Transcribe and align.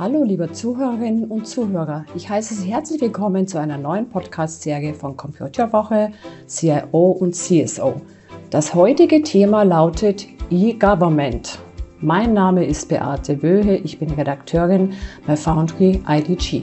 Hallo, 0.00 0.24
liebe 0.24 0.50
Zuhörerinnen 0.50 1.26
und 1.26 1.46
Zuhörer. 1.46 2.06
Ich 2.14 2.30
heiße 2.30 2.54
Sie 2.54 2.72
herzlich 2.72 3.02
willkommen 3.02 3.46
zu 3.46 3.60
einer 3.60 3.76
neuen 3.76 4.08
Podcast-Serie 4.08 4.94
von 4.94 5.14
Computerwoche, 5.14 6.12
CIO 6.46 7.10
und 7.10 7.34
CSO. 7.34 8.00
Das 8.48 8.74
heutige 8.74 9.20
Thema 9.20 9.62
lautet 9.62 10.26
E-Government. 10.48 11.58
Mein 12.00 12.32
Name 12.32 12.64
ist 12.64 12.88
Beate 12.88 13.42
Wöhe, 13.42 13.76
ich 13.76 13.98
bin 13.98 14.08
Redakteurin 14.08 14.94
bei 15.26 15.36
Foundry 15.36 16.02
IDG. 16.08 16.62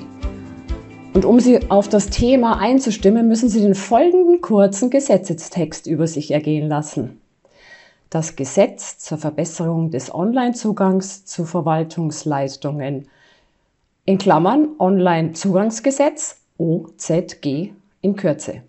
Und 1.14 1.24
um 1.24 1.40
Sie 1.40 1.60
auf 1.70 1.90
das 1.90 2.10
Thema 2.10 2.58
einzustimmen, 2.58 3.28
müssen 3.28 3.50
Sie 3.50 3.62
den 3.62 3.76
folgenden 3.76 4.42
kurzen 4.42 4.90
Gesetzestext 4.90 5.86
über 5.86 6.08
sich 6.08 6.32
ergehen 6.32 6.68
lassen. 6.68 7.22
Das 8.10 8.36
Gesetz 8.36 8.98
zur 8.98 9.20
Verbesserung 9.20 9.92
des 9.92 10.12
Online-Zugangs 10.12 11.26
zu 11.26 11.46
Verwaltungsleistungen 11.46 13.08
in 14.08 14.18
Klammern 14.18 14.70
Online-Zugangsgesetz 14.80 16.38
OZG 16.58 17.74
in 18.00 18.16
Kürze 18.16 18.64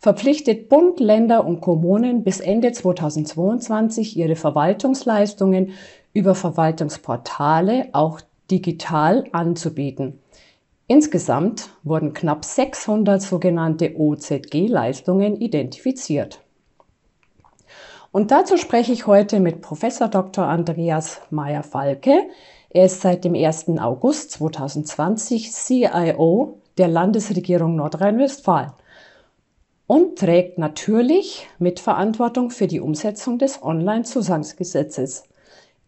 verpflichtet 0.00 0.68
Bund, 0.68 0.98
Länder 0.98 1.46
und 1.46 1.60
Kommunen 1.60 2.24
bis 2.24 2.40
Ende 2.40 2.72
2022 2.72 4.16
ihre 4.16 4.34
Verwaltungsleistungen 4.34 5.74
über 6.12 6.34
Verwaltungsportale 6.34 7.90
auch 7.92 8.20
digital 8.50 9.24
anzubieten. 9.30 10.18
Insgesamt 10.88 11.70
wurden 11.84 12.12
knapp 12.12 12.44
600 12.44 13.22
sogenannte 13.22 13.94
OZG-Leistungen 13.96 15.36
identifiziert. 15.40 16.40
Und 18.10 18.32
dazu 18.32 18.56
spreche 18.56 18.92
ich 18.92 19.06
heute 19.06 19.38
mit 19.38 19.60
Professor 19.60 20.08
Dr. 20.08 20.46
Andreas 20.46 21.20
Meyer-Falke. 21.30 22.24
Er 22.72 22.84
ist 22.84 23.00
seit 23.00 23.24
dem 23.24 23.34
1. 23.34 23.68
August 23.80 24.30
2020 24.30 25.50
CIO 25.50 26.60
der 26.78 26.86
Landesregierung 26.86 27.74
Nordrhein-Westfalen 27.74 28.70
und 29.88 30.20
trägt 30.20 30.56
natürlich 30.56 31.48
Mitverantwortung 31.58 32.50
für 32.50 32.68
die 32.68 32.78
Umsetzung 32.78 33.38
des 33.38 33.60
Online-Zugangsgesetzes. 33.60 35.24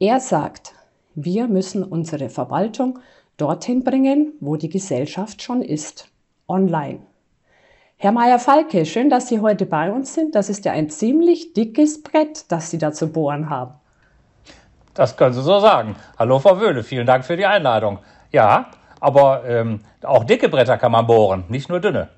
Er 0.01 0.19
sagt, 0.19 0.75
wir 1.15 1.47
müssen 1.47 1.85
unsere 1.85 2.29
Verwaltung 2.29 2.99
dorthin 3.37 3.85
bringen, 3.85 4.33
wo 4.41 4.57
die 4.57 4.69
Gesellschaft 4.69 5.41
schon 5.41 5.63
ist, 5.63 6.09
online. 6.49 6.99
Herr 7.97 8.11
Meyer-Falke, 8.11 8.87
schön, 8.87 9.09
dass 9.09 9.29
Sie 9.29 9.39
heute 9.39 9.67
bei 9.67 9.93
uns 9.93 10.15
sind. 10.15 10.35
Das 10.35 10.51
ist 10.51 10.65
ja 10.65 10.73
ein 10.73 10.91
ziemlich 10.91 11.53
dickes 11.53 12.03
Brett, 12.03 12.47
das 12.49 12.73
Sie 12.73 12.79
da 12.79 12.93
zu 12.93 13.07
bohren 13.07 13.51
haben. 13.51 13.75
Das 14.95 15.17
können 15.17 15.33
Sie 15.33 15.43
so 15.43 15.59
sagen. 15.61 15.97
Hallo, 16.19 16.39
Frau 16.39 16.61
Wöhle, 16.61 16.83
vielen 16.83 17.07
Dank 17.07 17.25
für 17.25 17.37
die 17.37 17.47
Einladung. 17.47 17.99
Ja, 18.31 18.67
aber 19.01 19.45
ähm, 19.47 19.81
auch 20.03 20.25
dicke 20.25 20.49
Bretter 20.49 20.77
kann 20.77 20.93
man 20.93 21.07
bohren, 21.07 21.45
nicht 21.49 21.69
nur 21.69 21.81
dünne. 21.81 22.09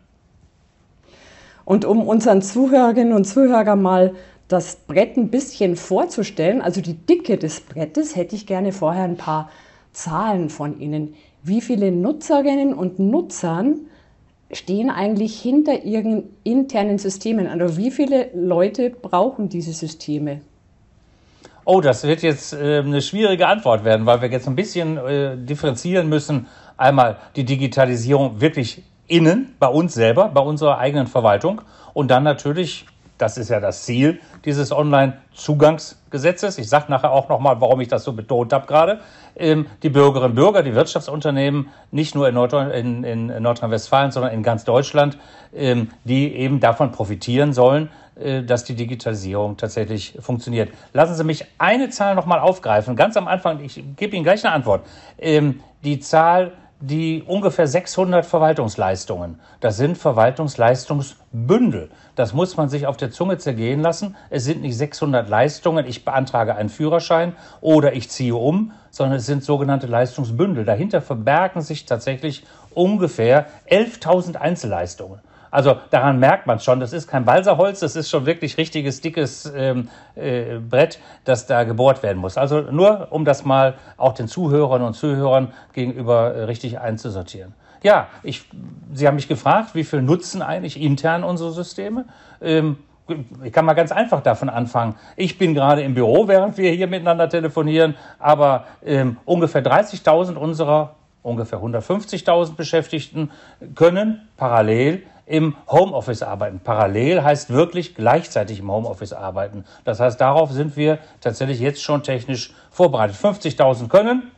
Und 1.64 1.84
um 1.84 2.06
unseren 2.06 2.42
Zuhörerinnen 2.42 3.14
und 3.14 3.24
Zuhörern 3.24 3.80
mal 3.80 4.14
das 4.48 4.76
Brett 4.76 5.16
ein 5.16 5.30
bisschen 5.30 5.76
vorzustellen, 5.76 6.60
also 6.60 6.80
die 6.80 6.94
Dicke 6.94 7.38
des 7.38 7.60
Brettes, 7.60 8.16
hätte 8.16 8.36
ich 8.36 8.46
gerne 8.46 8.72
vorher 8.72 9.04
ein 9.04 9.16
paar 9.16 9.48
Zahlen 9.92 10.50
von 10.50 10.78
Ihnen. 10.78 11.14
Wie 11.42 11.60
viele 11.60 11.90
Nutzerinnen 11.90 12.74
und 12.74 12.98
Nutzern 12.98 13.86
stehen 14.50 14.90
eigentlich 14.90 15.40
hinter 15.40 15.84
ihren 15.84 16.24
internen 16.42 16.98
Systemen? 16.98 17.46
Also 17.46 17.76
wie 17.76 17.90
viele 17.90 18.30
Leute 18.34 18.90
brauchen 18.90 19.48
diese 19.48 19.72
Systeme? 19.72 20.40
Oh, 21.66 21.80
das 21.80 22.04
wird 22.04 22.22
jetzt 22.22 22.52
äh, 22.52 22.78
eine 22.78 23.00
schwierige 23.00 23.48
Antwort 23.48 23.84
werden, 23.84 24.04
weil 24.04 24.20
wir 24.20 24.30
jetzt 24.30 24.46
ein 24.46 24.54
bisschen 24.54 24.98
äh, 24.98 25.36
differenzieren 25.36 26.08
müssen. 26.08 26.46
Einmal 26.76 27.16
die 27.36 27.44
Digitalisierung 27.44 28.40
wirklich 28.40 28.82
innen, 29.06 29.54
bei 29.58 29.68
uns 29.68 29.94
selber, 29.94 30.28
bei 30.28 30.40
unserer 30.42 30.78
eigenen 30.78 31.06
Verwaltung 31.06 31.62
und 31.94 32.10
dann 32.10 32.22
natürlich 32.22 32.86
das 33.18 33.38
ist 33.38 33.48
ja 33.48 33.60
das 33.60 33.84
Ziel 33.84 34.20
dieses 34.44 34.72
Online-Zugangsgesetzes. 34.72 36.58
Ich 36.58 36.68
sage 36.68 36.86
nachher 36.88 37.12
auch 37.12 37.28
nochmal, 37.28 37.60
warum 37.60 37.80
ich 37.80 37.88
das 37.88 38.04
so 38.04 38.12
betont 38.12 38.52
habe 38.52 38.66
gerade. 38.66 39.00
Ähm, 39.36 39.66
die 39.82 39.88
Bürgerinnen 39.88 40.30
und 40.30 40.34
Bürger, 40.34 40.62
die 40.62 40.74
Wirtschaftsunternehmen, 40.74 41.68
nicht 41.90 42.14
nur 42.14 42.28
in, 42.28 42.34
Nordrhein, 42.34 42.70
in, 42.72 43.04
in 43.04 43.42
Nordrhein-Westfalen, 43.42 44.10
sondern 44.10 44.32
in 44.32 44.42
ganz 44.42 44.64
Deutschland, 44.64 45.16
ähm, 45.54 45.90
die 46.04 46.34
eben 46.34 46.60
davon 46.60 46.90
profitieren 46.90 47.52
sollen, 47.52 47.88
dass 48.16 48.64
die 48.64 48.74
Digitalisierung 48.74 49.56
tatsächlich 49.56 50.16
funktioniert. 50.20 50.70
Lassen 50.92 51.14
Sie 51.14 51.24
mich 51.24 51.46
eine 51.58 51.90
Zahl 51.90 52.14
nochmal 52.14 52.40
aufgreifen. 52.40 52.96
Ganz 52.96 53.16
am 53.16 53.28
Anfang, 53.28 53.60
ich 53.60 53.82
gebe 53.96 54.14
Ihnen 54.14 54.24
gleich 54.24 54.44
eine 54.44 54.54
Antwort. 54.54 54.86
Ähm, 55.18 55.60
die 55.82 56.00
Zahl 56.00 56.52
die 56.80 57.22
ungefähr 57.26 57.66
600 57.66 58.26
Verwaltungsleistungen. 58.26 59.40
Das 59.60 59.76
sind 59.76 59.96
Verwaltungsleistungsbündel. 59.96 61.88
Das 62.14 62.34
muss 62.34 62.56
man 62.56 62.68
sich 62.68 62.86
auf 62.86 62.96
der 62.96 63.10
Zunge 63.10 63.38
zergehen 63.38 63.80
lassen. 63.80 64.16
Es 64.28 64.44
sind 64.44 64.60
nicht 64.60 64.76
600 64.76 65.28
Leistungen, 65.28 65.86
ich 65.86 66.04
beantrage 66.04 66.56
einen 66.56 66.68
Führerschein 66.68 67.34
oder 67.60 67.94
ich 67.94 68.10
ziehe 68.10 68.34
um, 68.34 68.72
sondern 68.90 69.18
es 69.18 69.26
sind 69.26 69.44
sogenannte 69.44 69.86
Leistungsbündel. 69.86 70.64
Dahinter 70.64 71.00
verbergen 71.00 71.62
sich 71.62 71.86
tatsächlich 71.86 72.44
ungefähr 72.74 73.46
11.000 73.70 74.36
Einzelleistungen. 74.36 75.20
Also 75.54 75.76
daran 75.90 76.18
merkt 76.18 76.48
man 76.48 76.58
schon, 76.58 76.80
das 76.80 76.92
ist 76.92 77.06
kein 77.06 77.24
Balsaholz, 77.24 77.78
das 77.78 77.94
ist 77.94 78.10
schon 78.10 78.26
wirklich 78.26 78.58
richtiges, 78.58 79.00
dickes 79.00 79.52
ähm, 79.54 79.88
äh, 80.16 80.58
Brett, 80.58 80.98
das 81.22 81.46
da 81.46 81.62
gebohrt 81.62 82.02
werden 82.02 82.18
muss. 82.18 82.36
Also 82.36 82.62
nur, 82.62 83.06
um 83.10 83.24
das 83.24 83.44
mal 83.44 83.74
auch 83.96 84.14
den 84.14 84.26
Zuhörern 84.26 84.82
und 84.82 84.94
Zuhörern 84.94 85.52
gegenüber 85.72 86.34
äh, 86.34 86.42
richtig 86.42 86.80
einzusortieren. 86.80 87.54
Ja, 87.84 88.08
ich, 88.24 88.50
Sie 88.92 89.06
haben 89.06 89.14
mich 89.14 89.28
gefragt, 89.28 89.76
wie 89.76 89.84
viel 89.84 90.02
nutzen 90.02 90.42
eigentlich 90.42 90.80
intern 90.80 91.22
unsere 91.22 91.52
Systeme? 91.52 92.06
Ähm, 92.42 92.78
ich 93.44 93.52
kann 93.52 93.64
mal 93.64 93.74
ganz 93.74 93.92
einfach 93.92 94.22
davon 94.22 94.48
anfangen. 94.48 94.96
Ich 95.14 95.38
bin 95.38 95.54
gerade 95.54 95.82
im 95.82 95.94
Büro, 95.94 96.26
während 96.26 96.58
wir 96.58 96.72
hier 96.72 96.88
miteinander 96.88 97.28
telefonieren, 97.28 97.94
aber 98.18 98.64
ähm, 98.84 99.18
ungefähr 99.24 99.62
30.000 99.62 100.34
unserer 100.34 100.96
ungefähr 101.22 101.60
150.000 101.60 102.54
Beschäftigten 102.54 103.30
können 103.74 104.28
parallel 104.36 105.04
im 105.26 105.56
Homeoffice 105.68 106.22
arbeiten. 106.22 106.60
Parallel 106.62 107.22
heißt 107.22 107.50
wirklich 107.50 107.94
gleichzeitig 107.94 108.60
im 108.60 108.70
Homeoffice 108.70 109.12
arbeiten. 109.12 109.64
Das 109.84 110.00
heißt, 110.00 110.20
darauf 110.20 110.50
sind 110.52 110.76
wir 110.76 110.98
tatsächlich 111.20 111.60
jetzt 111.60 111.82
schon 111.82 112.02
technisch 112.02 112.52
vorbereitet. 112.70 113.16
50.000 113.16 113.88
können, 113.88 114.30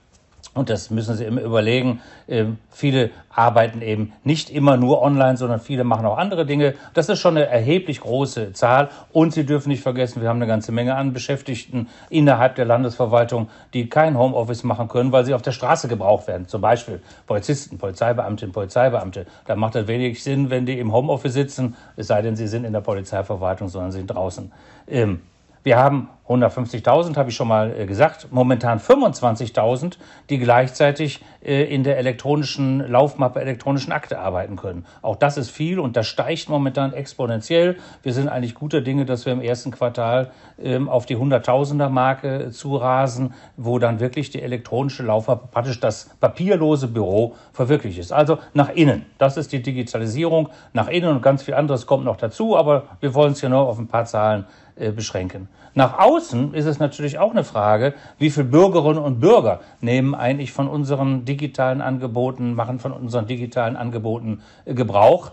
und 0.56 0.70
das 0.70 0.90
müssen 0.90 1.14
Sie 1.16 1.24
immer 1.24 1.42
überlegen. 1.42 2.00
Ähm, 2.26 2.56
viele 2.70 3.10
arbeiten 3.28 3.82
eben 3.82 4.14
nicht 4.24 4.48
immer 4.48 4.78
nur 4.78 5.02
online, 5.02 5.36
sondern 5.36 5.60
viele 5.60 5.84
machen 5.84 6.06
auch 6.06 6.16
andere 6.16 6.46
Dinge. 6.46 6.74
Das 6.94 7.10
ist 7.10 7.20
schon 7.20 7.36
eine 7.36 7.46
erheblich 7.46 8.00
große 8.00 8.54
Zahl. 8.54 8.88
Und 9.12 9.34
Sie 9.34 9.44
dürfen 9.44 9.68
nicht 9.68 9.82
vergessen, 9.82 10.22
wir 10.22 10.30
haben 10.30 10.38
eine 10.38 10.46
ganze 10.46 10.72
Menge 10.72 10.94
an 10.96 11.12
Beschäftigten 11.12 11.88
innerhalb 12.08 12.54
der 12.54 12.64
Landesverwaltung, 12.64 13.50
die 13.74 13.90
kein 13.90 14.16
Homeoffice 14.16 14.64
machen 14.64 14.88
können, 14.88 15.12
weil 15.12 15.26
sie 15.26 15.34
auf 15.34 15.42
der 15.42 15.52
Straße 15.52 15.88
gebraucht 15.88 16.26
werden. 16.26 16.48
Zum 16.48 16.62
Beispiel 16.62 17.02
Polizisten, 17.26 17.76
Polizeibeamtinnen, 17.76 18.54
Polizeibeamte. 18.54 19.26
Da 19.44 19.56
macht 19.56 19.74
das 19.74 19.86
wenig 19.86 20.22
Sinn, 20.22 20.48
wenn 20.48 20.64
die 20.64 20.78
im 20.78 20.92
Homeoffice 20.92 21.34
sitzen, 21.34 21.76
es 21.96 22.06
sei 22.06 22.22
denn, 22.22 22.34
sie 22.34 22.48
sind 22.48 22.64
in 22.64 22.72
der 22.72 22.80
Polizeiverwaltung, 22.80 23.68
sondern 23.68 23.92
sind 23.92 24.06
draußen. 24.06 24.50
Ähm, 24.88 25.20
wir 25.66 25.78
haben 25.78 26.10
150.000, 26.28 27.16
habe 27.16 27.31
ich 27.31 27.34
schon 27.34 27.49
mal 27.49 27.75
äh, 27.77 27.87
gesagt, 27.87 28.28
momentan 28.31 28.78
25.000, 28.78 29.94
die 30.31 30.38
gleichzeitig 30.38 31.25
äh, 31.44 31.65
in 31.65 31.82
der 31.82 31.99
elektronischen 31.99 32.88
Laufmappe, 32.88 33.41
elektronischen 33.41 33.93
Akte 33.93 34.21
arbeiten 34.21 34.54
können. 34.54 34.87
Auch 35.03 35.16
das 35.16 35.37
ist 35.37 35.50
viel 35.50 35.81
und 35.81 35.97
das 35.97 36.06
steigt 36.06 36.49
momentan 36.49 36.93
exponentiell. 36.93 37.78
Wir 38.04 38.12
sind 38.12 38.28
eigentlich 38.28 38.54
guter 38.54 38.81
Dinge, 38.81 39.06
dass 39.06 39.27
wir 39.27 39.32
im 39.32 39.41
ersten 39.41 39.72
Quartal 39.72 40.31
ähm, 40.62 40.88
auf 40.88 41.04
die 41.04 41.16
100.000er 41.16 41.88
Marke 41.88 42.50
zurasen, 42.53 43.34
wo 43.57 43.80
dann 43.80 43.98
wirklich 43.98 44.30
die 44.30 44.42
elektronische 44.42 45.03
Laufmappe, 45.03 45.48
praktisch 45.51 45.80
das 45.80 46.10
papierlose 46.21 46.86
Büro 46.86 47.34
verwirklicht 47.53 47.98
ist. 47.98 48.12
Also 48.12 48.39
nach 48.54 48.69
innen. 48.69 49.04
Das 49.19 49.36
ist 49.36 49.51
die 49.51 49.62
Digitalisierung. 49.62 50.48
Nach 50.72 50.86
innen 50.86 51.09
und 51.10 51.22
ganz 51.22 51.42
viel 51.42 51.54
anderes 51.54 51.86
kommt 51.86 52.04
noch 52.04 52.16
dazu, 52.16 52.57
aber 52.57 52.84
wir 53.01 53.15
wollen 53.15 53.33
es 53.33 53.41
ja 53.41 53.48
nur 53.48 53.66
auf 53.66 53.80
ein 53.80 53.89
paar 53.89 54.04
Zahlen 54.04 54.45
äh, 54.45 54.66
beschränken. 54.76 55.48
Nach 55.74 55.98
außen 55.98 56.54
ist 56.54 56.66
es 56.66 56.78
natürlich 56.78 57.18
auch 57.18 57.32
eine 57.32 57.44
Frage, 57.44 57.94
wie 58.18 58.30
viele 58.30 58.46
Bürgerinnen 58.46 58.98
und 58.98 59.20
Bürger 59.20 59.60
nehmen 59.80 60.14
eigentlich 60.14 60.52
von 60.52 60.68
unseren 60.68 61.24
digitalen 61.24 61.80
Angeboten, 61.80 62.54
machen 62.54 62.78
von 62.78 62.92
unseren 62.92 63.26
digitalen 63.26 63.76
Angeboten 63.76 64.40
äh, 64.64 64.74
Gebrauch. 64.74 65.32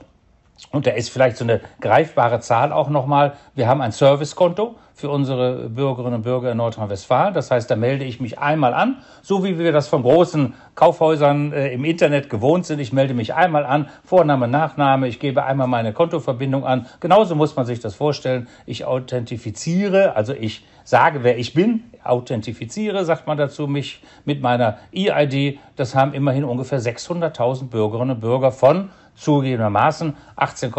Und 0.72 0.88
da 0.88 0.92
ist 0.92 1.10
vielleicht 1.10 1.38
so 1.38 1.44
eine 1.44 1.62
greifbare 1.82 2.40
Zahl 2.40 2.72
auch 2.72 2.90
nochmal. 2.90 3.34
Wir 3.54 3.68
haben 3.68 3.82
ein 3.82 3.92
Servicekonto 3.92 4.76
für 4.96 5.10
unsere 5.10 5.70
Bürgerinnen 5.70 6.16
und 6.16 6.22
Bürger 6.22 6.52
in 6.52 6.58
Nordrhein-Westfalen. 6.58 7.34
Das 7.34 7.52
heißt, 7.52 7.70
da 7.70 7.76
melde 7.76 8.06
ich 8.06 8.20
mich 8.20 8.40
einmal 8.40 8.74
an, 8.74 8.98
so 9.22 9.44
wie 9.44 9.58
wir 9.58 9.72
das 9.72 9.88
von 9.88 10.04
großen 10.04 10.54
Kaufhäusern 10.76 11.52
äh, 11.52 11.74
im 11.74 11.84
Internet 11.84 12.30
gewohnt 12.30 12.66
sind. 12.66 12.80
Ich 12.80 12.94
melde 12.94 13.14
mich 13.14 13.34
einmal 13.34 13.66
an, 13.66 13.90
Vorname, 14.04 14.48
Nachname, 14.48 15.08
ich 15.08 15.20
gebe 15.20 15.44
einmal 15.44 15.68
meine 15.68 15.94
Kontoverbindung 15.94 16.66
an. 16.66 16.86
Genauso 17.00 17.36
muss 17.36 17.56
man 17.56 17.66
sich 17.66 17.80
das 17.80 17.96
vorstellen. 17.96 18.48
Ich 18.66 18.86
authentifiziere, 18.86 20.16
also 20.16 20.34
ich 20.34 20.64
sage, 20.84 21.24
wer 21.24 21.38
ich 21.38 21.54
bin, 21.54 21.84
authentifiziere, 22.04 23.04
sagt 23.06 23.26
man 23.26 23.38
dazu, 23.38 23.68
mich 23.68 24.02
mit 24.26 24.42
meiner 24.42 24.78
E-ID. 24.94 25.60
Das 25.76 25.96
haben 25.96 26.14
immerhin 26.14 26.44
ungefähr 26.44 26.80
600.000 26.80 27.70
Bürgerinnen 27.70 28.12
und 28.12 28.22
Bürger 28.22 28.52
von 28.52 28.90
zugegebenermaßen 29.16 30.16
18, 30.36 30.72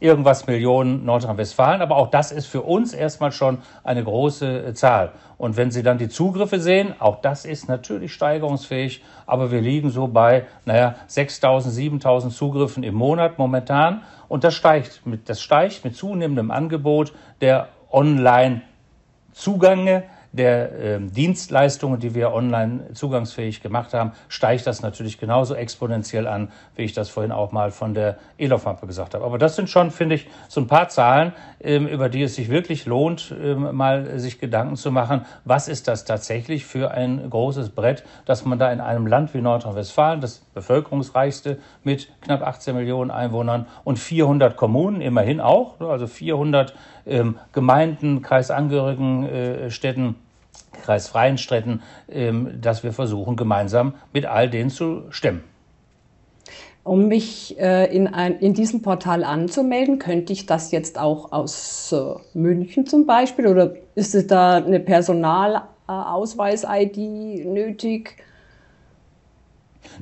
irgendwas 0.00 0.46
Millionen 0.46 1.04
Nordrhein-Westfalen. 1.04 1.82
Aber 1.82 1.96
auch 1.96 2.08
das 2.08 2.32
ist 2.32 2.46
für 2.46 2.62
uns 2.62 2.94
erstmal 2.94 3.32
schon 3.32 3.58
eine 3.84 4.02
große 4.02 4.64
äh, 4.64 4.72
Zahl. 4.74 5.12
Und 5.38 5.56
wenn 5.56 5.70
Sie 5.70 5.84
dann 5.84 5.98
die 5.98 6.08
Zugriffe 6.08 6.58
sehen, 6.58 6.94
auch 6.98 7.20
das 7.20 7.44
ist 7.44 7.68
natürlich 7.68 8.12
steigerungsfähig. 8.14 9.04
Aber 9.26 9.52
wir 9.52 9.60
liegen 9.60 9.90
so 9.90 10.08
bei, 10.08 10.46
naja, 10.64 10.94
6.000, 11.08 12.00
7.000 12.00 12.30
Zugriffen 12.30 12.82
im 12.82 12.94
Monat 12.94 13.36
momentan. 13.38 14.02
Und 14.28 14.42
das 14.44 14.54
steigt 14.54 15.02
mit, 15.04 15.28
das 15.28 15.42
steigt 15.42 15.84
mit 15.84 15.94
zunehmendem 15.96 16.50
Angebot 16.50 17.12
der 17.40 17.68
Online-Zugänge 17.92 20.04
der 20.32 20.78
äh, 20.78 21.00
Dienstleistungen, 21.00 21.98
die 21.98 22.14
wir 22.14 22.32
online 22.32 22.92
zugangsfähig 22.92 23.62
gemacht 23.62 23.94
haben, 23.94 24.12
steigt 24.28 24.66
das 24.66 24.82
natürlich 24.82 25.18
genauso 25.18 25.54
exponentiell 25.54 26.26
an, 26.26 26.50
wie 26.76 26.82
ich 26.82 26.92
das 26.92 27.08
vorhin 27.08 27.32
auch 27.32 27.52
mal 27.52 27.70
von 27.70 27.94
der 27.94 28.16
E-Lauf-Mappe 28.38 28.86
gesagt 28.86 29.14
habe. 29.14 29.24
Aber 29.24 29.38
das 29.38 29.56
sind 29.56 29.68
schon, 29.68 29.90
finde 29.90 30.14
ich, 30.14 30.28
so 30.48 30.60
ein 30.60 30.68
paar 30.68 30.88
Zahlen, 30.88 31.32
ähm, 31.60 31.86
über 31.88 32.08
die 32.08 32.22
es 32.22 32.36
sich 32.36 32.48
wirklich 32.48 32.86
lohnt, 32.86 33.34
ähm, 33.42 33.74
mal 33.74 34.18
sich 34.18 34.38
Gedanken 34.38 34.76
zu 34.76 34.92
machen, 34.92 35.26
was 35.44 35.68
ist 35.68 35.88
das 35.88 36.04
tatsächlich 36.04 36.64
für 36.64 36.92
ein 36.92 37.28
großes 37.28 37.70
Brett, 37.70 38.04
dass 38.24 38.44
man 38.44 38.58
da 38.58 38.70
in 38.70 38.80
einem 38.80 39.06
Land 39.06 39.34
wie 39.34 39.40
Nordrhein-Westfalen, 39.40 40.20
das 40.20 40.42
bevölkerungsreichste 40.54 41.58
mit 41.82 42.08
knapp 42.20 42.42
18 42.42 42.76
Millionen 42.76 43.10
Einwohnern 43.10 43.66
und 43.84 43.98
400 43.98 44.56
Kommunen 44.56 45.00
immerhin 45.00 45.40
auch, 45.40 45.80
also 45.80 46.06
400 46.06 46.74
ähm, 47.10 47.36
Gemeinden, 47.52 48.22
kreisangehörigen 48.22 49.26
äh, 49.26 49.70
Städten, 49.70 50.14
kreisfreien 50.82 51.36
Städten, 51.38 51.82
ähm, 52.08 52.60
dass 52.60 52.82
wir 52.82 52.92
versuchen, 52.92 53.36
gemeinsam 53.36 53.94
mit 54.12 54.26
all 54.26 54.48
denen 54.48 54.70
zu 54.70 55.04
stemmen. 55.10 55.44
Um 56.82 57.08
mich 57.08 57.60
äh, 57.60 57.94
in, 57.94 58.08
ein, 58.08 58.38
in 58.38 58.54
diesem 58.54 58.80
Portal 58.80 59.22
anzumelden, 59.22 59.98
könnte 59.98 60.32
ich 60.32 60.46
das 60.46 60.72
jetzt 60.72 60.98
auch 60.98 61.30
aus 61.30 61.92
äh, 61.92 62.14
München 62.32 62.86
zum 62.86 63.06
Beispiel 63.06 63.46
oder 63.46 63.74
ist 63.94 64.14
es 64.14 64.26
da 64.26 64.56
eine 64.56 64.80
Personalausweis-ID 64.80 67.44
nötig? 67.44 68.16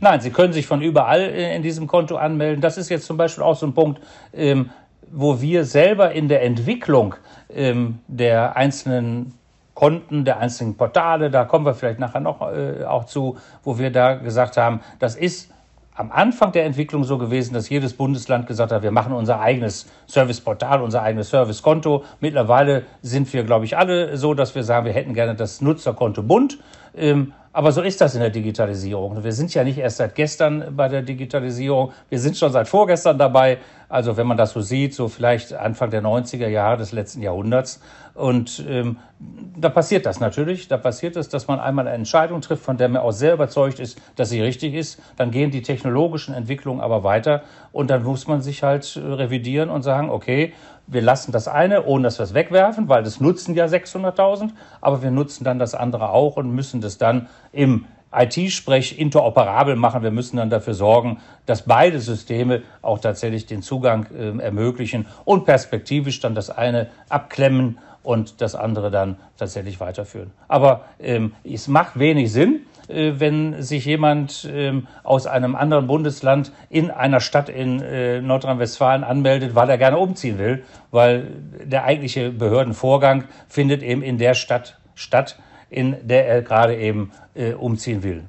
Nein, 0.00 0.20
Sie 0.20 0.30
können 0.30 0.52
sich 0.52 0.68
von 0.68 0.80
überall 0.80 1.20
äh, 1.20 1.56
in 1.56 1.62
diesem 1.62 1.88
Konto 1.88 2.14
anmelden. 2.16 2.60
Das 2.60 2.78
ist 2.78 2.90
jetzt 2.90 3.06
zum 3.06 3.16
Beispiel 3.16 3.42
auch 3.42 3.56
so 3.56 3.66
ein 3.66 3.74
Punkt, 3.74 4.00
ähm, 4.32 4.70
wo 5.12 5.40
wir 5.40 5.64
selber 5.64 6.12
in 6.12 6.28
der 6.28 6.42
Entwicklung 6.42 7.14
ähm, 7.50 8.00
der 8.08 8.56
einzelnen 8.56 9.34
Konten, 9.74 10.24
der 10.24 10.38
einzelnen 10.40 10.76
Portale, 10.76 11.30
da 11.30 11.44
kommen 11.44 11.64
wir 11.64 11.74
vielleicht 11.74 12.00
nachher 12.00 12.20
noch 12.20 12.40
äh, 12.52 12.84
auch 12.84 13.04
zu, 13.04 13.36
wo 13.62 13.78
wir 13.78 13.92
da 13.92 14.14
gesagt 14.14 14.56
haben, 14.56 14.80
das 14.98 15.14
ist 15.14 15.52
am 15.98 16.12
Anfang 16.12 16.52
der 16.52 16.64
Entwicklung 16.64 17.02
so 17.02 17.18
gewesen, 17.18 17.54
dass 17.54 17.68
jedes 17.68 17.92
Bundesland 17.92 18.46
gesagt 18.46 18.70
hat, 18.70 18.82
wir 18.82 18.92
machen 18.92 19.12
unser 19.12 19.40
eigenes 19.40 19.86
Serviceportal, 20.06 20.80
unser 20.80 21.02
eigenes 21.02 21.30
Servicekonto. 21.30 22.04
Mittlerweile 22.20 22.84
sind 23.02 23.32
wir, 23.32 23.42
glaube 23.42 23.64
ich, 23.64 23.76
alle 23.76 24.16
so, 24.16 24.32
dass 24.32 24.54
wir 24.54 24.62
sagen, 24.62 24.86
wir 24.86 24.92
hätten 24.92 25.12
gerne 25.12 25.34
das 25.34 25.60
Nutzerkonto 25.60 26.22
bunt. 26.22 26.58
Ähm, 26.96 27.32
aber 27.58 27.72
so 27.72 27.82
ist 27.82 28.00
das 28.00 28.14
in 28.14 28.20
der 28.20 28.30
Digitalisierung. 28.30 29.24
Wir 29.24 29.32
sind 29.32 29.52
ja 29.52 29.64
nicht 29.64 29.78
erst 29.78 29.96
seit 29.96 30.14
gestern 30.14 30.76
bei 30.76 30.86
der 30.86 31.02
Digitalisierung, 31.02 31.90
wir 32.08 32.20
sind 32.20 32.36
schon 32.36 32.52
seit 32.52 32.68
vorgestern 32.68 33.18
dabei. 33.18 33.58
Also 33.88 34.16
wenn 34.16 34.28
man 34.28 34.36
das 34.36 34.52
so 34.52 34.60
sieht, 34.60 34.94
so 34.94 35.08
vielleicht 35.08 35.52
Anfang 35.54 35.90
der 35.90 36.00
90er 36.00 36.46
Jahre 36.46 36.76
des 36.76 36.92
letzten 36.92 37.20
Jahrhunderts. 37.20 37.80
Und 38.14 38.64
ähm, 38.68 38.98
da 39.56 39.70
passiert 39.70 40.06
das 40.06 40.20
natürlich. 40.20 40.68
Da 40.68 40.76
passiert 40.76 41.16
es, 41.16 41.30
dass 41.30 41.48
man 41.48 41.58
einmal 41.58 41.88
eine 41.88 41.96
Entscheidung 41.96 42.42
trifft, 42.42 42.62
von 42.62 42.76
der 42.76 42.90
man 42.90 43.02
auch 43.02 43.10
sehr 43.10 43.34
überzeugt 43.34 43.80
ist, 43.80 44.00
dass 44.14 44.28
sie 44.28 44.40
richtig 44.40 44.74
ist. 44.74 45.02
Dann 45.16 45.32
gehen 45.32 45.50
die 45.50 45.62
technologischen 45.62 46.34
Entwicklungen 46.34 46.80
aber 46.80 47.02
weiter 47.02 47.42
und 47.72 47.90
dann 47.90 48.04
muss 48.04 48.28
man 48.28 48.40
sich 48.40 48.62
halt 48.62 48.94
äh, 48.94 49.00
revidieren 49.00 49.68
und 49.68 49.82
sagen, 49.82 50.10
okay, 50.10 50.52
wir 50.88 51.02
lassen 51.02 51.32
das 51.32 51.48
eine, 51.48 51.84
ohne 51.84 52.04
dass 52.04 52.18
wir 52.18 52.24
es 52.24 52.34
wegwerfen, 52.34 52.88
weil 52.88 53.02
das 53.02 53.20
nutzen 53.20 53.54
ja 53.54 53.66
600.000, 53.66 54.50
aber 54.80 55.02
wir 55.02 55.10
nutzen 55.10 55.44
dann 55.44 55.58
das 55.58 55.74
andere 55.74 56.10
auch 56.10 56.36
und 56.36 56.50
müssen 56.50 56.80
das 56.80 56.98
dann 56.98 57.28
im 57.52 57.84
IT-Sprech 58.12 58.98
interoperabel 58.98 59.76
machen. 59.76 60.02
Wir 60.02 60.10
müssen 60.10 60.38
dann 60.38 60.48
dafür 60.48 60.74
sorgen, 60.74 61.18
dass 61.46 61.62
beide 61.62 62.00
Systeme 62.00 62.62
auch 62.80 62.98
tatsächlich 62.98 63.46
den 63.46 63.62
Zugang 63.62 64.06
äh, 64.06 64.38
ermöglichen 64.42 65.06
und 65.24 65.44
perspektivisch 65.44 66.20
dann 66.20 66.34
das 66.34 66.50
eine 66.50 66.88
abklemmen 67.10 67.78
und 68.02 68.40
das 68.40 68.54
andere 68.54 68.90
dann 68.90 69.18
tatsächlich 69.36 69.80
weiterführen. 69.80 70.30
Aber 70.48 70.84
ähm, 70.98 71.34
es 71.44 71.68
macht 71.68 71.98
wenig 71.98 72.32
Sinn, 72.32 72.62
wenn 72.88 73.62
sich 73.62 73.84
jemand 73.84 74.48
ähm, 74.50 74.86
aus 75.04 75.26
einem 75.26 75.54
anderen 75.54 75.86
Bundesland 75.86 76.52
in 76.70 76.90
einer 76.90 77.20
Stadt 77.20 77.48
in 77.48 77.80
äh, 77.80 78.20
Nordrhein-Westfalen 78.20 79.04
anmeldet, 79.04 79.54
weil 79.54 79.68
er 79.68 79.78
gerne 79.78 79.98
umziehen 79.98 80.38
will, 80.38 80.64
weil 80.90 81.28
der 81.64 81.84
eigentliche 81.84 82.30
Behördenvorgang 82.30 83.24
findet 83.48 83.82
eben 83.82 84.02
in 84.02 84.18
der 84.18 84.34
Stadt 84.34 84.78
statt, 84.94 85.38
in 85.70 85.96
der 86.02 86.26
er 86.26 86.42
gerade 86.42 86.76
eben 86.76 87.12
äh, 87.34 87.52
umziehen 87.52 88.02
will 88.02 88.24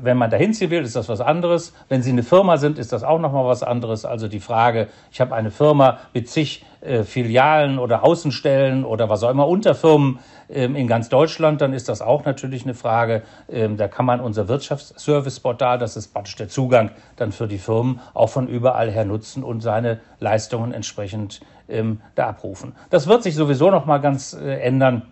wenn 0.00 0.16
man 0.16 0.30
dahin 0.30 0.52
ziehen 0.52 0.70
will, 0.70 0.82
ist 0.82 0.96
das 0.96 1.08
was 1.08 1.20
anderes. 1.20 1.72
Wenn 1.88 2.02
Sie 2.02 2.10
eine 2.10 2.22
Firma 2.22 2.56
sind, 2.56 2.78
ist 2.78 2.92
das 2.92 3.04
auch 3.04 3.18
nochmal 3.18 3.46
was 3.46 3.62
anderes. 3.62 4.04
Also 4.04 4.28
die 4.28 4.40
Frage, 4.40 4.88
ich 5.10 5.20
habe 5.20 5.34
eine 5.34 5.50
Firma 5.50 5.98
mit 6.12 6.28
zig 6.28 6.64
äh, 6.80 7.02
Filialen 7.02 7.78
oder 7.78 8.04
Außenstellen 8.04 8.84
oder 8.84 9.08
was 9.08 9.22
auch 9.22 9.30
immer 9.30 9.48
Unterfirmen 9.48 10.18
ähm, 10.48 10.76
in 10.76 10.86
ganz 10.86 11.08
Deutschland, 11.08 11.60
dann 11.60 11.72
ist 11.72 11.88
das 11.88 12.02
auch 12.02 12.24
natürlich 12.24 12.64
eine 12.64 12.74
Frage. 12.74 13.22
Ähm, 13.48 13.76
da 13.76 13.88
kann 13.88 14.04
man 14.06 14.20
unser 14.20 14.48
Wirtschaftsservice-Portal, 14.48 15.78
das 15.78 15.96
ist 15.96 16.12
praktisch 16.12 16.36
der 16.36 16.48
Zugang 16.48 16.90
dann 17.16 17.32
für 17.32 17.48
die 17.48 17.58
Firmen, 17.58 18.00
auch 18.12 18.28
von 18.28 18.48
überall 18.48 18.90
her 18.90 19.04
nutzen 19.04 19.42
und 19.42 19.60
seine 19.60 20.00
Leistungen 20.20 20.72
entsprechend 20.72 21.40
ähm, 21.68 22.00
da 22.14 22.28
abrufen. 22.28 22.74
Das 22.90 23.06
wird 23.06 23.22
sich 23.22 23.34
sowieso 23.34 23.70
nochmal 23.70 24.00
ganz 24.00 24.34
äh, 24.34 24.60
ändern, 24.60 25.02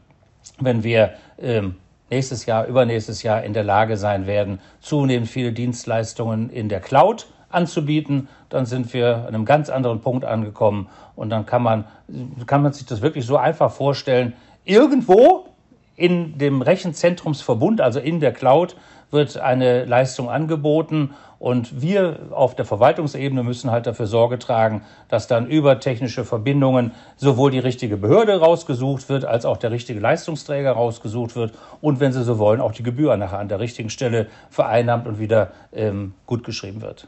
wenn 0.61 0.85
wir 0.85 1.15
ähm, 1.39 1.77
nächstes 2.13 2.47
Jahr, 2.47 2.67
übernächstes 2.67 3.23
Jahr 3.23 3.43
in 3.43 3.55
der 3.55 3.65
Lage 3.65 3.97
sein 3.97 4.27
werden, 4.27 4.61
zunehmend 4.81 5.29
viele 5.29 5.53
Dienstleistungen 5.53 6.51
in 6.51 6.69
der 6.69 6.81
Cloud 6.81 7.27
anzubieten, 7.49 8.29
dann 8.51 8.67
sind 8.67 8.93
wir 8.93 9.17
an 9.17 9.29
einem 9.29 9.45
ganz 9.45 9.71
anderen 9.71 10.01
Punkt 10.01 10.25
angekommen 10.25 10.89
und 11.17 11.31
dann 11.31 11.47
kann 11.47 11.63
man, 11.63 11.85
kann 12.47 12.63
man 12.63 12.73
sich 12.73 12.87
das 12.87 13.01
wirklich 13.01 13.27
so 13.27 13.37
einfach 13.37 13.73
vorstellen. 13.73 14.35
Irgendwo 14.65 15.47
in 16.03 16.37
dem 16.37 16.63
Rechenzentrumsverbund, 16.63 17.81
also 17.81 18.01
in 18.01 18.19
der 18.19 18.33
Cloud, 18.33 18.75
wird 19.13 19.39
eine 19.39 19.85
Leistung 19.85 20.29
angeboten 20.29 21.11
und 21.39 21.81
wir 21.81 22.19
auf 22.33 22.57
der 22.57 22.65
Verwaltungsebene 22.65 23.45
müssen 23.45 23.71
halt 23.71 23.87
dafür 23.87 24.07
Sorge 24.07 24.41
tragen, 24.41 24.83
dass 25.09 25.29
dann 25.29 25.47
über 25.47 25.79
technische 25.79 26.25
Verbindungen 26.25 26.91
sowohl 27.17 27.53
die 27.53 27.61
richtige 27.61 27.97
Behörde 27.97 28.41
rausgesucht 28.41 29.09
wird, 29.09 29.25
als 29.25 29.45
auch 29.45 29.59
der 29.59 29.71
richtige 29.71 30.01
Leistungsträger 30.01 30.73
rausgesucht 30.73 31.37
wird 31.37 31.53
und 31.81 32.01
wenn 32.01 32.13
Sie 32.13 32.25
so 32.25 32.41
wollen, 32.41 32.61
auch 32.61 32.73
die 32.73 32.83
Gebühr 32.83 33.17
nachher 33.17 33.39
an 33.39 33.49
der 33.49 33.61
richtigen 33.61 33.91
Stelle 33.91 34.27
vereinnahmt 34.51 35.07
und 35.07 35.21
wieder 35.21 35.53
ähm, 35.73 36.15
gut 36.27 36.43
geschrieben 36.43 36.83
wird. 36.83 37.07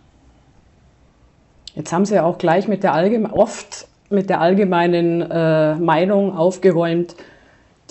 Jetzt 1.75 1.93
haben 1.93 2.05
Sie 2.05 2.15
ja 2.15 2.23
auch 2.23 2.39
gleich 2.39 2.69
mit 2.69 2.85
der 2.85 2.95
oft 3.33 3.89
mit 4.09 4.31
der 4.31 4.41
allgemeinen 4.41 5.23
äh, 5.23 5.75
Meinung 5.75 6.37
aufgeräumt, 6.37 7.17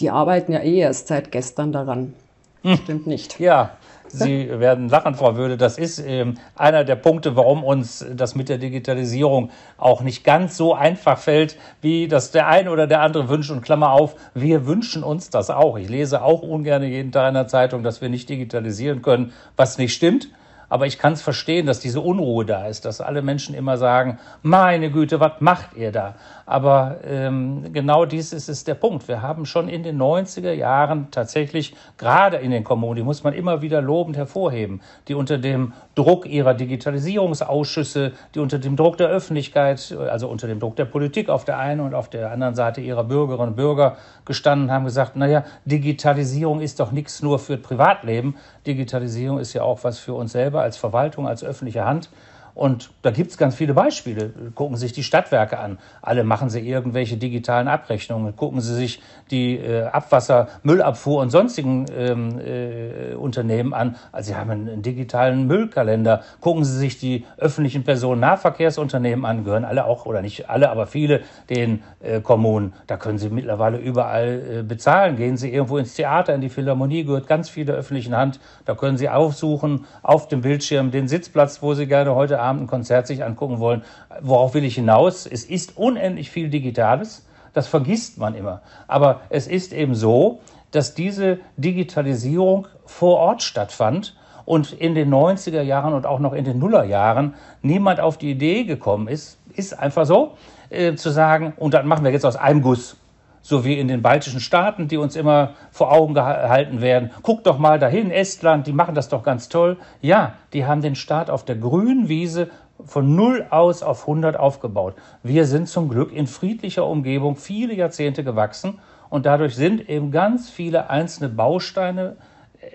die 0.03 0.09
arbeiten 0.09 0.51
ja 0.51 0.59
eh 0.59 0.79
erst 0.79 1.07
seit 1.07 1.31
gestern 1.31 1.71
daran. 1.71 2.13
Hm. 2.61 2.77
Stimmt 2.77 3.07
nicht. 3.07 3.39
Ja, 3.39 3.71
Sie 4.15 4.47
werden 4.59 4.89
lachen, 4.89 5.15
Frau 5.15 5.37
Wöde. 5.37 5.57
Das 5.57 5.79
ist 5.79 5.97
ähm, 5.97 6.37
einer 6.55 6.83
der 6.83 6.95
Punkte, 6.95 7.35
warum 7.35 7.63
uns 7.63 8.05
das 8.13 8.35
mit 8.35 8.47
der 8.47 8.59
Digitalisierung 8.59 9.49
auch 9.77 10.01
nicht 10.01 10.23
ganz 10.23 10.55
so 10.55 10.75
einfach 10.75 11.17
fällt, 11.17 11.57
wie 11.81 12.07
das 12.07 12.29
der 12.29 12.47
eine 12.47 12.69
oder 12.69 12.85
der 12.85 13.01
andere 13.01 13.27
wünscht. 13.27 13.49
Und 13.49 13.63
Klammer 13.63 13.91
auf, 13.91 14.15
wir 14.35 14.67
wünschen 14.67 15.03
uns 15.03 15.31
das 15.31 15.49
auch. 15.49 15.77
Ich 15.77 15.89
lese 15.89 16.21
auch 16.21 16.43
ungern 16.43 16.83
jeden 16.83 17.11
Tag 17.11 17.29
in 17.29 17.33
der 17.33 17.47
Zeitung, 17.47 17.81
dass 17.81 18.01
wir 18.01 18.09
nicht 18.09 18.29
digitalisieren 18.29 19.01
können, 19.01 19.33
was 19.55 19.79
nicht 19.79 19.95
stimmt. 19.95 20.27
Aber 20.69 20.85
ich 20.85 20.99
kann 20.99 21.13
es 21.13 21.21
verstehen, 21.21 21.65
dass 21.65 21.79
diese 21.79 22.01
Unruhe 22.01 22.45
da 22.45 22.67
ist, 22.67 22.85
dass 22.85 23.01
alle 23.01 23.21
Menschen 23.21 23.55
immer 23.55 23.77
sagen, 23.77 24.19
meine 24.41 24.91
Güte, 24.91 25.19
was 25.19 25.33
macht 25.39 25.75
ihr 25.75 25.91
da? 25.91 26.15
Aber 26.45 26.97
ähm, 27.05 27.71
genau 27.71 28.05
dies 28.05 28.33
ist, 28.33 28.49
ist 28.49 28.67
der 28.67 28.75
Punkt. 28.75 29.07
Wir 29.07 29.21
haben 29.21 29.45
schon 29.45 29.69
in 29.69 29.83
den 29.83 30.01
90er 30.01 30.51
Jahren 30.51 31.07
tatsächlich, 31.11 31.75
gerade 31.97 32.37
in 32.37 32.51
den 32.51 32.63
Kommunen, 32.63 32.97
die 32.97 33.03
muss 33.03 33.23
man 33.23 33.33
immer 33.33 33.61
wieder 33.61 33.81
lobend 33.81 34.17
hervorheben, 34.17 34.81
die 35.07 35.15
unter 35.15 35.37
dem 35.37 35.73
Druck 35.95 36.25
ihrer 36.25 36.53
Digitalisierungsausschüsse, 36.53 38.13
die 38.35 38.39
unter 38.39 38.59
dem 38.59 38.75
Druck 38.75 38.97
der 38.97 39.07
Öffentlichkeit, 39.07 39.95
also 40.09 40.27
unter 40.27 40.47
dem 40.47 40.59
Druck 40.59 40.75
der 40.75 40.85
Politik 40.85 41.29
auf 41.29 41.45
der 41.45 41.59
einen 41.59 41.81
und 41.81 41.93
auf 41.93 42.09
der 42.09 42.31
anderen 42.31 42.55
Seite 42.55 42.81
ihrer 42.81 43.03
Bürgerinnen 43.03 43.49
und 43.49 43.55
Bürger 43.55 43.97
gestanden 44.25 44.71
haben, 44.71 44.85
gesagt, 44.85 45.15
naja, 45.15 45.43
Digitalisierung 45.65 46.61
ist 46.61 46.79
doch 46.79 46.91
nichts 46.91 47.21
nur 47.21 47.39
für 47.39 47.57
Privatleben. 47.57 48.35
Digitalisierung 48.65 49.39
ist 49.39 49.53
ja 49.53 49.63
auch 49.63 49.83
was 49.83 49.99
für 49.99 50.13
uns 50.13 50.31
selber 50.31 50.61
als 50.61 50.77
Verwaltung, 50.77 51.27
als 51.27 51.43
öffentliche 51.43 51.85
Hand. 51.85 52.09
Und 52.55 52.91
da 53.01 53.09
gibt 53.09 53.31
es 53.31 53.37
ganz 53.37 53.55
viele 53.55 53.73
Beispiele. 53.73 54.31
Gucken 54.53 54.75
Sie 54.75 54.81
sich 54.81 54.93
die 54.93 55.03
Stadtwerke 55.03 55.59
an. 55.59 55.79
Alle 56.01 56.23
machen 56.23 56.49
sie 56.49 56.59
irgendwelche 56.59 57.17
digitalen 57.17 57.67
Abrechnungen. 57.67 58.35
Gucken 58.35 58.61
Sie 58.61 58.75
sich 58.75 59.01
die 59.31 59.57
äh, 59.57 59.85
Abwasser, 59.85 60.49
Müllabfuhr 60.61 61.21
und 61.21 61.31
sonstigen 61.31 61.85
ähm, 61.95 62.39
äh, 62.39 63.15
Unternehmen 63.15 63.73
an. 63.73 63.95
Also 64.11 64.31
sie 64.31 64.35
haben 64.35 64.51
einen, 64.51 64.69
einen, 64.69 64.81
digitalen 64.83 65.47
Müllkalender. 65.47 66.21
Gucken 66.41 66.63
Sie 66.63 66.77
sich 66.77 66.99
die 66.99 67.25
öffentlichen 67.37 67.83
Personennahverkehrsunternehmen 67.83 69.25
an. 69.25 69.43
Gehören 69.43 69.65
alle 69.65 69.85
auch, 69.85 70.05
oder 70.05 70.21
nicht 70.21 70.49
alle, 70.49 70.69
aber 70.69 70.85
viele 70.85 71.21
den 71.49 71.81
äh, 72.01 72.21
Kommunen. 72.21 72.73
Da 72.85 72.97
können 72.97 73.17
Sie 73.17 73.29
mittlerweile 73.29 73.77
überall 73.79 74.59
äh, 74.59 74.63
bezahlen. 74.63 75.15
Gehen 75.15 75.37
Sie 75.37 75.51
irgendwo 75.51 75.79
ins 75.79 75.95
Theater, 75.95 76.35
in 76.35 76.41
die 76.41 76.49
Philharmonie, 76.49 77.03
gehört 77.03 77.25
ganz 77.27 77.49
viel 77.49 77.65
der 77.65 77.75
öffentlichen 77.75 78.15
Hand. 78.15 78.39
Da 78.65 78.75
können 78.75 78.97
Sie 78.97 79.09
aufsuchen 79.09 79.85
auf 80.03 80.27
dem 80.27 80.41
Bildschirm 80.41 80.91
den 80.91 81.07
Sitzplatz, 81.07 81.63
wo 81.63 81.73
Sie 81.73 81.87
gerne 81.87 82.13
heute 82.13 82.42
Abend 82.43 82.63
ein 82.63 82.67
Konzert 82.67 83.07
sich 83.07 83.23
angucken 83.23 83.59
wollen. 83.59 83.83
Worauf 84.21 84.53
will 84.53 84.63
ich 84.63 84.75
hinaus? 84.75 85.25
Es 85.25 85.45
ist 85.45 85.77
unendlich 85.77 86.29
viel 86.29 86.49
Digitales. 86.49 87.25
Das 87.53 87.67
vergisst 87.67 88.17
man 88.17 88.35
immer. 88.35 88.61
Aber 88.87 89.21
es 89.29 89.47
ist 89.47 89.73
eben 89.73 89.95
so, 89.95 90.39
dass 90.71 90.93
diese 90.95 91.39
Digitalisierung 91.57 92.67
vor 92.85 93.17
Ort 93.17 93.43
stattfand 93.43 94.15
und 94.45 94.73
in 94.73 94.95
den 94.95 95.13
90er 95.13 95.61
Jahren 95.61 95.93
und 95.93 96.05
auch 96.05 96.19
noch 96.19 96.33
in 96.33 96.43
den 96.43 96.59
Nullerjahren 96.59 97.35
niemand 97.61 97.99
auf 97.99 98.17
die 98.17 98.31
Idee 98.31 98.63
gekommen 98.65 99.07
ist, 99.07 99.37
ist 99.55 99.77
einfach 99.77 100.05
so, 100.05 100.35
äh, 100.69 100.95
zu 100.95 101.11
sagen, 101.11 101.53
und 101.57 101.73
dann 101.73 101.87
machen 101.87 102.03
wir 102.03 102.11
jetzt 102.11 102.25
aus 102.25 102.35
einem 102.35 102.61
Guss 102.61 102.97
so 103.43 103.63
wie 103.65 103.77
in 103.77 103.87
den 103.87 104.01
baltischen 104.01 104.39
Staaten, 104.39 104.87
die 104.87 104.97
uns 104.97 105.15
immer 105.15 105.53
vor 105.69 105.91
Augen 105.91 106.15
gehalten 106.15 106.81
werden. 106.81 107.11
Guck 107.21 107.43
doch 107.43 107.59
mal 107.59 107.77
dahin, 107.77 108.09
Estland, 108.09 108.65
die 108.65 108.73
machen 108.73 108.95
das 108.95 109.09
doch 109.09 109.21
ganz 109.21 109.49
toll. 109.49 109.77
Ja, 110.01 110.35
die 110.53 110.65
haben 110.65 110.81
den 110.81 110.95
Staat 110.95 111.29
auf 111.29 111.45
der 111.45 111.57
grünen 111.57 112.09
Wiese 112.09 112.49
von 112.83 113.15
null 113.15 113.45
aus 113.49 113.83
auf 113.83 114.01
100 114.01 114.37
aufgebaut. 114.37 114.95
Wir 115.21 115.45
sind 115.45 115.67
zum 115.67 115.89
Glück 115.89 116.11
in 116.11 116.25
friedlicher 116.25 116.87
Umgebung 116.87 117.35
viele 117.35 117.75
Jahrzehnte 117.75 118.23
gewachsen 118.23 118.79
und 119.09 119.25
dadurch 119.25 119.55
sind 119.55 119.89
eben 119.89 120.11
ganz 120.11 120.49
viele 120.49 120.89
einzelne 120.89 121.29
Bausteine 121.29 122.15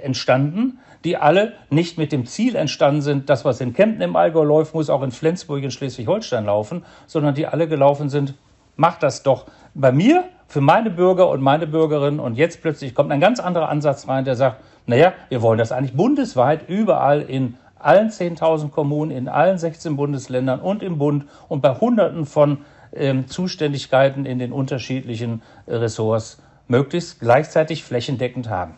entstanden, 0.03 0.79
die 1.05 1.17
alle 1.17 1.55
nicht 1.71 1.97
mit 1.97 2.13
dem 2.13 2.27
Ziel 2.27 2.57
entstanden 2.57 3.01
sind, 3.01 3.31
das, 3.31 3.45
was 3.45 3.61
in 3.61 3.73
Kempten 3.73 4.03
im 4.03 4.17
Allgäu 4.17 4.45
läuft, 4.45 4.75
muss 4.75 4.91
auch 4.91 5.03
in 5.03 5.13
Flensburg 5.13 5.63
in 5.63 5.71
Schleswig-Holstein 5.71 6.45
laufen, 6.45 6.85
sondern 7.07 7.35
die 7.35 7.47
alle 7.47 7.69
gelaufen 7.69 8.11
sind, 8.11 8.35
mach 8.77 8.99
das 8.99 9.23
doch 9.23 9.47
bei 9.75 9.93
mir 9.93 10.25
für 10.49 10.61
meine 10.63 10.91
Bürger 10.91 11.29
und 11.29 11.43
meine 11.43 11.67
Bürgerinnen. 11.67 12.19
Und 12.19 12.37
jetzt 12.37 12.63
plötzlich 12.63 12.95
kommt 12.95 13.13
ein 13.13 13.21
ganz 13.21 13.39
anderer 13.39 13.69
Ansatz 13.69 14.09
rein, 14.09 14.25
der 14.25 14.35
sagt, 14.35 14.63
naja, 14.87 15.13
wir 15.29 15.43
wollen 15.43 15.59
das 15.59 15.71
eigentlich 15.71 15.95
bundesweit, 15.95 16.69
überall 16.69 17.21
in 17.21 17.55
allen 17.79 18.09
10.000 18.09 18.71
Kommunen, 18.71 19.11
in 19.11 19.29
allen 19.29 19.59
16 19.59 19.97
Bundesländern 19.97 20.61
und 20.61 20.83
im 20.83 20.99
Bund 20.99 21.27
und 21.49 21.61
bei 21.61 21.75
Hunderten 21.75 22.27
von 22.27 22.59
ähm, 22.93 23.29
Zuständigkeiten 23.29 24.25
in 24.25 24.39
den 24.39 24.53
unterschiedlichen 24.53 25.43
äh, 25.67 25.77
Ressorts 25.77 26.43
möglichst 26.67 27.21
gleichzeitig 27.21 27.85
flächendeckend 27.85 28.49
haben. 28.49 28.75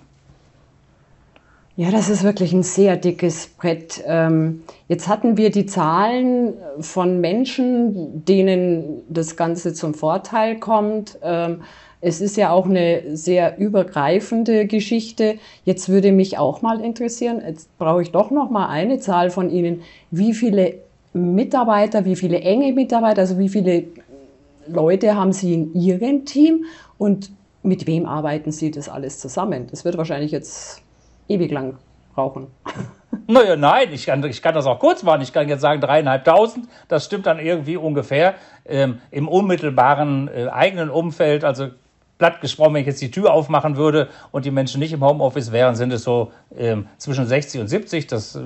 Ja, 1.80 1.90
das 1.90 2.10
ist 2.10 2.24
wirklich 2.24 2.52
ein 2.52 2.62
sehr 2.62 2.98
dickes 2.98 3.46
Brett. 3.46 4.04
Ähm, 4.06 4.64
jetzt 4.88 5.08
hatten 5.08 5.38
wir 5.38 5.50
die 5.50 5.64
Zahlen 5.64 6.52
von 6.78 7.22
Menschen, 7.22 8.22
denen 8.26 9.00
das 9.08 9.34
Ganze 9.34 9.72
zum 9.72 9.94
Vorteil 9.94 10.58
kommt. 10.58 11.18
Ähm, 11.22 11.62
es 12.02 12.20
ist 12.20 12.36
ja 12.36 12.50
auch 12.50 12.66
eine 12.66 13.16
sehr 13.16 13.56
übergreifende 13.56 14.66
Geschichte. 14.66 15.38
Jetzt 15.64 15.88
würde 15.88 16.12
mich 16.12 16.36
auch 16.36 16.60
mal 16.60 16.82
interessieren, 16.82 17.40
jetzt 17.46 17.70
brauche 17.78 18.02
ich 18.02 18.12
doch 18.12 18.30
noch 18.30 18.50
mal 18.50 18.68
eine 18.68 18.98
Zahl 18.98 19.30
von 19.30 19.48
Ihnen. 19.48 19.80
Wie 20.10 20.34
viele 20.34 20.74
Mitarbeiter, 21.14 22.04
wie 22.04 22.16
viele 22.16 22.40
enge 22.40 22.74
Mitarbeiter, 22.74 23.22
also 23.22 23.38
wie 23.38 23.48
viele 23.48 23.84
Leute 24.66 25.14
haben 25.14 25.32
Sie 25.32 25.54
in 25.54 25.72
Ihrem 25.72 26.26
Team 26.26 26.66
und 26.98 27.30
mit 27.62 27.86
wem 27.86 28.04
arbeiten 28.04 28.52
Sie 28.52 28.70
das 28.70 28.90
alles 28.90 29.18
zusammen? 29.18 29.66
Das 29.70 29.86
wird 29.86 29.96
wahrscheinlich 29.96 30.30
jetzt 30.30 30.82
ewig 31.30 31.50
lang 31.50 31.78
brauchen. 32.14 32.48
Naja, 33.26 33.56
nein, 33.56 33.88
ich 33.92 34.06
kann, 34.06 34.22
ich 34.24 34.40
kann 34.40 34.54
das 34.54 34.66
auch 34.66 34.78
kurz 34.78 35.02
machen. 35.02 35.20
Ich 35.22 35.32
kann 35.32 35.48
jetzt 35.48 35.60
sagen 35.60 35.80
dreieinhalbtausend. 35.80 36.68
Das 36.88 37.04
stimmt 37.04 37.26
dann 37.26 37.38
irgendwie 37.38 37.76
ungefähr 37.76 38.34
ähm, 38.64 39.00
im 39.10 39.28
unmittelbaren 39.28 40.28
äh, 40.28 40.48
eigenen 40.48 40.90
Umfeld. 40.90 41.44
Also 41.44 41.70
platt 42.20 42.42
gesprochen, 42.42 42.74
wenn 42.74 42.82
ich 42.82 42.86
jetzt 42.86 43.00
die 43.00 43.10
Tür 43.10 43.32
aufmachen 43.32 43.78
würde 43.78 44.08
und 44.30 44.44
die 44.44 44.50
Menschen 44.50 44.78
nicht 44.78 44.92
im 44.92 45.02
Homeoffice 45.02 45.52
wären, 45.52 45.74
sind 45.74 45.90
es 45.90 46.04
so 46.04 46.32
ähm, 46.54 46.86
zwischen 46.98 47.26
60 47.26 47.62
und 47.62 47.68
70. 47.68 48.08
Das 48.08 48.36
äh, 48.36 48.40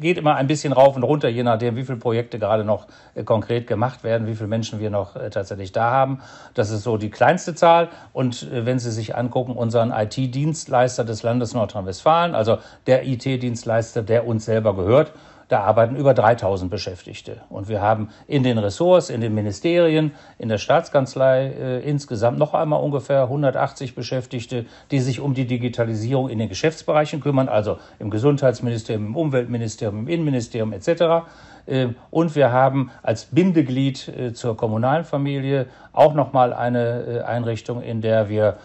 geht 0.00 0.16
immer 0.16 0.36
ein 0.36 0.46
bisschen 0.46 0.72
rauf 0.72 0.96
und 0.96 1.02
runter, 1.02 1.28
je 1.28 1.42
nachdem, 1.42 1.76
wie 1.76 1.84
viele 1.84 1.98
Projekte 1.98 2.38
gerade 2.38 2.64
noch 2.64 2.86
äh, 3.14 3.24
konkret 3.24 3.66
gemacht 3.66 4.02
werden, 4.02 4.26
wie 4.26 4.34
viele 4.34 4.48
Menschen 4.48 4.80
wir 4.80 4.88
noch 4.88 5.14
äh, 5.14 5.28
tatsächlich 5.28 5.72
da 5.72 5.90
haben. 5.90 6.22
Das 6.54 6.70
ist 6.70 6.84
so 6.84 6.96
die 6.96 7.10
kleinste 7.10 7.54
Zahl. 7.54 7.90
Und 8.14 8.50
äh, 8.50 8.64
wenn 8.64 8.78
Sie 8.78 8.90
sich 8.90 9.14
angucken, 9.14 9.52
unseren 9.52 9.92
IT-Dienstleister 9.92 11.04
des 11.04 11.22
Landes 11.22 11.52
Nordrhein-Westfalen, 11.52 12.34
also 12.34 12.56
der 12.86 13.06
IT-Dienstleister, 13.06 14.02
der 14.02 14.26
uns 14.26 14.46
selber 14.46 14.74
gehört, 14.74 15.12
da 15.48 15.60
arbeiten 15.60 15.96
über 15.96 16.14
3000 16.14 16.70
Beschäftigte. 16.70 17.38
Und 17.48 17.68
wir 17.68 17.80
haben 17.80 18.10
in 18.26 18.42
den 18.42 18.58
Ressorts, 18.58 19.10
in 19.10 19.20
den 19.20 19.34
Ministerien, 19.34 20.12
in 20.38 20.48
der 20.48 20.58
Staatskanzlei 20.58 21.46
äh, 21.46 21.80
insgesamt 21.80 22.38
noch 22.38 22.54
einmal 22.54 22.82
ungefähr 22.82 23.22
180 23.22 23.94
Beschäftigte, 23.94 24.66
die 24.90 25.00
sich 25.00 25.20
um 25.20 25.34
die 25.34 25.46
Digitalisierung 25.46 26.28
in 26.28 26.38
den 26.38 26.48
Geschäftsbereichen 26.48 27.20
kümmern, 27.20 27.48
also 27.48 27.78
im 27.98 28.10
Gesundheitsministerium, 28.10 29.06
im 29.06 29.16
Umweltministerium, 29.16 30.00
im 30.00 30.08
Innenministerium 30.08 30.72
etc. 30.72 31.26
Ähm, 31.68 31.96
und 32.10 32.34
wir 32.34 32.50
haben 32.50 32.90
als 33.02 33.26
Bindeglied 33.26 34.08
äh, 34.08 34.32
zur 34.32 34.56
kommunalen 34.56 35.04
Familie 35.04 35.66
auch 35.92 36.14
nochmal 36.14 36.52
eine 36.52 37.02
äh, 37.02 37.22
Einrichtung, 37.22 37.82
in 37.82 38.00
der 38.00 38.28
wir 38.28 38.56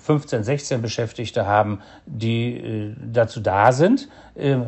15, 0.00 0.40
äh, 0.40 0.44
16 0.44 0.82
Beschäftigte 0.82 1.46
haben, 1.46 1.80
die 2.06 2.94
dazu 3.12 3.40
da 3.40 3.72
sind, 3.72 4.08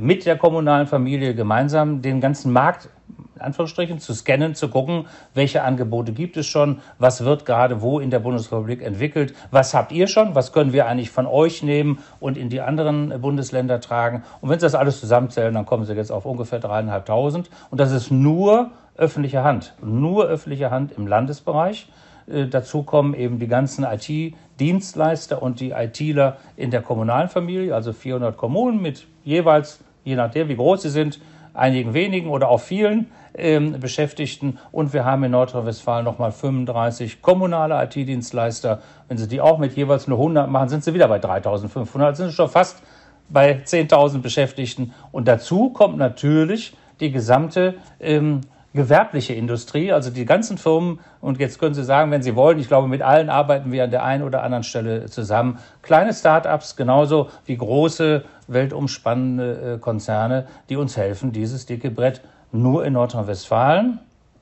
mit 0.01 0.27
der 0.27 0.37
kommunalen 0.37 0.87
Familie 0.87 1.35
gemeinsam 1.35 2.03
den 2.03 2.21
ganzen 2.21 2.53
Markt 2.53 2.91
Anführungsstrichen 3.39 3.99
zu 3.99 4.13
scannen, 4.15 4.55
zu 4.55 4.69
gucken, 4.69 5.07
welche 5.35 5.63
Angebote 5.63 6.13
gibt 6.13 6.37
es 6.37 6.47
schon, 6.47 6.81
was 6.99 7.25
wird 7.25 7.47
gerade 7.47 7.81
wo 7.83 8.01
in 8.01 8.11
der 8.11 8.19
Bundesrepublik 8.19 8.83
entwickelt, 8.83 9.35
was 9.51 9.75
habt 9.75 9.93
ihr 9.93 10.07
schon, 10.07 10.35
was 10.35 10.53
können 10.53 10.73
wir 10.73 10.87
eigentlich 10.87 11.11
von 11.11 11.27
euch 11.27 11.63
nehmen 11.63 11.99
und 12.21 12.37
in 12.37 12.49
die 12.49 12.61
anderen 12.61 13.21
Bundesländer 13.21 13.81
tragen. 13.81 14.23
Und 14.41 14.51
wenn 14.51 14.59
Sie 14.59 14.67
das 14.67 14.75
alles 14.75 15.01
zusammenzählen, 15.01 15.55
dann 15.55 15.67
kommen 15.67 15.85
Sie 15.85 15.95
jetzt 15.95 16.13
auf 16.13 16.27
ungefähr 16.27 16.59
dreieinhalbtausend. 16.59 17.51
Und 17.71 17.81
das 17.81 17.93
ist 17.93 18.11
nur 18.11 18.71
öffentliche 18.97 19.43
Hand, 19.43 19.75
nur 19.83 20.27
öffentliche 20.27 20.71
Hand 20.71 20.93
im 20.93 21.07
Landesbereich. 21.07 21.89
Äh, 22.31 22.47
dazu 22.47 22.83
kommen 22.83 23.15
eben 23.15 23.39
die 23.39 23.49
ganzen 23.49 23.85
IT-Dienstleister 23.85 25.43
und 25.43 25.61
die 25.61 25.71
ITler 25.71 26.37
in 26.57 26.71
der 26.71 26.83
kommunalen 26.83 27.29
Familie, 27.29 27.75
also 27.75 27.93
400 27.93 28.37
Kommunen 28.37 28.81
mit 28.81 29.07
jeweils, 29.25 29.81
je 30.05 30.17
nachdem 30.17 30.49
wie 30.49 30.57
groß 30.57 30.83
sie 30.83 30.91
sind, 30.91 31.21
einigen 31.61 31.95
wenigen 31.95 32.31
oder 32.31 32.49
auch 32.49 32.61
vielen 32.61 33.11
ähm, 33.35 33.79
Beschäftigten. 33.79 34.59
Und 34.73 34.93
wir 34.93 35.05
haben 35.05 35.23
in 35.25 35.33
Nordrhein-Westfalen 35.33 36.05
nochmal 36.05 36.33
35 36.33 37.23
kommunale 37.23 37.83
IT-Dienstleister. 37.85 38.81
Wenn 39.09 39.19
Sie 39.19 39.29
die 39.29 39.41
auch 39.41 39.59
mit 39.59 39.77
jeweils 39.77 40.09
nur 40.09 40.19
100 40.19 40.51
machen, 40.51 40.69
sind 40.69 40.83
Sie 40.83 40.95
wieder 40.95 41.09
bei 41.09 41.19
3.500. 41.19 42.15
Sind 42.15 42.29
Sie 42.31 42.35
schon 42.35 42.49
fast 42.49 42.83
bei 43.29 43.61
10.000 43.65 44.23
Beschäftigten. 44.23 44.95
Und 45.13 45.29
dazu 45.29 45.71
kommt 45.71 45.99
natürlich 45.99 46.75
die 46.99 47.13
gesamte 47.13 47.75
ähm, 48.01 48.41
gewerbliche 48.73 49.35
Industrie, 49.35 49.93
also 49.93 50.11
die 50.11 50.25
ganzen 50.25 50.59
Firmen, 50.59 51.01
und 51.21 51.39
jetzt 51.39 51.59
können 51.59 51.75
Sie 51.75 51.85
sagen, 51.85 52.11
wenn 52.11 52.23
Sie 52.23 52.37
wollen, 52.37 52.59
ich 52.59 52.69
glaube, 52.69 52.89
mit 52.89 53.03
allen 53.03 53.29
arbeiten 53.29 53.73
wir 53.73 53.85
an 53.85 53.91
der 53.91 54.05
einen 54.05 54.23
oder 54.23 54.43
anderen 54.43 54.63
Stelle 54.63 55.07
zusammen. 55.07 55.59
Kleine 55.83 56.15
Start-ups 56.15 56.77
genauso 56.77 57.31
wie 57.47 57.57
große, 57.57 58.25
weltumspannende 58.47 59.75
äh, 59.75 59.79
Konzerne, 59.79 60.47
die 60.69 60.77
uns 60.77 60.97
helfen, 60.97 61.33
dieses 61.33 61.67
dicke 61.67 61.91
Brett 61.91 62.21
nur 62.53 62.85
in 62.85 62.93
Nordrhein-Westfalen 62.93 63.99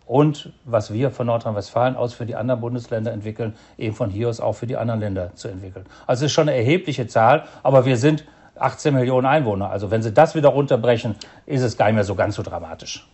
und 0.06 0.52
was 0.64 0.92
wir 0.92 1.11
von 1.11 1.26
Nordrhein-Westfalen 1.26 1.97
aus 1.97 2.14
für 2.14 2.25
die 2.26 2.35
anderen 2.35 2.61
Bundesländer 2.61 3.12
entwickeln, 3.12 3.54
eben 3.76 3.94
von 3.94 4.11
hier 4.11 4.28
aus 4.28 4.40
auch 4.40 4.54
für 4.54 4.66
die 4.66 4.76
anderen 4.76 5.00
Länder 5.00 5.35
zu 5.35 5.49
entwickeln. 5.49 5.85
Also 6.06 6.25
es 6.25 6.30
ist 6.30 6.35
schon 6.35 6.49
eine 6.49 6.56
erhebliche 6.56 7.06
Zahl, 7.06 7.44
aber 7.62 7.85
wir 7.85 7.97
sind 7.97 8.25
18 8.58 8.94
Millionen 8.94 9.26
Einwohner. 9.26 9.70
Also 9.70 9.90
wenn 9.90 10.02
Sie 10.02 10.12
das 10.12 10.35
wieder 10.35 10.49
runterbrechen, 10.49 11.14
ist 11.47 11.62
es 11.62 11.76
gar 11.76 11.87
nicht 11.87 11.97
mehr 11.97 12.04
so 12.04 12.14
ganz 12.14 12.37
so 12.37 12.42
dramatisch. 12.42 13.06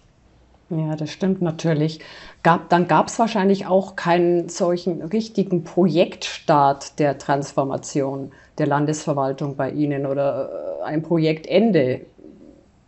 Ja, 0.71 0.97
das 0.97 1.11
stimmt 1.11 1.43
natürlich. 1.43 2.01
Gab, 2.43 2.71
dann 2.71 2.89
gab 2.89 3.09
es 3.09 3.19
wahrscheinlich 3.19 3.67
auch 3.67 3.97
keinen 3.97 4.49
solchen 4.49 5.03
richtigen 5.03 5.63
Projektstart 5.65 6.99
der 6.99 7.19
Transformation 7.19 8.33
der 8.59 8.67
Landesverwaltung 8.67 9.57
bei 9.57 9.71
Ihnen 9.71 10.07
oder 10.07 10.81
äh, 10.81 10.85
ein 10.85 11.03
Projektende. 11.03 12.07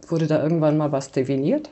Wurde 0.08 0.26
da 0.26 0.42
irgendwann 0.42 0.76
mal 0.76 0.92
was 0.92 1.10
definiert? 1.10 1.68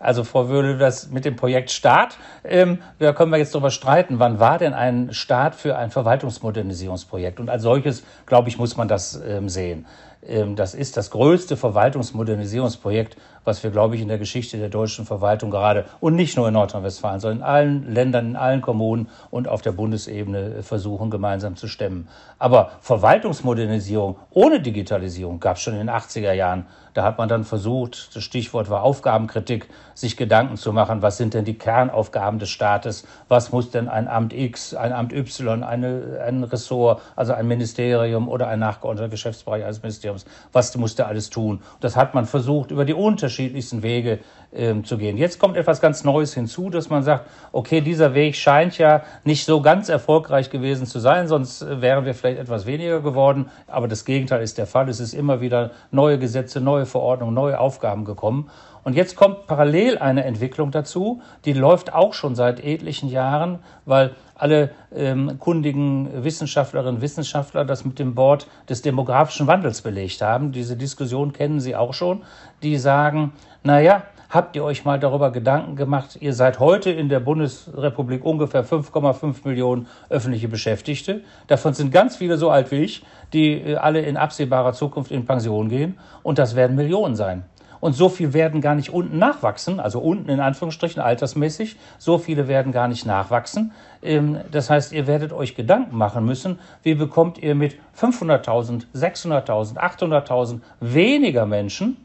Also 0.00 0.22
Frau 0.22 0.48
Wöhle, 0.48 0.78
das 0.78 1.10
mit 1.10 1.24
dem 1.24 1.34
Projekt 1.34 1.72
Start, 1.72 2.18
ähm, 2.44 2.78
da 3.00 3.12
können 3.12 3.32
wir 3.32 3.38
jetzt 3.38 3.52
darüber 3.54 3.72
streiten, 3.72 4.20
wann 4.20 4.38
war 4.38 4.58
denn 4.58 4.72
ein 4.72 5.12
Start 5.12 5.56
für 5.56 5.76
ein 5.76 5.90
Verwaltungsmodernisierungsprojekt? 5.90 7.40
Und 7.40 7.50
als 7.50 7.64
solches, 7.64 8.04
glaube 8.24 8.48
ich, 8.48 8.58
muss 8.58 8.76
man 8.76 8.86
das 8.86 9.20
ähm, 9.26 9.48
sehen. 9.48 9.86
Ähm, 10.24 10.54
das 10.54 10.74
ist 10.74 10.96
das 10.96 11.10
größte 11.10 11.56
Verwaltungsmodernisierungsprojekt, 11.56 13.16
was 13.48 13.64
wir, 13.64 13.70
glaube 13.70 13.96
ich, 13.96 14.02
in 14.02 14.08
der 14.08 14.18
Geschichte 14.18 14.58
der 14.58 14.68
deutschen 14.68 15.06
Verwaltung 15.06 15.50
gerade 15.50 15.86
und 16.00 16.14
nicht 16.14 16.36
nur 16.36 16.46
in 16.48 16.54
Nordrhein-Westfalen, 16.54 17.18
sondern 17.18 17.38
in 17.38 17.44
allen 17.44 17.94
Ländern, 17.94 18.26
in 18.26 18.36
allen 18.36 18.60
Kommunen 18.60 19.08
und 19.30 19.48
auf 19.48 19.62
der 19.62 19.72
Bundesebene 19.72 20.62
versuchen, 20.62 21.10
gemeinsam 21.10 21.56
zu 21.56 21.66
stemmen. 21.66 22.08
Aber 22.38 22.72
Verwaltungsmodernisierung 22.82 24.16
ohne 24.30 24.60
Digitalisierung 24.60 25.40
gab 25.40 25.56
es 25.56 25.62
schon 25.62 25.72
in 25.72 25.80
den 25.80 25.90
80er 25.90 26.32
Jahren. 26.32 26.66
Da 26.94 27.04
hat 27.04 27.18
man 27.18 27.28
dann 27.28 27.44
versucht, 27.44 28.14
das 28.16 28.24
Stichwort 28.24 28.70
war 28.70 28.82
Aufgabenkritik, 28.82 29.68
sich 29.94 30.16
Gedanken 30.16 30.56
zu 30.56 30.72
machen, 30.72 31.00
was 31.00 31.16
sind 31.16 31.32
denn 31.32 31.44
die 31.44 31.56
Kernaufgaben 31.56 32.38
des 32.38 32.50
Staates, 32.50 33.06
was 33.28 33.52
muss 33.52 33.70
denn 33.70 33.88
ein 33.88 34.08
Amt 34.08 34.32
X, 34.32 34.74
ein 34.74 34.92
Amt 34.92 35.12
Y, 35.12 35.62
eine, 35.62 36.20
ein 36.26 36.42
Ressort, 36.42 37.00
also 37.14 37.34
ein 37.34 37.46
Ministerium 37.46 38.28
oder 38.28 38.48
ein 38.48 38.58
nachgeordneter 38.58 39.08
Geschäftsbereich 39.08 39.64
eines 39.64 39.82
Ministeriums, 39.82 40.24
was 40.52 40.76
muss 40.76 40.96
der 40.96 41.06
alles 41.06 41.30
tun? 41.30 41.60
Das 41.80 41.96
hat 41.96 42.14
man 42.14 42.26
versucht, 42.26 42.70
über 42.70 42.84
die 42.84 42.94
unterschiedlichsten 43.38 43.82
Wege 43.82 44.18
ähm, 44.52 44.84
zu 44.84 44.98
gehen. 44.98 45.16
Jetzt 45.16 45.38
kommt 45.38 45.56
etwas 45.56 45.80
ganz 45.80 46.02
Neues 46.02 46.34
hinzu, 46.34 46.70
dass 46.70 46.90
man 46.90 47.02
sagt, 47.02 47.26
okay, 47.52 47.80
dieser 47.80 48.14
Weg 48.14 48.34
scheint 48.34 48.78
ja 48.78 49.02
nicht 49.24 49.44
so 49.44 49.60
ganz 49.60 49.88
erfolgreich 49.88 50.50
gewesen 50.50 50.86
zu 50.86 50.98
sein, 50.98 51.28
sonst 51.28 51.62
äh, 51.62 51.80
wären 51.80 52.04
wir 52.04 52.14
vielleicht 52.14 52.40
etwas 52.40 52.66
weniger 52.66 53.00
geworden. 53.00 53.50
Aber 53.68 53.86
das 53.86 54.04
Gegenteil 54.04 54.42
ist 54.42 54.58
der 54.58 54.66
Fall. 54.66 54.88
Es 54.88 55.00
ist 55.00 55.14
immer 55.14 55.40
wieder 55.40 55.70
neue 55.90 56.18
Gesetze, 56.18 56.60
neue 56.60 56.86
Verordnungen, 56.86 57.34
neue 57.34 57.60
Aufgaben 57.60 58.04
gekommen. 58.04 58.50
Und 58.84 58.94
jetzt 58.94 59.16
kommt 59.16 59.46
parallel 59.46 59.98
eine 59.98 60.24
Entwicklung 60.24 60.70
dazu, 60.70 61.20
die 61.44 61.52
läuft 61.52 61.92
auch 61.92 62.14
schon 62.14 62.34
seit 62.34 62.64
etlichen 62.64 63.10
Jahren, 63.10 63.58
weil 63.84 64.12
alle 64.38 64.70
ähm, 64.94 65.38
kundigen 65.38 66.24
Wissenschaftlerinnen 66.24 66.96
und 66.96 67.02
Wissenschaftler 67.02 67.64
das 67.64 67.84
mit 67.84 67.98
dem 67.98 68.16
Wort 68.16 68.46
des 68.68 68.82
demografischen 68.82 69.46
Wandels 69.46 69.82
belegt 69.82 70.22
haben. 70.22 70.52
Diese 70.52 70.76
Diskussion 70.76 71.32
kennen 71.32 71.60
Sie 71.60 71.76
auch 71.76 71.92
schon. 71.92 72.22
Die 72.62 72.76
sagen, 72.76 73.32
na 73.62 73.80
ja, 73.80 74.04
Habt 74.30 74.56
ihr 74.56 74.62
euch 74.62 74.84
mal 74.84 75.00
darüber 75.00 75.32
Gedanken 75.32 75.74
gemacht? 75.74 76.18
Ihr 76.20 76.34
seid 76.34 76.60
heute 76.60 76.90
in 76.90 77.08
der 77.08 77.18
Bundesrepublik 77.18 78.22
ungefähr 78.26 78.62
5,5 78.62 79.36
Millionen 79.44 79.86
öffentliche 80.10 80.48
Beschäftigte. 80.48 81.22
Davon 81.46 81.72
sind 81.72 81.92
ganz 81.92 82.16
viele 82.16 82.36
so 82.36 82.50
alt 82.50 82.70
wie 82.70 82.84
ich, 82.84 83.02
die 83.32 83.52
äh, 83.52 83.76
alle 83.76 84.02
in 84.02 84.18
absehbarer 84.18 84.74
Zukunft 84.74 85.10
in 85.12 85.24
Pension 85.24 85.70
gehen. 85.70 85.98
Und 86.22 86.38
das 86.38 86.56
werden 86.56 86.76
Millionen 86.76 87.16
sein. 87.16 87.44
Und 87.80 87.92
so 87.92 88.08
viel 88.08 88.32
werden 88.32 88.60
gar 88.60 88.74
nicht 88.74 88.90
unten 88.90 89.18
nachwachsen, 89.18 89.80
also 89.80 90.00
unten 90.00 90.28
in 90.28 90.40
Anführungsstrichen 90.40 91.00
altersmäßig, 91.00 91.76
so 91.98 92.18
viele 92.18 92.48
werden 92.48 92.72
gar 92.72 92.88
nicht 92.88 93.06
nachwachsen. 93.06 93.72
Ähm, 94.02 94.38
das 94.50 94.70
heißt, 94.70 94.92
ihr 94.92 95.06
werdet 95.06 95.32
euch 95.32 95.54
Gedanken 95.54 95.96
machen 95.96 96.24
müssen, 96.24 96.58
wie 96.82 96.94
bekommt 96.94 97.38
ihr 97.38 97.54
mit 97.54 97.76
500.000, 97.98 98.86
600.000, 98.94 99.76
800.000 99.76 100.60
weniger 100.80 101.46
Menschen 101.46 101.96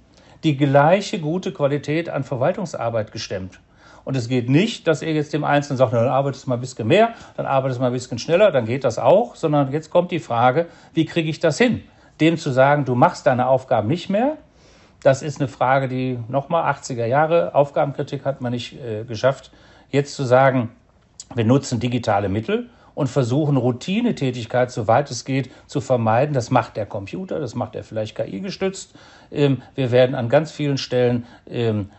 die 0.43 0.57
gleiche 0.57 1.19
gute 1.19 1.51
Qualität 1.53 2.09
an 2.09 2.23
Verwaltungsarbeit 2.23 3.11
gestemmt. 3.11 3.59
Und 4.05 4.17
es 4.17 4.27
geht 4.27 4.49
nicht, 4.49 4.87
dass 4.87 5.01
ihr 5.01 5.13
jetzt 5.13 5.33
dem 5.33 5.45
Einzelnen 5.45 5.77
sagt, 5.77 5.93
dann 5.93 6.07
arbeitest 6.07 6.45
du 6.45 6.49
mal 6.49 6.55
ein 6.55 6.61
bisschen 6.61 6.87
mehr, 6.87 7.13
dann 7.37 7.45
arbeitest 7.45 7.79
du 7.79 7.81
mal 7.81 7.87
ein 7.87 7.93
bisschen 7.93 8.19
schneller, 8.19 8.51
dann 8.51 8.65
geht 8.65 8.83
das 8.83 8.99
auch, 8.99 9.35
sondern 9.35 9.71
jetzt 9.71 9.89
kommt 9.89 10.11
die 10.11 10.19
Frage, 10.19 10.67
wie 10.93 11.05
kriege 11.05 11.29
ich 11.29 11.39
das 11.39 11.57
hin? 11.57 11.83
Dem 12.19 12.37
zu 12.37 12.51
sagen, 12.51 12.83
du 12.83 12.95
machst 12.95 13.25
deine 13.25 13.47
Aufgaben 13.47 13.87
nicht 13.87 14.09
mehr, 14.09 14.37
das 15.03 15.21
ist 15.21 15.39
eine 15.39 15.47
Frage, 15.47 15.87
die 15.87 16.17
nochmal 16.29 16.73
80er 16.73 17.05
Jahre 17.05 17.53
Aufgabenkritik 17.53 18.25
hat 18.25 18.41
man 18.41 18.53
nicht 18.53 18.81
äh, 18.81 19.03
geschafft. 19.03 19.51
Jetzt 19.89 20.15
zu 20.15 20.23
sagen, 20.23 20.69
wir 21.35 21.45
nutzen 21.45 21.79
digitale 21.79 22.29
Mittel 22.29 22.69
und 22.95 23.07
versuchen, 23.07 23.57
Routinetätigkeit, 23.57 24.71
soweit 24.71 25.11
es 25.11 25.25
geht, 25.25 25.51
zu 25.67 25.81
vermeiden. 25.81 26.33
Das 26.33 26.51
macht 26.51 26.77
der 26.77 26.85
Computer, 26.85 27.39
das 27.39 27.55
macht 27.55 27.75
er 27.75 27.83
vielleicht 27.83 28.15
KI 28.15 28.39
gestützt. 28.39 28.93
Ähm, 29.31 29.61
wir 29.75 29.91
werden 29.91 30.15
an 30.15 30.29
ganz 30.29 30.51
vielen 30.51 30.77
Stellen 30.77 31.25
ähm, 31.49 31.89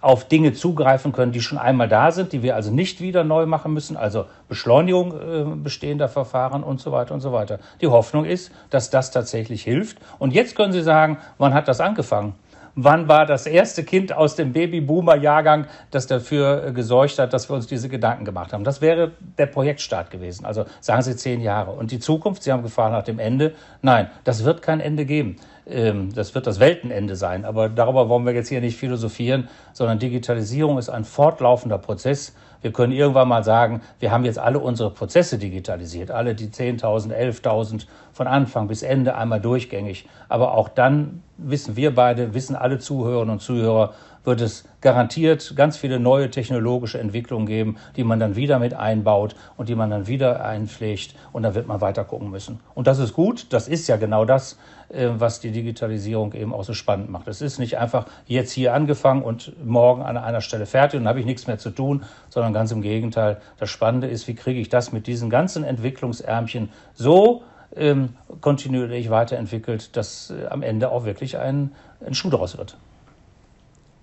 auf 0.00 0.26
Dinge 0.28 0.52
zugreifen 0.52 1.12
können, 1.12 1.32
die 1.32 1.40
schon 1.40 1.58
einmal 1.58 1.88
da 1.88 2.12
sind, 2.12 2.32
die 2.32 2.42
wir 2.42 2.54
also 2.54 2.70
nicht 2.70 3.00
wieder 3.00 3.24
neu 3.24 3.46
machen 3.46 3.72
müssen, 3.72 3.96
also 3.96 4.26
Beschleunigung 4.48 5.12
äh, 5.12 5.44
bestehender 5.56 6.08
Verfahren 6.08 6.62
und 6.62 6.80
so 6.80 6.92
weiter 6.92 7.14
und 7.14 7.20
so 7.20 7.32
weiter. 7.32 7.58
Die 7.80 7.88
Hoffnung 7.88 8.24
ist, 8.24 8.52
dass 8.70 8.90
das 8.90 9.10
tatsächlich 9.10 9.62
hilft. 9.62 9.98
Und 10.18 10.32
jetzt 10.32 10.54
können 10.54 10.72
Sie 10.72 10.82
sagen, 10.82 11.18
wann 11.38 11.52
hat 11.52 11.68
das 11.68 11.80
angefangen? 11.80 12.34
Wann 12.80 13.08
war 13.08 13.26
das 13.26 13.46
erste 13.46 13.82
Kind 13.82 14.12
aus 14.12 14.36
dem 14.36 14.52
Babyboomer-Jahrgang, 14.52 15.66
das 15.90 16.06
dafür 16.06 16.66
äh, 16.66 16.72
gesorgt 16.72 17.18
hat, 17.18 17.32
dass 17.32 17.50
wir 17.50 17.56
uns 17.56 17.66
diese 17.66 17.88
Gedanken 17.88 18.24
gemacht 18.24 18.52
haben. 18.52 18.64
Das 18.64 18.80
wäre 18.80 19.12
der 19.36 19.46
Projektstart 19.46 20.10
gewesen. 20.10 20.44
Also 20.44 20.64
sagen 20.80 21.02
Sie 21.02 21.16
zehn 21.16 21.40
Jahre. 21.40 21.72
Und 21.72 21.90
die 21.90 21.98
Zukunft, 21.98 22.42
Sie 22.42 22.52
haben 22.52 22.62
gefragt 22.62 22.92
nach 22.92 23.02
dem 23.02 23.18
Ende. 23.18 23.54
Nein, 23.82 24.08
das 24.24 24.44
wird 24.44 24.62
kein 24.62 24.80
Ende 24.80 25.04
geben. 25.04 25.36
Ähm, 25.66 26.12
das 26.14 26.34
wird 26.34 26.46
das 26.46 26.60
Weltenende 26.60 27.16
sein. 27.16 27.44
Aber 27.44 27.68
darüber 27.68 28.08
wollen 28.08 28.24
wir 28.24 28.32
jetzt 28.32 28.48
hier 28.48 28.60
nicht 28.60 28.76
philosophieren, 28.76 29.48
sondern 29.72 29.98
Digitalisierung 29.98 30.78
ist 30.78 30.88
ein 30.88 31.04
fortlaufender 31.04 31.78
Prozess. 31.78 32.34
Wir 32.60 32.72
können 32.72 32.92
irgendwann 32.92 33.28
mal 33.28 33.44
sagen, 33.44 33.82
wir 34.00 34.10
haben 34.10 34.24
jetzt 34.24 34.38
alle 34.38 34.58
unsere 34.58 34.90
Prozesse 34.90 35.38
digitalisiert, 35.38 36.10
alle 36.10 36.34
die 36.34 36.48
10.000, 36.48 37.12
11.000 37.12 37.86
von 38.12 38.26
Anfang 38.26 38.68
bis 38.68 38.82
Ende 38.82 39.14
einmal 39.14 39.40
durchgängig. 39.40 40.08
Aber 40.28 40.54
auch 40.54 40.68
dann 40.68 41.22
wissen 41.36 41.76
wir 41.76 41.94
beide, 41.94 42.34
wissen 42.34 42.56
alle 42.56 42.78
Zuhörerinnen 42.78 43.32
und 43.32 43.40
Zuhörer, 43.40 43.92
wird 44.24 44.40
es 44.40 44.64
garantiert 44.80 45.54
ganz 45.56 45.76
viele 45.76 45.98
neue 45.98 46.30
technologische 46.30 46.98
Entwicklungen 46.98 47.46
geben, 47.46 47.78
die 47.96 48.04
man 48.04 48.20
dann 48.20 48.36
wieder 48.36 48.58
mit 48.58 48.74
einbaut 48.74 49.34
und 49.56 49.68
die 49.68 49.74
man 49.74 49.90
dann 49.90 50.06
wieder 50.06 50.44
einpflegt 50.44 51.14
und 51.32 51.42
dann 51.44 51.54
wird 51.54 51.66
man 51.66 51.80
weiter 51.80 52.04
gucken 52.04 52.30
müssen. 52.30 52.60
Und 52.74 52.86
das 52.86 52.98
ist 52.98 53.14
gut, 53.14 53.46
das 53.50 53.68
ist 53.68 53.88
ja 53.88 53.96
genau 53.96 54.24
das, 54.24 54.58
was 54.90 55.40
die 55.40 55.50
Digitalisierung 55.50 56.32
eben 56.32 56.54
auch 56.54 56.64
so 56.64 56.72
spannend 56.72 57.10
macht. 57.10 57.28
Es 57.28 57.42
ist 57.42 57.58
nicht 57.58 57.76
einfach 57.78 58.06
jetzt 58.26 58.52
hier 58.52 58.72
angefangen 58.72 59.22
und 59.22 59.52
morgen 59.64 60.02
an 60.02 60.16
einer 60.16 60.40
Stelle 60.40 60.66
fertig 60.66 60.98
und 60.98 61.04
dann 61.04 61.10
habe 61.10 61.20
ich 61.20 61.26
nichts 61.26 61.46
mehr 61.46 61.58
zu 61.58 61.70
tun, 61.70 62.04
sondern 62.30 62.54
ganz 62.54 62.72
im 62.72 62.80
Gegenteil. 62.80 63.38
Das 63.58 63.68
Spannende 63.70 64.06
ist, 64.06 64.28
wie 64.28 64.34
kriege 64.34 64.60
ich 64.60 64.70
das 64.70 64.92
mit 64.92 65.06
diesen 65.06 65.28
ganzen 65.28 65.62
Entwicklungsärmchen 65.64 66.70
so 66.94 67.42
ähm, 67.76 68.10
kontinuierlich 68.40 69.10
weiterentwickelt, 69.10 69.96
dass 69.96 70.30
äh, 70.30 70.46
am 70.46 70.62
Ende 70.62 70.90
auch 70.90 71.04
wirklich 71.04 71.38
ein, 71.38 71.72
ein 72.04 72.14
Schuh 72.14 72.30
daraus 72.30 72.56
wird. 72.56 72.76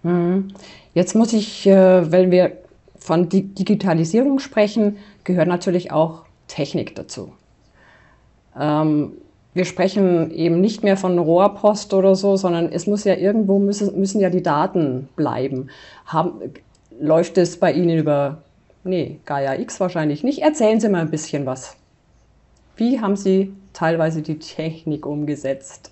Mhm. 0.03 0.49
Jetzt 0.93 1.15
muss 1.15 1.33
ich, 1.33 1.65
äh, 1.65 2.11
wenn 2.11 2.29
wir 2.29 2.57
von 2.99 3.27
Digitalisierung 3.29 4.39
sprechen, 4.39 4.97
gehört 5.23 5.47
natürlich 5.47 5.91
auch 5.91 6.25
Technik 6.47 6.95
dazu. 6.95 7.33
Ähm, 8.59 9.13
wir 9.55 9.63
sprechen 9.63 10.31
eben 10.31 10.59
nicht 10.59 10.83
mehr 10.83 10.97
von 10.97 11.17
Rohrpost 11.17 11.93
oder 11.93 12.15
so, 12.15 12.35
sondern 12.35 12.71
es 12.71 12.87
muss 12.87 13.05
ja 13.05 13.15
irgendwo 13.15 13.57
müssen, 13.57 13.97
müssen 13.97 14.19
ja 14.19 14.29
die 14.29 14.43
Daten 14.43 15.07
bleiben. 15.15 15.69
Haben, 16.05 16.53
läuft 16.99 17.37
es 17.37 17.57
bei 17.57 17.71
Ihnen 17.71 17.97
über, 17.97 18.43
nee, 18.83 19.19
Gaia 19.25 19.57
X 19.57 19.79
wahrscheinlich 19.79 20.25
nicht. 20.25 20.39
Erzählen 20.39 20.81
Sie 20.81 20.89
mal 20.89 21.01
ein 21.01 21.09
bisschen 21.09 21.45
was. 21.45 21.77
Wie 22.75 22.99
haben 22.99 23.15
Sie 23.15 23.53
teilweise 23.71 24.21
die 24.21 24.39
Technik 24.39 25.05
umgesetzt? 25.05 25.89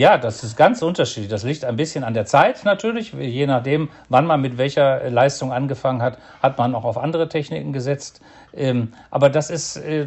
Ja, 0.00 0.16
das 0.16 0.42
ist 0.42 0.56
ganz 0.56 0.80
unterschiedlich. 0.80 1.28
Das 1.28 1.42
liegt 1.42 1.62
ein 1.62 1.76
bisschen 1.76 2.04
an 2.04 2.14
der 2.14 2.24
Zeit 2.24 2.64
natürlich. 2.64 3.12
Je 3.12 3.46
nachdem, 3.46 3.90
wann 4.08 4.24
man 4.24 4.40
mit 4.40 4.56
welcher 4.56 5.10
Leistung 5.10 5.52
angefangen 5.52 6.00
hat, 6.00 6.16
hat 6.42 6.56
man 6.56 6.74
auch 6.74 6.84
auf 6.84 6.96
andere 6.96 7.28
Techniken 7.28 7.74
gesetzt. 7.74 8.22
Ähm, 8.54 8.94
aber 9.10 9.28
das 9.28 9.50
ist 9.50 9.76
äh, 9.76 10.04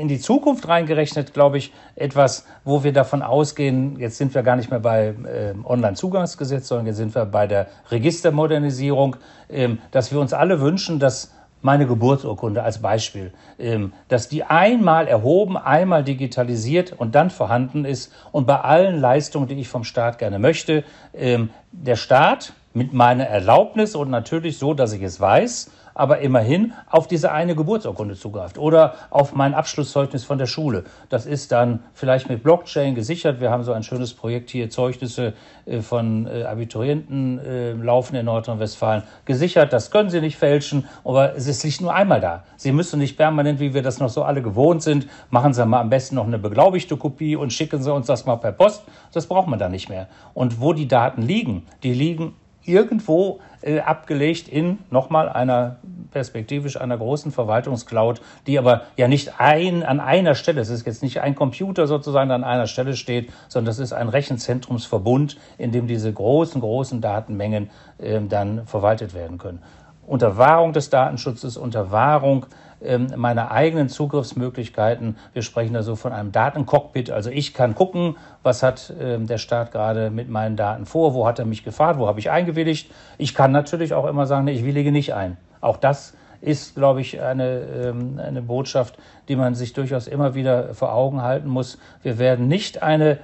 in 0.00 0.06
die 0.06 0.20
Zukunft 0.20 0.68
reingerechnet, 0.68 1.34
glaube 1.34 1.58
ich, 1.58 1.72
etwas, 1.96 2.46
wo 2.62 2.84
wir 2.84 2.92
davon 2.92 3.20
ausgehen, 3.20 3.98
jetzt 3.98 4.16
sind 4.16 4.32
wir 4.32 4.44
gar 4.44 4.54
nicht 4.54 4.70
mehr 4.70 4.78
bei 4.78 5.08
äh, 5.08 5.54
Online-Zugangsgesetz, 5.64 6.68
sondern 6.68 6.86
jetzt 6.86 6.98
sind 6.98 7.12
wir 7.12 7.24
bei 7.26 7.48
der 7.48 7.66
Registermodernisierung, 7.90 9.16
ähm, 9.50 9.80
dass 9.90 10.12
wir 10.12 10.20
uns 10.20 10.32
alle 10.32 10.60
wünschen, 10.60 11.00
dass 11.00 11.32
meine 11.62 11.86
Geburtsurkunde 11.86 12.62
als 12.62 12.82
Beispiel, 12.82 13.32
ähm, 13.58 13.92
dass 14.08 14.28
die 14.28 14.44
einmal 14.44 15.08
erhoben, 15.08 15.56
einmal 15.56 16.04
digitalisiert 16.04 16.92
und 16.92 17.14
dann 17.14 17.30
vorhanden 17.30 17.84
ist 17.84 18.12
und 18.32 18.46
bei 18.46 18.60
allen 18.60 19.00
Leistungen, 19.00 19.46
die 19.48 19.54
ich 19.54 19.68
vom 19.68 19.84
Staat 19.84 20.18
gerne 20.18 20.38
möchte, 20.38 20.84
ähm, 21.14 21.50
der 21.70 21.96
Staat 21.96 22.52
mit 22.74 22.92
meiner 22.92 23.24
Erlaubnis 23.24 23.94
und 23.94 24.10
natürlich 24.10 24.58
so, 24.58 24.74
dass 24.74 24.92
ich 24.92 25.02
es 25.02 25.20
weiß, 25.20 25.70
aber 25.94 26.18
immerhin 26.20 26.72
auf 26.90 27.06
diese 27.06 27.32
eine 27.32 27.54
Geburtsurkunde 27.54 28.14
zugreift 28.14 28.58
oder 28.58 28.94
auf 29.10 29.34
mein 29.34 29.54
Abschlusszeugnis 29.54 30.24
von 30.24 30.38
der 30.38 30.46
Schule. 30.46 30.84
Das 31.08 31.26
ist 31.26 31.52
dann 31.52 31.80
vielleicht 31.94 32.28
mit 32.28 32.42
Blockchain 32.42 32.94
gesichert. 32.94 33.40
Wir 33.40 33.50
haben 33.50 33.62
so 33.62 33.72
ein 33.72 33.82
schönes 33.82 34.14
Projekt 34.14 34.50
hier, 34.50 34.70
Zeugnisse 34.70 35.34
äh, 35.66 35.80
von 35.80 36.26
äh, 36.26 36.44
Abiturienten 36.44 37.38
äh, 37.38 37.72
laufen 37.72 38.16
in 38.16 38.26
Nordrhein-Westfalen 38.26 39.02
gesichert. 39.24 39.72
Das 39.72 39.90
können 39.90 40.10
Sie 40.10 40.20
nicht 40.20 40.36
fälschen, 40.36 40.86
aber 41.04 41.36
es 41.36 41.62
liegt 41.62 41.80
nur 41.80 41.94
einmal 41.94 42.20
da. 42.20 42.44
Sie 42.56 42.72
müssen 42.72 42.98
nicht 42.98 43.16
permanent, 43.16 43.60
wie 43.60 43.74
wir 43.74 43.82
das 43.82 43.98
noch 43.98 44.08
so 44.08 44.22
alle 44.22 44.42
gewohnt 44.42 44.82
sind, 44.82 45.06
machen 45.30 45.52
Sie 45.52 45.64
mal 45.66 45.80
am 45.80 45.90
besten 45.90 46.16
noch 46.16 46.26
eine 46.26 46.38
beglaubigte 46.38 46.96
Kopie 46.96 47.36
und 47.36 47.52
schicken 47.52 47.82
Sie 47.82 47.92
uns 47.92 48.06
das 48.06 48.26
mal 48.26 48.36
per 48.36 48.52
Post. 48.52 48.84
Das 49.12 49.26
braucht 49.26 49.48
man 49.48 49.58
dann 49.58 49.72
nicht 49.72 49.88
mehr. 49.88 50.08
Und 50.34 50.60
wo 50.60 50.72
die 50.72 50.88
Daten 50.88 51.22
liegen, 51.22 51.66
die 51.82 51.92
liegen 51.92 52.34
irgendwo 52.64 53.40
äh, 53.62 53.80
abgelegt 53.80 54.48
in 54.48 54.78
nochmal 54.90 55.28
einer 55.28 55.76
perspektivisch 56.10 56.80
einer 56.80 56.96
großen 56.96 57.32
Verwaltungscloud, 57.32 58.20
die 58.46 58.58
aber 58.58 58.82
ja 58.96 59.08
nicht 59.08 59.40
ein, 59.40 59.82
an 59.82 60.00
einer 60.00 60.34
Stelle, 60.34 60.60
es 60.60 60.68
ist 60.68 60.86
jetzt 60.86 61.02
nicht 61.02 61.20
ein 61.20 61.34
Computer 61.34 61.86
sozusagen 61.86 62.30
an 62.30 62.44
einer 62.44 62.66
Stelle 62.66 62.96
steht, 62.96 63.32
sondern 63.48 63.66
das 63.66 63.78
ist 63.78 63.92
ein 63.92 64.08
Rechenzentrumsverbund, 64.08 65.38
in 65.58 65.72
dem 65.72 65.86
diese 65.86 66.12
großen, 66.12 66.60
großen 66.60 67.00
Datenmengen 67.00 67.70
äh, 67.98 68.20
dann 68.20 68.66
verwaltet 68.66 69.14
werden 69.14 69.38
können. 69.38 69.62
Unter 70.06 70.36
Wahrung 70.36 70.72
des 70.72 70.90
Datenschutzes, 70.90 71.56
unter 71.56 71.90
Wahrung 71.90 72.46
ähm, 72.84 73.08
meiner 73.16 73.50
eigenen 73.50 73.88
Zugriffsmöglichkeiten. 73.88 75.16
Wir 75.32 75.42
sprechen 75.42 75.74
da 75.74 75.82
so 75.82 75.96
von 75.96 76.12
einem 76.12 76.32
Datencockpit. 76.32 77.10
Also 77.10 77.30
ich 77.30 77.54
kann 77.54 77.74
gucken, 77.74 78.16
was 78.42 78.62
hat 78.62 78.92
ähm, 79.00 79.26
der 79.26 79.38
Staat 79.38 79.72
gerade 79.72 80.10
mit 80.10 80.28
meinen 80.28 80.56
Daten 80.56 80.86
vor, 80.86 81.14
wo 81.14 81.26
hat 81.26 81.38
er 81.38 81.44
mich 81.44 81.64
gefragt, 81.64 81.98
wo 81.98 82.06
habe 82.06 82.20
ich 82.20 82.30
eingewilligt. 82.30 82.90
Ich 83.18 83.34
kann 83.34 83.52
natürlich 83.52 83.94
auch 83.94 84.06
immer 84.06 84.26
sagen, 84.26 84.44
nee, 84.44 84.52
ich 84.52 84.64
willige 84.64 84.92
nicht 84.92 85.14
ein. 85.14 85.36
Auch 85.60 85.76
das 85.76 86.14
ist, 86.40 86.74
glaube 86.74 87.00
ich, 87.00 87.20
eine, 87.20 87.60
ähm, 87.60 88.18
eine 88.18 88.42
Botschaft, 88.42 88.98
die 89.28 89.36
man 89.36 89.54
sich 89.54 89.72
durchaus 89.72 90.06
immer 90.06 90.34
wieder 90.34 90.74
vor 90.74 90.92
Augen 90.92 91.22
halten 91.22 91.48
muss. 91.48 91.78
Wir 92.02 92.18
werden 92.18 92.48
nicht 92.48 92.82
eine 92.82 93.18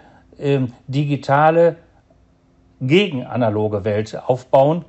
digitale 0.87 1.75
gegen 2.81 3.27
analoge 3.27 3.85
Welt 3.85 4.17
aufbauen, 4.27 4.85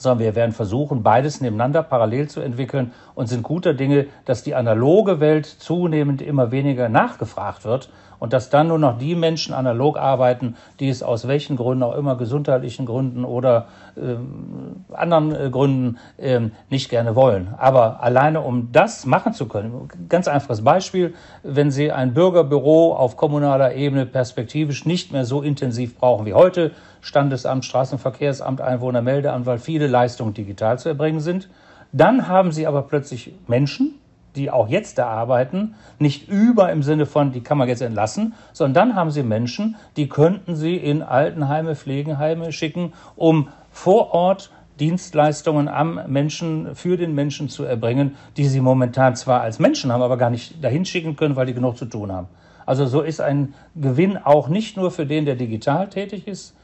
sondern 0.00 0.24
wir 0.24 0.34
werden 0.34 0.52
versuchen, 0.52 1.02
beides 1.02 1.40
nebeneinander 1.40 1.82
parallel 1.82 2.28
zu 2.28 2.40
entwickeln 2.40 2.92
und 3.14 3.28
sind 3.28 3.42
guter 3.42 3.74
Dinge, 3.74 4.06
dass 4.24 4.42
die 4.42 4.54
analoge 4.54 5.20
Welt 5.20 5.46
zunehmend 5.46 6.22
immer 6.22 6.50
weniger 6.50 6.88
nachgefragt 6.88 7.64
wird 7.64 7.90
und 8.20 8.32
dass 8.32 8.50
dann 8.50 8.68
nur 8.68 8.78
noch 8.78 8.98
die 8.98 9.16
Menschen 9.16 9.52
analog 9.52 9.98
arbeiten, 9.98 10.54
die 10.78 10.88
es 10.88 11.02
aus 11.02 11.26
welchen 11.26 11.56
Gründen 11.56 11.82
auch 11.82 11.96
immer, 11.96 12.16
gesundheitlichen 12.16 12.86
Gründen 12.86 13.24
oder 13.24 13.66
ähm, 13.96 14.84
anderen 14.92 15.34
äh, 15.34 15.50
Gründen 15.50 15.98
ähm, 16.18 16.52
nicht 16.68 16.90
gerne 16.90 17.16
wollen. 17.16 17.54
Aber 17.58 18.02
alleine 18.02 18.42
um 18.42 18.70
das 18.70 19.06
machen 19.06 19.32
zu 19.32 19.48
können, 19.48 19.88
ganz 20.08 20.28
einfaches 20.28 20.62
Beispiel, 20.62 21.14
wenn 21.42 21.70
Sie 21.70 21.90
ein 21.90 22.14
Bürgerbüro 22.14 22.94
auf 22.94 23.16
kommunaler 23.16 23.74
Ebene 23.74 24.06
perspektivisch 24.06 24.84
nicht 24.84 25.12
mehr 25.12 25.24
so 25.24 25.42
intensiv 25.42 25.98
brauchen 25.98 26.26
wie 26.26 26.34
heute, 26.34 26.72
Standesamt, 27.00 27.64
Straßenverkehrsamt, 27.64 28.60
Einwohnermeldeamt, 28.60 29.46
weil 29.46 29.58
viele 29.58 29.86
Leistungen 29.86 30.34
digital 30.34 30.78
zu 30.78 30.90
erbringen 30.90 31.20
sind, 31.20 31.48
dann 31.92 32.28
haben 32.28 32.52
Sie 32.52 32.66
aber 32.66 32.82
plötzlich 32.82 33.32
Menschen, 33.48 33.99
die 34.36 34.50
auch 34.50 34.68
jetzt 34.68 34.98
da 34.98 35.06
arbeiten, 35.06 35.74
nicht 35.98 36.28
über 36.28 36.70
im 36.70 36.82
Sinne 36.82 37.06
von, 37.06 37.32
die 37.32 37.42
kann 37.42 37.58
man 37.58 37.68
jetzt 37.68 37.82
entlassen, 37.82 38.34
sondern 38.52 38.88
dann 38.88 38.96
haben 38.96 39.10
sie 39.10 39.22
Menschen, 39.22 39.76
die 39.96 40.08
könnten 40.08 40.56
sie 40.56 40.76
in 40.76 41.02
Altenheime, 41.02 41.74
Pflegeheime 41.74 42.52
schicken, 42.52 42.92
um 43.16 43.48
vor 43.70 44.12
Ort 44.12 44.50
Dienstleistungen 44.78 45.68
am 45.68 46.00
Menschen, 46.06 46.74
für 46.74 46.96
den 46.96 47.14
Menschen 47.14 47.48
zu 47.48 47.64
erbringen, 47.64 48.16
die 48.36 48.46
sie 48.46 48.60
momentan 48.60 49.14
zwar 49.14 49.42
als 49.42 49.58
Menschen 49.58 49.92
haben, 49.92 50.02
aber 50.02 50.16
gar 50.16 50.30
nicht 50.30 50.64
dahin 50.64 50.86
schicken 50.86 51.16
können, 51.16 51.36
weil 51.36 51.46
die 51.46 51.54
genug 51.54 51.76
zu 51.76 51.84
tun 51.84 52.10
haben. 52.10 52.28
Also 52.64 52.86
so 52.86 53.02
ist 53.02 53.20
ein 53.20 53.54
Gewinn 53.74 54.16
auch 54.16 54.48
nicht 54.48 54.76
nur 54.76 54.90
für 54.90 55.04
den, 55.04 55.26
der 55.26 55.34
digital 55.34 55.88
tätig 55.88 56.26
ist, 56.26 56.56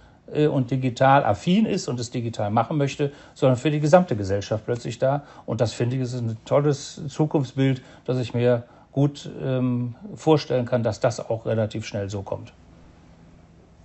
und 0.48 0.70
digital 0.70 1.24
affin 1.24 1.66
ist 1.66 1.88
und 1.88 2.00
es 2.00 2.10
digital 2.10 2.50
machen 2.50 2.76
möchte, 2.76 3.12
sondern 3.34 3.56
für 3.56 3.70
die 3.70 3.80
gesamte 3.80 4.16
Gesellschaft 4.16 4.64
plötzlich 4.64 4.98
da. 4.98 5.22
Und 5.46 5.60
das 5.60 5.72
finde 5.72 5.96
ich 5.96 6.02
ist 6.02 6.14
ein 6.14 6.36
tolles 6.44 7.00
Zukunftsbild, 7.08 7.80
das 8.04 8.18
ich 8.18 8.34
mir 8.34 8.64
gut 8.92 9.30
ähm, 9.42 9.94
vorstellen 10.14 10.64
kann, 10.64 10.82
dass 10.82 11.00
das 11.00 11.20
auch 11.20 11.46
relativ 11.46 11.84
schnell 11.84 12.08
so 12.10 12.22
kommt. 12.22 12.52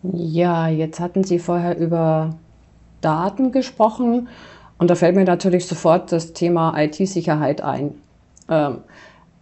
Ja, 0.03 0.67
jetzt 0.67 0.99
hatten 0.99 1.23
Sie 1.23 1.37
vorher 1.37 1.77
über 1.77 2.35
Daten 3.01 3.51
gesprochen 3.51 4.29
und 4.77 4.89
da 4.89 4.95
fällt 4.95 5.15
mir 5.15 5.25
natürlich 5.25 5.67
sofort 5.67 6.11
das 6.11 6.33
Thema 6.33 6.75
IT-Sicherheit 6.75 7.61
ein. 7.61 7.93
Ähm, 8.49 8.79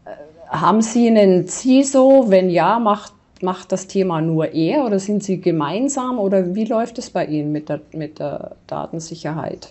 äh, 0.03 0.09
haben 0.49 0.81
Sie 0.81 1.07
einen 1.07 1.47
CISO? 1.47 2.25
Wenn 2.27 2.49
ja, 2.49 2.79
macht 2.79 3.13
macht 3.41 3.71
das 3.71 3.87
Thema 3.87 4.21
nur 4.21 4.53
er 4.53 4.85
oder 4.85 4.99
sind 4.99 5.23
Sie 5.23 5.41
gemeinsam 5.41 6.19
oder 6.19 6.55
wie 6.55 6.65
läuft 6.65 6.97
es 6.97 7.09
bei 7.09 7.25
Ihnen 7.25 7.51
mit 7.51 7.69
der, 7.69 7.81
mit 7.93 8.19
der 8.19 8.55
Datensicherheit? 8.67 9.69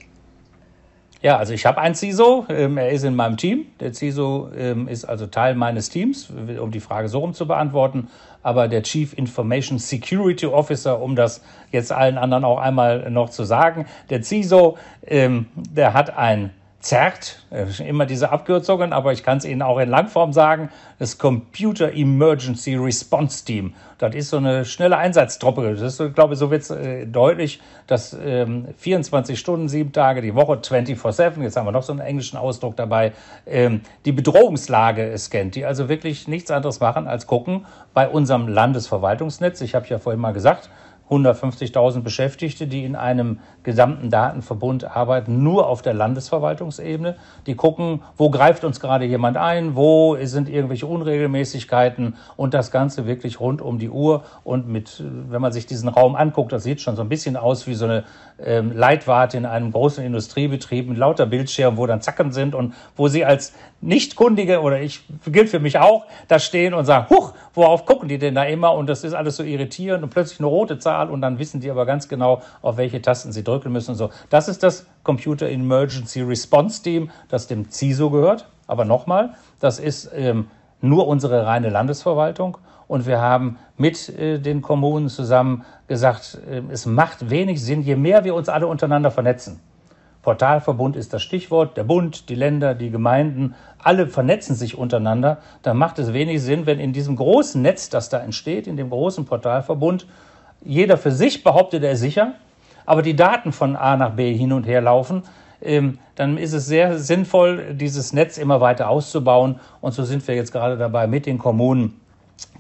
Ja, 1.20 1.37
also 1.37 1.52
ich 1.52 1.66
habe 1.66 1.81
einen 1.81 1.96
CISO, 1.96 2.46
ähm, 2.48 2.78
er 2.78 2.90
ist 2.90 3.02
in 3.02 3.16
meinem 3.16 3.37
Team. 3.37 3.66
Der 3.81 3.92
CISO 3.92 4.50
ähm, 4.57 4.87
ist 4.87 5.04
also 5.04 5.26
Teil 5.26 5.57
meines 5.57 5.88
Teams, 5.88 6.31
um 6.61 6.70
die 6.70 6.78
Frage 6.78 7.09
so 7.09 7.18
rum 7.18 7.35
zu 7.35 7.48
beantworten. 7.48 8.09
Aber 8.44 8.68
der 8.68 8.85
Chief 8.85 9.18
Information 9.18 9.81
Security 9.81 10.46
Officer, 10.46 11.02
um 11.02 11.16
das 11.16 11.42
jetzt 11.72 11.90
allen 11.90 12.18
anderen 12.18 12.44
auch 12.44 12.59
einmal 12.59 13.11
noch 13.11 13.31
zu 13.31 13.42
sagen, 13.42 13.87
der 14.11 14.22
CISO, 14.22 14.78
ähm, 15.04 15.46
der 15.57 15.92
hat 15.92 16.16
ein 16.16 16.50
CERT, 16.81 17.43
immer 17.85 18.07
diese 18.07 18.31
Abkürzungen, 18.31 18.93
aber 18.93 19.12
ich 19.12 19.25
kann 19.25 19.38
es 19.38 19.45
Ihnen 19.45 19.62
auch 19.62 19.79
in 19.81 19.88
Langform 19.88 20.33
sagen, 20.33 20.71
das 21.01 21.19
Computer 21.19 21.93
Emergency 21.93 22.77
Response 22.77 23.45
Team. 23.45 23.75
Das 23.99 24.14
ist 24.14 24.31
so 24.31 24.37
eine 24.37 24.64
schnelle 24.64 24.97
Einsatztruppe. 24.97 25.75
Das 25.75 25.99
ist, 25.99 26.14
glaube 26.14 26.35
ich, 26.35 26.38
so 26.38 26.53
wird 26.53 26.62
es 26.62 26.71
äh, 26.71 27.05
deutlich, 27.05 27.61
dass 27.88 28.17
ähm, 28.25 28.69
24 28.77 29.37
Stunden, 29.37 29.69
sieben 29.69 29.91
Tage 29.91 30.23
die 30.23 30.37
Woche, 30.37 30.53
24-7, 30.55 31.43
jetzt 31.43 31.57
haben 31.57 31.67
wir 31.67 31.73
noch 31.73 31.83
so 31.83 31.93
einen 31.93 32.01
englischen 32.01 32.37
Ausdruck 32.37 32.77
dabei, 32.77 33.12
ähm, 33.45 33.81
die 34.05 34.12
Bedrohungslage 34.12 35.19
scannt, 35.19 35.57
die 35.57 35.64
also 35.64 35.88
wirklich 35.88 36.29
nichts 36.29 36.53
anderes 36.53 36.79
machen 36.79 37.09
als 37.09 37.27
gucken 37.27 37.67
bei 37.93 38.09
unserem 38.09 38.47
Landesverwaltungsnetz. 38.47 39.61
Ich 39.62 39.75
habe 39.75 39.87
ja 39.88 39.99
vorhin 39.99 40.21
mal 40.21 40.33
gesagt, 40.33 40.71
150.000 41.11 42.03
Beschäftigte, 42.03 42.66
die 42.66 42.85
in 42.85 42.97
einem 42.97 43.40
gesamten 43.62 44.11
Datenverbund 44.11 44.85
arbeiten, 44.85 45.42
nur 45.42 45.66
auf 45.68 45.83
der 45.83 45.94
Landesverwaltungsebene. 45.94 47.16
Die 47.47 47.55
gucken, 47.55 48.03
wo 48.16 48.31
greift 48.31 48.64
uns 48.64 48.81
gerade 48.81 49.05
jemand 49.05 49.37
ein, 49.37 49.77
wo 49.77 50.16
sind 50.23 50.49
irgendwelche 50.49 50.87
Unregelmäßigkeiten 50.87 52.16
und 52.37 52.55
das 52.55 52.71
Ganze 52.71 53.07
wirklich 53.07 53.40
rund 53.40 53.62
um 53.62 53.79
die 53.79 53.90
Uhr. 53.90 54.23
Und 54.44 54.68
mit, 54.68 55.03
wenn 55.29 55.40
man 55.40 55.53
sich 55.53 55.66
diesen 55.66 55.88
Raum 55.88 56.14
anguckt, 56.14 56.53
das 56.53 56.62
sieht 56.62 56.81
schon 56.81 56.97
so 56.97 57.03
ein 57.03 57.09
bisschen 57.09 57.37
aus 57.37 57.66
wie 57.66 57.75
so 57.75 57.85
eine 57.85 58.05
ähm, 58.44 58.72
Leitwarte 58.72 59.37
in 59.37 59.46
einem 59.46 59.72
großen 59.72 60.05
Industriebetrieb 60.05 60.88
mit 60.88 60.98
lauter 60.98 61.27
Bildschirmen, 61.27 61.77
wo 61.77 61.87
dann 61.87 62.01
Zacken 62.01 62.33
sind 62.33 62.55
und 62.55 62.74
wo 62.96 63.09
sie 63.09 63.24
als 63.24 63.53
Nichtkundige 63.81 64.61
oder 64.61 64.81
ich 64.81 65.03
gilt 65.27 65.48
für 65.48 65.61
mich 65.61 65.79
auch, 65.79 66.07
da 66.29 66.38
stehen 66.38 66.74
und 66.74 66.85
sagen, 66.85 67.07
huch, 67.11 67.35
worauf 67.55 67.87
gucken 67.87 68.09
die 68.09 68.18
denn 68.18 68.35
da 68.35 68.44
immer? 68.44 68.72
Und 68.74 68.88
das 68.88 69.05
ist 69.05 69.14
alles 69.14 69.37
so 69.37 69.42
irritierend 69.42 70.03
und 70.03 70.11
plötzlich 70.11 70.40
eine 70.40 70.48
rote 70.48 70.79
Zahl 70.79 71.11
und 71.11 71.20
dann 71.20 71.38
wissen 71.38 71.61
die 71.61 71.70
aber 71.70 71.87
ganz 71.87 72.09
genau, 72.09 72.42
auf 72.62 72.77
welche 72.77 73.01
Tasten 73.03 73.33
sie 73.33 73.44
drücken 73.44 73.72
müssen 73.72 73.92
und 73.92 73.96
so. 73.96 74.11
Das 74.31 74.48
ist 74.48 74.62
das 74.62 74.87
Computer 75.03 75.48
Emergency 75.48 76.22
Response 76.22 76.83
Team, 76.83 77.11
das 77.29 77.46
dem 77.46 77.70
CISO 77.70 78.11
gehört. 78.11 78.48
Aber 78.66 78.85
nochmal, 78.85 79.35
das 79.61 79.79
ist 79.79 80.11
ähm, 80.14 80.48
nur 80.81 81.09
unsere 81.09 81.46
reine 81.46 81.70
Landesverwaltung. 81.70 82.59
Und 82.88 83.07
wir 83.07 83.20
haben 83.20 83.59
mit 83.77 84.09
äh, 84.18 84.38
den 84.38 84.62
Kommunen 84.62 85.09
zusammen 85.09 85.64
gesagt, 85.87 86.40
äh, 86.51 86.62
es 86.72 86.87
macht 86.87 87.31
wenig 87.31 87.62
Sinn, 87.62 87.83
je 87.83 87.96
mehr 87.96 88.24
wir 88.24 88.35
uns 88.35 88.48
alle 88.48 88.66
untereinander 88.66 89.11
vernetzen. 89.11 89.61
Portalverbund 90.22 90.96
ist 90.96 91.12
das 91.12 91.22
Stichwort. 91.22 91.77
Der 91.77 91.85
Bund, 91.85 92.29
die 92.29 92.35
Länder, 92.35 92.74
die 92.74 92.90
Gemeinden, 92.90 93.55
alle 93.79 94.09
vernetzen 94.09 94.57
sich 94.57 94.77
untereinander. 94.77 95.38
Da 95.62 95.74
macht 95.74 95.98
es 95.98 96.12
wenig 96.12 96.42
Sinn, 96.42 96.66
wenn 96.66 96.81
in 96.81 96.92
diesem 96.92 97.16
großen 97.16 97.62
Netz, 97.62 97.88
das 97.88 98.09
da 98.09 98.18
entsteht, 98.18 98.66
in 98.66 98.77
dem 98.77 98.90
großen 98.90 99.24
Portalverbund, 99.24 100.07
jeder 100.64 100.96
für 100.96 101.12
sich 101.12 101.44
behauptet, 101.44 101.85
er 101.85 101.92
ist 101.92 102.01
sicher, 102.01 102.35
aber 102.85 103.03
die 103.03 103.14
Daten 103.14 103.53
von 103.53 103.77
A 103.77 103.96
nach 103.96 104.11
B 104.11 104.35
hin 104.35 104.53
und 104.53 104.66
her 104.66 104.81
laufen, 104.81 105.22
ähm, 105.62 105.98
dann 106.14 106.37
ist 106.37 106.53
es 106.53 106.66
sehr 106.66 106.98
sinnvoll, 106.98 107.74
dieses 107.74 108.12
Netz 108.12 108.38
immer 108.38 108.61
weiter 108.61 108.88
auszubauen. 108.88 109.61
Und 109.81 109.92
so 109.92 110.05
sind 110.05 110.27
wir 110.27 110.35
jetzt 110.35 110.53
gerade 110.53 110.77
dabei 110.77 111.07
mit 111.07 111.27
den 111.27 111.38
Kommunen, 111.38 112.01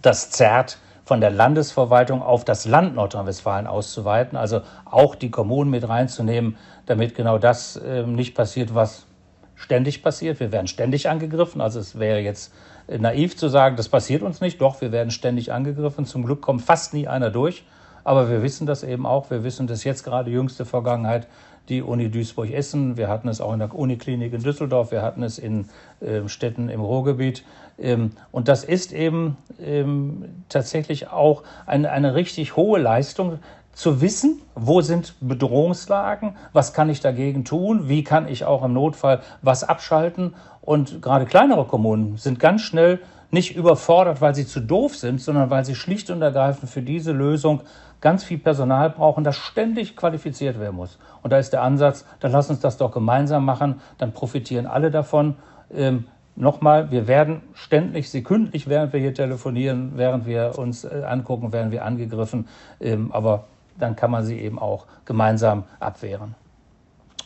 das 0.02 0.30
ZERT 0.30 0.78
von 1.04 1.20
der 1.20 1.30
Landesverwaltung 1.30 2.22
auf 2.22 2.44
das 2.44 2.66
Land 2.66 2.94
Nordrhein-Westfalen 2.94 3.66
auszuweiten, 3.66 4.36
also 4.36 4.60
auch 4.84 5.14
die 5.14 5.30
Kommunen 5.30 5.70
mit 5.70 5.88
reinzunehmen, 5.88 6.56
damit 6.86 7.14
genau 7.14 7.38
das 7.38 7.76
äh, 7.76 8.02
nicht 8.02 8.34
passiert, 8.34 8.74
was 8.74 9.06
ständig 9.54 10.02
passiert. 10.02 10.38
Wir 10.38 10.52
werden 10.52 10.66
ständig 10.66 11.08
angegriffen, 11.08 11.60
also 11.60 11.80
es 11.80 11.98
wäre 11.98 12.20
jetzt 12.20 12.52
naiv 12.88 13.36
zu 13.36 13.48
sagen, 13.48 13.76
das 13.76 13.88
passiert 13.88 14.22
uns 14.22 14.40
nicht. 14.40 14.60
Doch, 14.60 14.80
wir 14.80 14.92
werden 14.92 15.10
ständig 15.10 15.52
angegriffen. 15.52 16.06
Zum 16.06 16.24
Glück 16.24 16.40
kommt 16.40 16.62
fast 16.62 16.94
nie 16.94 17.06
einer 17.06 17.30
durch. 17.30 17.64
Aber 18.04 18.30
wir 18.30 18.42
wissen 18.42 18.66
das 18.66 18.82
eben 18.82 19.04
auch. 19.04 19.30
Wir 19.30 19.44
wissen 19.44 19.66
das 19.66 19.84
jetzt 19.84 20.04
gerade 20.04 20.30
jüngste 20.30 20.64
Vergangenheit. 20.64 21.26
Die 21.68 21.82
Uni 21.82 22.10
Duisburg-Essen, 22.10 22.96
wir 22.96 23.08
hatten 23.08 23.28
es 23.28 23.40
auch 23.40 23.52
in 23.52 23.58
der 23.58 23.74
Uniklinik 23.74 24.32
in 24.32 24.42
Düsseldorf, 24.42 24.90
wir 24.90 25.02
hatten 25.02 25.22
es 25.22 25.38
in 25.38 25.66
äh, 26.00 26.28
Städten 26.28 26.68
im 26.68 26.80
Ruhrgebiet. 26.80 27.44
Ähm, 27.78 28.12
und 28.32 28.48
das 28.48 28.64
ist 28.64 28.92
eben 28.92 29.36
ähm, 29.60 30.24
tatsächlich 30.48 31.08
auch 31.08 31.42
eine, 31.66 31.90
eine 31.90 32.14
richtig 32.14 32.56
hohe 32.56 32.78
Leistung, 32.78 33.38
zu 33.78 34.00
wissen, 34.00 34.42
wo 34.56 34.80
sind 34.80 35.14
Bedrohungslagen, 35.20 36.34
was 36.52 36.72
kann 36.72 36.90
ich 36.90 36.98
dagegen 36.98 37.44
tun, 37.44 37.88
wie 37.88 38.02
kann 38.02 38.26
ich 38.26 38.44
auch 38.44 38.64
im 38.64 38.72
Notfall 38.72 39.20
was 39.40 39.62
abschalten. 39.62 40.34
Und 40.62 41.00
gerade 41.00 41.26
kleinere 41.26 41.64
Kommunen 41.64 42.16
sind 42.16 42.40
ganz 42.40 42.62
schnell 42.62 42.98
nicht 43.30 43.54
überfordert, 43.54 44.20
weil 44.20 44.34
sie 44.34 44.46
zu 44.46 44.58
doof 44.58 44.96
sind, 44.96 45.20
sondern 45.20 45.50
weil 45.50 45.64
sie 45.64 45.76
schlicht 45.76 46.10
und 46.10 46.22
ergreifend 46.22 46.68
für 46.68 46.82
diese 46.82 47.12
Lösung 47.12 47.60
ganz 48.00 48.24
viel 48.24 48.38
Personal 48.38 48.90
brauchen, 48.90 49.24
das 49.24 49.36
ständig 49.36 49.96
qualifiziert 49.96 50.58
werden 50.60 50.76
muss. 50.76 50.98
Und 51.22 51.32
da 51.32 51.38
ist 51.38 51.52
der 51.52 51.62
Ansatz, 51.62 52.04
dann 52.20 52.32
lass 52.32 52.50
uns 52.50 52.60
das 52.60 52.76
doch 52.76 52.92
gemeinsam 52.92 53.44
machen, 53.44 53.80
dann 53.98 54.12
profitieren 54.12 54.66
alle 54.66 54.90
davon. 54.90 55.36
Ähm, 55.72 56.06
Nochmal, 56.40 56.92
wir 56.92 57.08
werden 57.08 57.42
ständig, 57.52 58.10
sekündlich, 58.10 58.68
während 58.68 58.92
wir 58.92 59.00
hier 59.00 59.12
telefonieren, 59.12 59.94
während 59.96 60.24
wir 60.24 60.56
uns 60.56 60.84
äh, 60.84 61.02
angucken, 61.04 61.52
werden 61.52 61.72
wir 61.72 61.84
angegriffen. 61.84 62.46
Ähm, 62.80 63.10
aber 63.10 63.46
dann 63.76 63.96
kann 63.96 64.12
man 64.12 64.24
sie 64.24 64.38
eben 64.38 64.56
auch 64.56 64.86
gemeinsam 65.04 65.64
abwehren. 65.80 66.36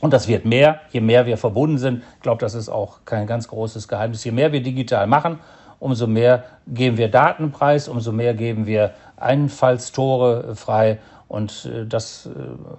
Und 0.00 0.14
das 0.14 0.28
wird 0.28 0.46
mehr, 0.46 0.80
je 0.92 1.02
mehr 1.02 1.26
wir 1.26 1.36
verbunden 1.36 1.76
sind. 1.76 2.02
Ich 2.16 2.22
glaube, 2.22 2.40
das 2.40 2.54
ist 2.54 2.70
auch 2.70 3.00
kein 3.04 3.26
ganz 3.26 3.48
großes 3.48 3.86
Geheimnis. 3.86 4.24
Je 4.24 4.32
mehr 4.32 4.50
wir 4.50 4.62
digital 4.62 5.06
machen, 5.06 5.40
umso 5.82 6.06
mehr 6.06 6.44
geben 6.68 6.96
wir 6.96 7.08
Datenpreis, 7.08 7.88
umso 7.88 8.12
mehr 8.12 8.34
geben 8.34 8.66
wir 8.66 8.92
Einfallstore 9.16 10.54
frei 10.54 10.98
und 11.26 11.64
äh, 11.64 11.86
das 11.86 12.26
äh, 12.26 12.30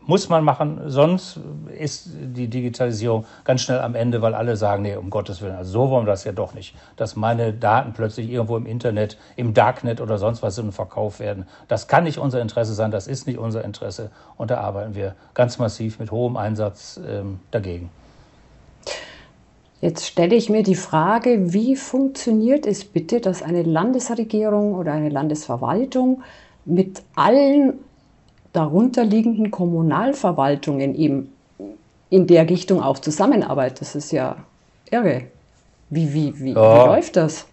muss 0.06 0.30
man 0.30 0.44
machen, 0.44 0.80
sonst 0.86 1.40
ist 1.78 2.12
die 2.14 2.48
Digitalisierung 2.48 3.26
ganz 3.44 3.62
schnell 3.62 3.80
am 3.80 3.96
Ende, 3.96 4.22
weil 4.22 4.34
alle 4.34 4.56
sagen, 4.56 4.84
nee, 4.84 4.96
um 4.96 5.10
Gottes 5.10 5.42
Willen, 5.42 5.56
also 5.56 5.72
so 5.72 5.90
wollen 5.90 6.06
wir 6.06 6.12
das 6.12 6.24
ja 6.24 6.32
doch 6.32 6.54
nicht, 6.54 6.76
dass 6.96 7.16
meine 7.16 7.52
Daten 7.52 7.94
plötzlich 7.94 8.30
irgendwo 8.30 8.56
im 8.56 8.66
Internet, 8.66 9.18
im 9.36 9.54
Darknet 9.54 10.00
oder 10.00 10.18
sonst 10.18 10.42
was 10.42 10.58
in 10.58 10.72
Verkauf 10.72 11.20
werden. 11.20 11.46
Das 11.68 11.88
kann 11.88 12.06
nicht 12.06 12.20
unser 12.20 12.42
Interesse 12.42 12.74
sein, 12.74 12.92
das 12.92 13.08
ist 13.08 13.28
nicht 13.28 13.38
unser 13.38 13.66
Interesse 13.66 14.12
und 14.38 14.50
da 14.50 14.60
arbeiten 14.60 14.96
wir 14.96 15.16
ganz 15.34 15.58
massiv 15.58 16.00
mit 16.00 16.12
hohem 16.12 16.38
Einsatz 16.38 17.00
ähm, 17.06 17.40
dagegen. 17.52 17.90
Jetzt 19.84 20.08
stelle 20.08 20.34
ich 20.34 20.50
mir 20.50 20.64
die 20.64 20.76
Frage, 20.76 21.52
wie 21.52 21.76
funktioniert 21.76 22.66
es 22.66 22.86
bitte, 22.86 23.20
dass 23.20 23.44
eine 23.44 23.64
Landesregierung 23.64 24.76
oder 24.76 24.94
eine 24.94 25.10
Landesverwaltung 25.10 26.24
mit 26.64 27.02
allen 27.16 27.74
darunterliegenden 28.54 29.52
Kommunalverwaltungen 29.52 30.96
eben 30.96 31.34
in 32.10 32.28
der 32.28 32.50
Richtung 32.50 32.82
auch 32.82 32.98
zusammenarbeitet. 32.98 33.82
Das 33.82 33.96
ist 33.96 34.14
ja 34.14 34.38
irre. 34.90 35.24
Wie, 35.90 36.14
wie, 36.14 36.40
wie, 36.40 36.54
ja. 36.54 36.86
wie 36.86 36.88
läuft 36.88 37.18
das? 37.18 37.46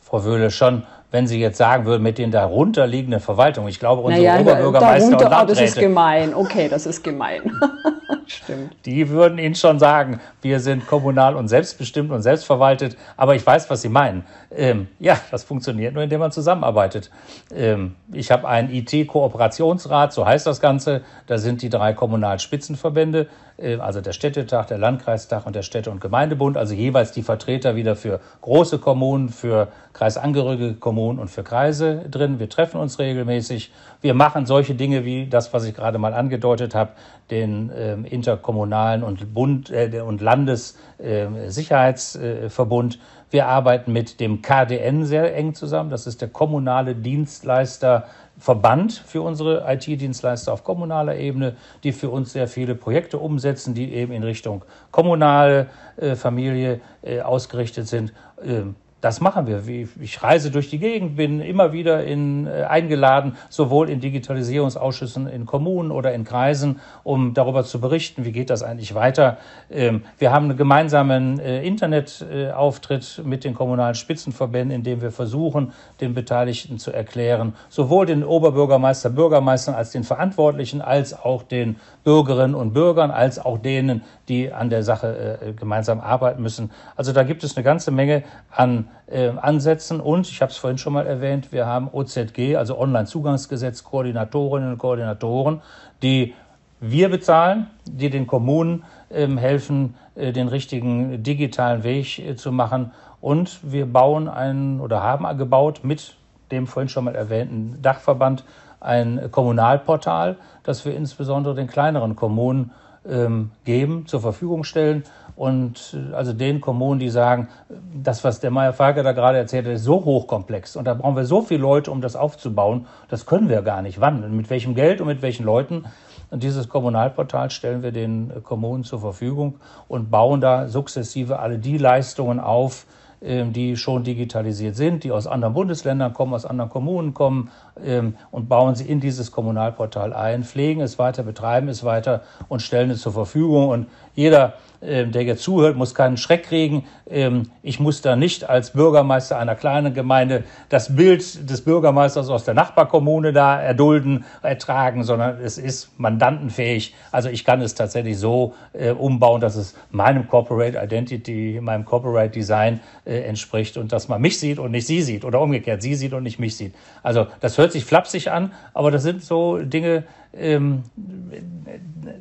Frau 0.00 0.24
Wöhle, 0.24 0.50
schon, 0.50 0.84
wenn 1.10 1.26
Sie 1.26 1.40
jetzt 1.40 1.58
sagen 1.58 1.86
würden, 1.86 2.02
mit 2.02 2.18
den 2.18 2.30
darunterliegenden 2.30 3.20
Verwaltungen. 3.20 3.68
Ich 3.68 3.80
glaube, 3.80 4.02
unsere 4.02 4.24
naja, 4.24 4.40
Oberbürgermeister 4.40 5.10
darunter, 5.10 5.24
und 5.26 5.30
Landräte... 5.30 5.52
Oh, 5.52 5.64
das 5.64 5.70
ist 5.70 5.78
gemein. 5.78 6.34
Okay, 6.34 6.68
das 6.68 6.86
ist 6.86 7.02
gemein. 7.02 7.42
Stimmt. 8.26 8.76
Die 8.86 9.08
würden 9.08 9.38
Ihnen 9.38 9.56
schon 9.56 9.80
sagen, 9.80 10.20
wir 10.40 10.60
sind 10.60 10.86
kommunal 10.86 11.34
und 11.34 11.48
selbstbestimmt 11.48 12.12
und 12.12 12.22
selbstverwaltet. 12.22 12.96
Aber 13.16 13.34
ich 13.34 13.44
weiß, 13.44 13.68
was 13.70 13.82
Sie 13.82 13.88
meinen. 13.88 14.24
Ähm, 14.54 14.86
ja, 15.00 15.18
das 15.32 15.42
funktioniert 15.42 15.94
nur, 15.94 16.04
indem 16.04 16.20
man 16.20 16.30
zusammenarbeitet. 16.30 17.10
Ähm, 17.52 17.96
ich 18.12 18.30
habe 18.30 18.46
einen 18.46 18.70
IT-Kooperationsrat, 18.70 20.12
so 20.12 20.26
heißt 20.26 20.46
das 20.46 20.60
Ganze. 20.60 21.02
Da 21.26 21.38
sind 21.38 21.62
die 21.62 21.70
drei 21.70 21.92
Kommunalspitzenverbände, 21.92 23.26
äh, 23.58 23.78
also 23.78 24.00
der 24.00 24.12
Städtetag, 24.12 24.68
der 24.68 24.78
Landkreistag 24.78 25.44
und 25.44 25.56
der 25.56 25.62
Städte- 25.62 25.90
und 25.90 26.00
Gemeindebund. 26.00 26.56
Also 26.56 26.74
jeweils 26.74 27.10
die 27.10 27.22
Vertreter 27.22 27.74
wieder 27.74 27.96
für 27.96 28.20
große 28.42 28.78
Kommunen, 28.78 29.30
für 29.30 29.68
kreisangehörige 29.92 30.74
Kommunen 30.74 30.99
und 31.08 31.28
für 31.28 31.42
Kreise 31.42 32.04
drin. 32.10 32.38
Wir 32.38 32.48
treffen 32.48 32.80
uns 32.80 32.98
regelmäßig. 32.98 33.70
Wir 34.00 34.14
machen 34.14 34.46
solche 34.46 34.74
Dinge 34.74 35.04
wie 35.04 35.26
das, 35.26 35.52
was 35.52 35.64
ich 35.64 35.74
gerade 35.74 35.98
mal 35.98 36.14
angedeutet 36.14 36.74
habe, 36.74 36.92
den 37.30 37.68
äh, 37.70 37.94
interkommunalen 37.94 39.02
und 39.02 39.34
Bund 39.34 39.70
äh, 39.70 40.02
und 40.04 40.20
Landessicherheitsverbund. 40.20 42.96
Äh, 42.96 42.98
wir 43.30 43.46
arbeiten 43.46 43.92
mit 43.92 44.20
dem 44.20 44.42
KDN 44.42 45.04
sehr 45.04 45.36
eng 45.36 45.54
zusammen. 45.54 45.90
Das 45.90 46.06
ist 46.06 46.20
der 46.20 46.28
kommunale 46.28 46.94
Dienstleisterverband 46.96 48.92
für 48.92 49.22
unsere 49.22 49.64
IT-Dienstleister 49.72 50.52
auf 50.52 50.64
kommunaler 50.64 51.16
Ebene, 51.16 51.54
die 51.84 51.92
für 51.92 52.10
uns 52.10 52.32
sehr 52.32 52.48
viele 52.48 52.74
Projekte 52.74 53.18
umsetzen, 53.18 53.74
die 53.74 53.94
eben 53.94 54.12
in 54.12 54.24
Richtung 54.24 54.64
kommunale 54.90 55.68
Familie 56.16 56.80
äh, 57.02 57.20
ausgerichtet 57.20 57.88
sind. 57.88 58.14
Ähm, 58.42 58.74
das 59.00 59.20
machen 59.20 59.46
wir. 59.46 59.62
Ich 60.00 60.22
reise 60.22 60.50
durch 60.50 60.68
die 60.68 60.78
Gegend, 60.78 61.16
bin 61.16 61.40
immer 61.40 61.72
wieder 61.72 62.04
in, 62.04 62.46
äh, 62.46 62.64
eingeladen, 62.68 63.36
sowohl 63.48 63.88
in 63.88 64.00
Digitalisierungsausschüssen 64.00 65.26
in 65.26 65.46
Kommunen 65.46 65.90
oder 65.90 66.12
in 66.12 66.24
Kreisen, 66.24 66.80
um 67.02 67.32
darüber 67.32 67.64
zu 67.64 67.80
berichten, 67.80 68.24
wie 68.24 68.32
geht 68.32 68.50
das 68.50 68.62
eigentlich 68.62 68.94
weiter. 68.94 69.38
Ähm, 69.70 70.02
wir 70.18 70.32
haben 70.32 70.46
einen 70.46 70.58
gemeinsamen 70.58 71.40
äh, 71.40 71.62
Internetauftritt 71.62 73.22
mit 73.24 73.44
den 73.44 73.54
kommunalen 73.54 73.94
Spitzenverbänden, 73.94 74.76
in 74.76 74.82
dem 74.82 75.00
wir 75.00 75.12
versuchen, 75.12 75.72
den 76.00 76.12
Beteiligten 76.12 76.78
zu 76.78 76.92
erklären, 76.92 77.54
sowohl 77.70 78.04
den 78.06 78.22
Oberbürgermeister, 78.22 79.10
Bürgermeistern 79.10 79.74
als 79.74 79.92
den 79.92 80.04
Verantwortlichen, 80.04 80.82
als 80.82 81.18
auch 81.18 81.42
den 81.42 81.76
Bürgerinnen 82.04 82.54
und 82.54 82.74
Bürgern, 82.74 83.10
als 83.10 83.38
auch 83.38 83.58
denen, 83.58 84.02
die 84.28 84.52
an 84.52 84.68
der 84.68 84.82
Sache 84.82 85.38
äh, 85.40 85.52
gemeinsam 85.52 86.00
arbeiten 86.00 86.42
müssen. 86.42 86.70
Also 86.96 87.12
da 87.12 87.22
gibt 87.22 87.44
es 87.44 87.56
eine 87.56 87.64
ganze 87.64 87.90
Menge 87.90 88.24
an 88.50 88.89
äh, 89.06 89.28
Ansätzen 89.28 90.00
und 90.00 90.28
ich 90.28 90.40
habe 90.42 90.50
es 90.50 90.56
vorhin 90.56 90.78
schon 90.78 90.92
mal 90.92 91.06
erwähnt, 91.06 91.52
wir 91.52 91.66
haben 91.66 91.88
OZG, 91.92 92.56
also 92.56 92.78
Online-Zugangsgesetz, 92.78 93.84
Koordinatorinnen 93.84 94.72
und 94.72 94.78
Koordinatoren, 94.78 95.62
die 96.02 96.34
wir 96.80 97.10
bezahlen, 97.10 97.66
die 97.84 98.10
den 98.10 98.26
Kommunen 98.26 98.84
ähm, 99.10 99.36
helfen, 99.36 99.94
äh, 100.14 100.32
den 100.32 100.48
richtigen 100.48 101.22
digitalen 101.22 101.84
Weg 101.84 102.18
äh, 102.18 102.36
zu 102.36 102.52
machen. 102.52 102.92
Und 103.20 103.60
wir 103.62 103.86
bauen 103.86 104.28
einen 104.28 104.80
oder 104.80 105.02
haben 105.02 105.26
gebaut 105.36 105.80
mit 105.82 106.14
dem 106.50 106.66
vorhin 106.66 106.88
schon 106.88 107.04
mal 107.04 107.14
erwähnten 107.14 107.78
Dachverband 107.82 108.44
ein 108.80 109.30
Kommunalportal, 109.30 110.36
das 110.62 110.84
wir 110.84 110.96
insbesondere 110.96 111.54
den 111.54 111.66
kleineren 111.66 112.16
Kommunen 112.16 112.72
ähm, 113.08 113.50
geben, 113.64 114.06
zur 114.06 114.20
Verfügung 114.20 114.64
stellen. 114.64 115.04
Und 115.40 115.96
äh, 115.96 116.14
also 116.14 116.34
den 116.34 116.60
Kommunen, 116.60 117.00
die 117.00 117.08
sagen, 117.08 117.48
das, 117.94 118.24
was 118.24 118.40
der 118.40 118.50
Meier 118.50 118.74
Farke 118.74 119.02
da 119.02 119.12
gerade 119.12 119.38
erzählt 119.38 119.64
hat, 119.64 119.72
ist 119.72 119.84
so 119.84 120.04
hochkomplex 120.04 120.76
und 120.76 120.84
da 120.84 120.92
brauchen 120.92 121.16
wir 121.16 121.24
so 121.24 121.40
viele 121.40 121.62
Leute, 121.62 121.90
um 121.90 122.02
das 122.02 122.14
aufzubauen, 122.14 122.86
das 123.08 123.24
können 123.24 123.48
wir 123.48 123.62
gar 123.62 123.80
nicht. 123.80 124.02
Wann? 124.02 124.36
Mit 124.36 124.50
welchem 124.50 124.74
Geld 124.74 125.00
und 125.00 125.06
mit 125.06 125.22
welchen 125.22 125.46
Leuten? 125.46 125.86
Und 126.28 126.42
dieses 126.42 126.68
Kommunalportal 126.68 127.50
stellen 127.50 127.82
wir 127.82 127.90
den 127.90 128.44
Kommunen 128.44 128.84
zur 128.84 129.00
Verfügung 129.00 129.60
und 129.88 130.10
bauen 130.10 130.42
da 130.42 130.68
sukzessive 130.68 131.38
alle 131.38 131.58
die 131.58 131.78
Leistungen 131.78 132.38
auf, 132.38 132.84
ähm, 133.22 133.52
die 133.52 133.76
schon 133.76 134.02
digitalisiert 134.02 134.76
sind, 134.76 135.04
die 135.04 135.12
aus 135.12 135.26
anderen 135.26 135.52
Bundesländern 135.52 136.14
kommen, 136.14 136.32
aus 136.32 136.46
anderen 136.46 136.70
Kommunen 136.70 137.12
kommen 137.12 137.50
ähm, 137.84 138.14
und 138.30 138.48
bauen 138.48 138.74
sie 138.76 138.84
in 138.84 139.00
dieses 139.00 139.30
Kommunalportal 139.30 140.14
ein, 140.14 140.42
pflegen 140.42 140.80
es 140.80 140.98
weiter, 140.98 141.22
betreiben 141.22 141.68
es 141.68 141.84
weiter 141.84 142.22
und 142.48 142.62
stellen 142.62 142.88
es 142.88 143.02
zur 143.02 143.12
Verfügung. 143.12 143.68
Und 143.68 143.88
jeder 144.14 144.54
ähm, 144.82 145.12
der 145.12 145.24
jetzt 145.24 145.42
zuhört, 145.42 145.76
muss 145.76 145.94
keinen 145.94 146.16
Schreck 146.16 146.44
kriegen. 146.44 146.86
Ähm, 147.10 147.50
ich 147.62 147.80
muss 147.80 148.00
da 148.00 148.16
nicht 148.16 148.48
als 148.48 148.70
Bürgermeister 148.70 149.38
einer 149.38 149.54
kleinen 149.54 149.92
Gemeinde 149.92 150.44
das 150.70 150.96
Bild 150.96 151.50
des 151.50 151.60
Bürgermeisters 151.62 152.30
aus 152.30 152.44
der 152.44 152.54
Nachbarkommune 152.54 153.34
da 153.34 153.60
erdulden, 153.60 154.24
ertragen, 154.40 155.04
sondern 155.04 155.38
es 155.42 155.58
ist 155.58 155.90
mandantenfähig. 155.98 156.94
Also 157.12 157.28
ich 157.28 157.44
kann 157.44 157.60
es 157.60 157.74
tatsächlich 157.74 158.18
so 158.18 158.54
äh, 158.72 158.92
umbauen, 158.92 159.42
dass 159.42 159.54
es 159.54 159.74
meinem 159.90 160.26
Corporate 160.26 160.78
Identity, 160.82 161.58
meinem 161.60 161.84
Corporate 161.84 162.30
Design 162.30 162.80
äh, 163.04 163.20
entspricht 163.20 163.76
und 163.76 163.92
dass 163.92 164.08
man 164.08 164.22
mich 164.22 164.38
sieht 164.38 164.58
und 164.58 164.70
nicht 164.70 164.86
sie 164.86 165.02
sieht 165.02 165.26
oder 165.26 165.42
umgekehrt, 165.42 165.82
sie 165.82 165.94
sieht 165.94 166.14
und 166.14 166.22
nicht 166.22 166.38
mich 166.38 166.56
sieht. 166.56 166.74
Also 167.02 167.26
das 167.40 167.58
hört 167.58 167.72
sich 167.72 167.84
flapsig 167.84 168.30
an, 168.30 168.52
aber 168.72 168.90
das 168.90 169.02
sind 169.02 169.22
so 169.22 169.58
Dinge, 169.58 170.04
ähm, 170.32 170.84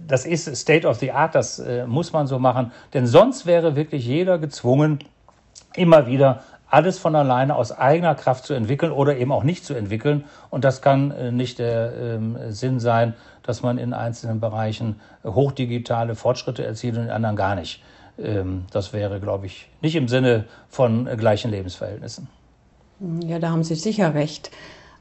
das 0.08 0.26
ist 0.26 0.56
State 0.56 0.88
of 0.88 0.98
the 0.98 1.12
Art, 1.12 1.36
das 1.36 1.60
äh, 1.60 1.86
muss 1.86 2.14
man 2.14 2.28
so 2.28 2.40
machen, 2.40 2.72
denn 2.94 3.08
sonst 3.08 3.46
wäre 3.46 3.76
wirklich 3.76 4.06
jeder 4.06 4.38
gezwungen, 4.38 5.00
immer 5.76 6.08
wieder 6.08 6.44
alles 6.70 7.00
von 7.00 7.16
alleine 7.16 7.56
aus 7.56 7.72
eigener 7.72 8.16
Kraft 8.16 8.46
zu 8.46 8.54
entwickeln 8.54 8.92
oder 8.92 9.18
eben 9.18 9.32
auch 9.32 9.44
nicht 9.44 9.66
zu 9.66 9.74
entwickeln. 9.74 10.26
Und 10.50 10.64
das 10.64 10.82
kann 10.82 11.12
äh, 11.12 11.32
nicht 11.32 11.60
der 11.60 11.94
ähm, 11.96 12.38
Sinn 12.50 12.80
sein, 12.80 13.16
dass 13.44 13.64
man 13.64 13.78
in 13.78 13.94
einzelnen 13.94 14.40
Bereichen 14.40 15.00
hochdigitale 15.24 16.16
Fortschritte 16.16 16.64
erzielt 16.64 16.98
und 16.98 17.04
in 17.04 17.10
anderen 17.10 17.36
gar 17.36 17.56
nicht. 17.56 17.82
Ähm, 18.20 18.66
das 18.72 18.94
wäre, 18.94 19.20
glaube 19.20 19.48
ich, 19.48 19.68
nicht 19.82 19.96
im 19.96 20.08
Sinne 20.08 20.46
von 20.70 21.08
äh, 21.08 21.16
gleichen 21.16 21.50
Lebensverhältnissen. 21.50 22.28
Ja, 23.26 23.40
da 23.40 23.50
haben 23.50 23.64
Sie 23.64 23.76
sicher 23.76 24.14
recht. 24.14 24.52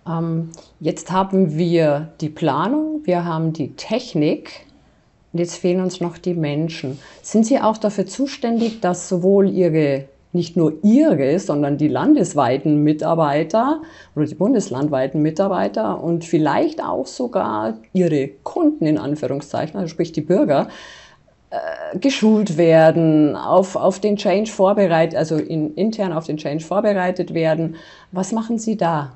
Ähm, 0.08 0.50
jetzt 0.80 1.10
haben 1.10 1.56
wir 1.56 2.12
die 2.20 2.30
Planung, 2.30 3.00
wir 3.04 3.24
haben 3.24 3.52
die 3.52 3.74
Technik. 3.74 4.66
Und 5.32 5.40
jetzt 5.40 5.56
fehlen 5.56 5.82
uns 5.82 6.00
noch 6.00 6.16
die 6.16 6.34
Menschen. 6.34 6.98
Sind 7.22 7.44
Sie 7.44 7.60
auch 7.60 7.76
dafür 7.76 8.06
zuständig, 8.06 8.80
dass 8.80 9.08
sowohl 9.08 9.48
Ihre 9.50 10.06
nicht 10.32 10.56
nur 10.56 10.74
ihre, 10.82 11.38
sondern 11.38 11.78
die 11.78 11.88
landesweiten 11.88 12.82
Mitarbeiter 12.82 13.80
oder 14.14 14.26
die 14.26 14.34
bundeslandweiten 14.34 15.22
Mitarbeiter 15.22 16.02
und 16.02 16.24
vielleicht 16.24 16.82
auch 16.82 17.06
sogar 17.06 17.78
ihre 17.92 18.28
Kunden 18.28 18.86
in 18.86 18.98
Anführungszeichen, 18.98 19.78
also 19.78 19.88
sprich 19.88 20.12
die 20.12 20.20
Bürger, 20.20 20.68
äh, 21.50 21.98
geschult 21.98 22.58
werden, 22.58 23.36
auf, 23.36 23.74
auf 23.74 24.00
den 24.00 24.16
Change 24.16 24.50
vorbereitet, 24.50 25.16
also 25.18 25.36
in, 25.36 25.74
intern 25.74 26.12
auf 26.12 26.26
den 26.26 26.36
Change 26.36 26.62
vorbereitet 26.62 27.32
werden. 27.32 27.76
Was 28.12 28.32
machen 28.32 28.58
Sie 28.58 28.76
da? 28.76 29.12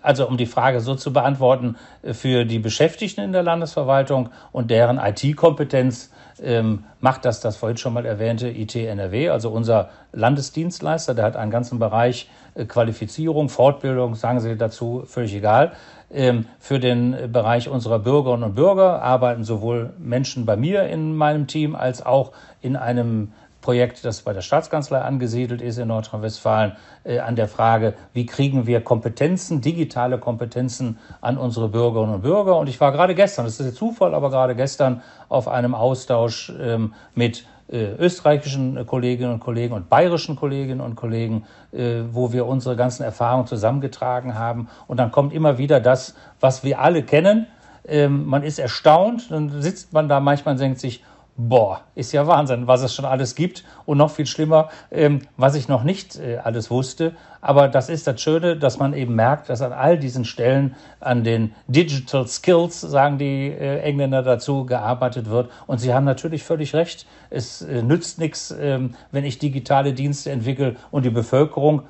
Also 0.00 0.26
um 0.26 0.36
die 0.36 0.46
Frage 0.46 0.80
so 0.80 0.94
zu 0.94 1.12
beantworten, 1.12 1.76
für 2.12 2.44
die 2.44 2.58
Beschäftigten 2.58 3.20
in 3.20 3.32
der 3.32 3.42
Landesverwaltung 3.42 4.30
und 4.52 4.70
deren 4.70 4.98
IT-Kompetenz 4.98 6.10
ähm, 6.42 6.84
macht 7.00 7.24
das 7.24 7.40
das 7.40 7.56
vorhin 7.56 7.76
schon 7.76 7.92
mal 7.92 8.06
erwähnte 8.06 8.48
IT 8.48 8.74
NRW, 8.74 9.28
also 9.28 9.50
unser 9.50 9.90
Landesdienstleister, 10.12 11.14
der 11.14 11.24
hat 11.24 11.36
einen 11.36 11.50
ganzen 11.50 11.78
Bereich 11.78 12.28
äh, 12.54 12.64
Qualifizierung, 12.64 13.48
Fortbildung, 13.48 14.14
sagen 14.14 14.40
Sie 14.40 14.56
dazu, 14.56 15.04
völlig 15.06 15.34
egal. 15.34 15.72
Ähm, 16.10 16.46
für 16.58 16.78
den 16.78 17.32
Bereich 17.32 17.68
unserer 17.68 17.98
Bürgerinnen 17.98 18.42
und 18.42 18.54
Bürger 18.54 19.02
arbeiten 19.02 19.44
sowohl 19.44 19.92
Menschen 19.98 20.44
bei 20.44 20.56
mir 20.56 20.84
in 20.84 21.14
meinem 21.14 21.46
Team 21.46 21.74
als 21.74 22.04
auch 22.04 22.32
in 22.60 22.76
einem 22.76 23.32
Projekt, 23.62 24.04
das 24.04 24.20
bei 24.20 24.34
der 24.34 24.42
Staatskanzlei 24.42 25.00
angesiedelt 25.00 25.62
ist 25.62 25.78
in 25.78 25.88
Nordrhein-Westfalen, 25.88 26.72
äh, 27.04 27.20
an 27.20 27.36
der 27.36 27.48
Frage, 27.48 27.94
wie 28.12 28.26
kriegen 28.26 28.66
wir 28.66 28.82
Kompetenzen, 28.82 29.62
digitale 29.62 30.18
Kompetenzen 30.18 30.98
an 31.22 31.38
unsere 31.38 31.70
Bürgerinnen 31.70 32.16
und 32.16 32.22
Bürger. 32.22 32.58
Und 32.58 32.68
ich 32.68 32.78
war 32.80 32.92
gerade 32.92 33.14
gestern, 33.14 33.46
das 33.46 33.58
ist 33.58 33.66
der 33.66 33.74
Zufall, 33.74 34.14
aber 34.14 34.28
gerade 34.28 34.54
gestern 34.54 35.00
auf 35.30 35.48
einem 35.48 35.74
Austausch 35.74 36.52
ähm, 36.60 36.92
mit 37.14 37.46
äh, 37.72 37.94
österreichischen 37.94 38.84
Kolleginnen 38.86 39.32
und 39.32 39.40
Kollegen 39.40 39.72
und 39.72 39.88
bayerischen 39.88 40.36
Kolleginnen 40.36 40.82
und 40.82 40.94
Kollegen, 40.94 41.46
äh, 41.72 42.02
wo 42.10 42.32
wir 42.32 42.46
unsere 42.46 42.76
ganzen 42.76 43.02
Erfahrungen 43.02 43.46
zusammengetragen 43.46 44.34
haben. 44.38 44.68
Und 44.88 44.98
dann 44.98 45.10
kommt 45.10 45.32
immer 45.32 45.56
wieder 45.56 45.80
das, 45.80 46.14
was 46.40 46.64
wir 46.64 46.80
alle 46.80 47.02
kennen. 47.02 47.46
Ähm, 47.86 48.26
man 48.26 48.42
ist 48.42 48.58
erstaunt, 48.58 49.30
dann 49.30 49.62
sitzt 49.62 49.92
man 49.92 50.08
da 50.08 50.20
manchmal 50.20 50.54
und 50.54 50.60
denkt 50.60 50.80
sich, 50.80 51.02
boah, 51.36 51.82
ist 51.94 52.12
ja 52.12 52.26
Wahnsinn, 52.26 52.66
was 52.66 52.82
es 52.82 52.94
schon 52.94 53.04
alles 53.04 53.34
gibt 53.34 53.64
und 53.86 53.98
noch 53.98 54.10
viel 54.10 54.26
schlimmer, 54.26 54.68
ähm, 54.90 55.22
was 55.36 55.54
ich 55.54 55.68
noch 55.68 55.82
nicht 55.82 56.18
äh, 56.18 56.38
alles 56.38 56.70
wusste. 56.70 57.12
Aber 57.40 57.68
das 57.68 57.88
ist 57.88 58.06
das 58.06 58.20
Schöne, 58.20 58.56
dass 58.56 58.78
man 58.78 58.94
eben 58.94 59.14
merkt, 59.14 59.48
dass 59.48 59.62
an 59.62 59.72
all 59.72 59.98
diesen 59.98 60.24
Stellen 60.24 60.76
an 61.00 61.24
den 61.24 61.54
Digital 61.66 62.26
Skills, 62.26 62.80
sagen 62.80 63.18
die 63.18 63.48
äh, 63.48 63.80
Engländer 63.80 64.22
dazu, 64.22 64.66
gearbeitet 64.66 65.28
wird. 65.28 65.50
Und 65.66 65.78
sie 65.78 65.92
haben 65.94 66.04
natürlich 66.04 66.44
völlig 66.44 66.74
recht. 66.74 67.06
Es 67.30 67.62
äh, 67.62 67.82
nützt 67.82 68.18
nichts, 68.18 68.54
ähm, 68.58 68.94
wenn 69.10 69.24
ich 69.24 69.38
digitale 69.38 69.94
Dienste 69.94 70.30
entwickle 70.30 70.76
und 70.90 71.04
die 71.04 71.10
Bevölkerung 71.10 71.82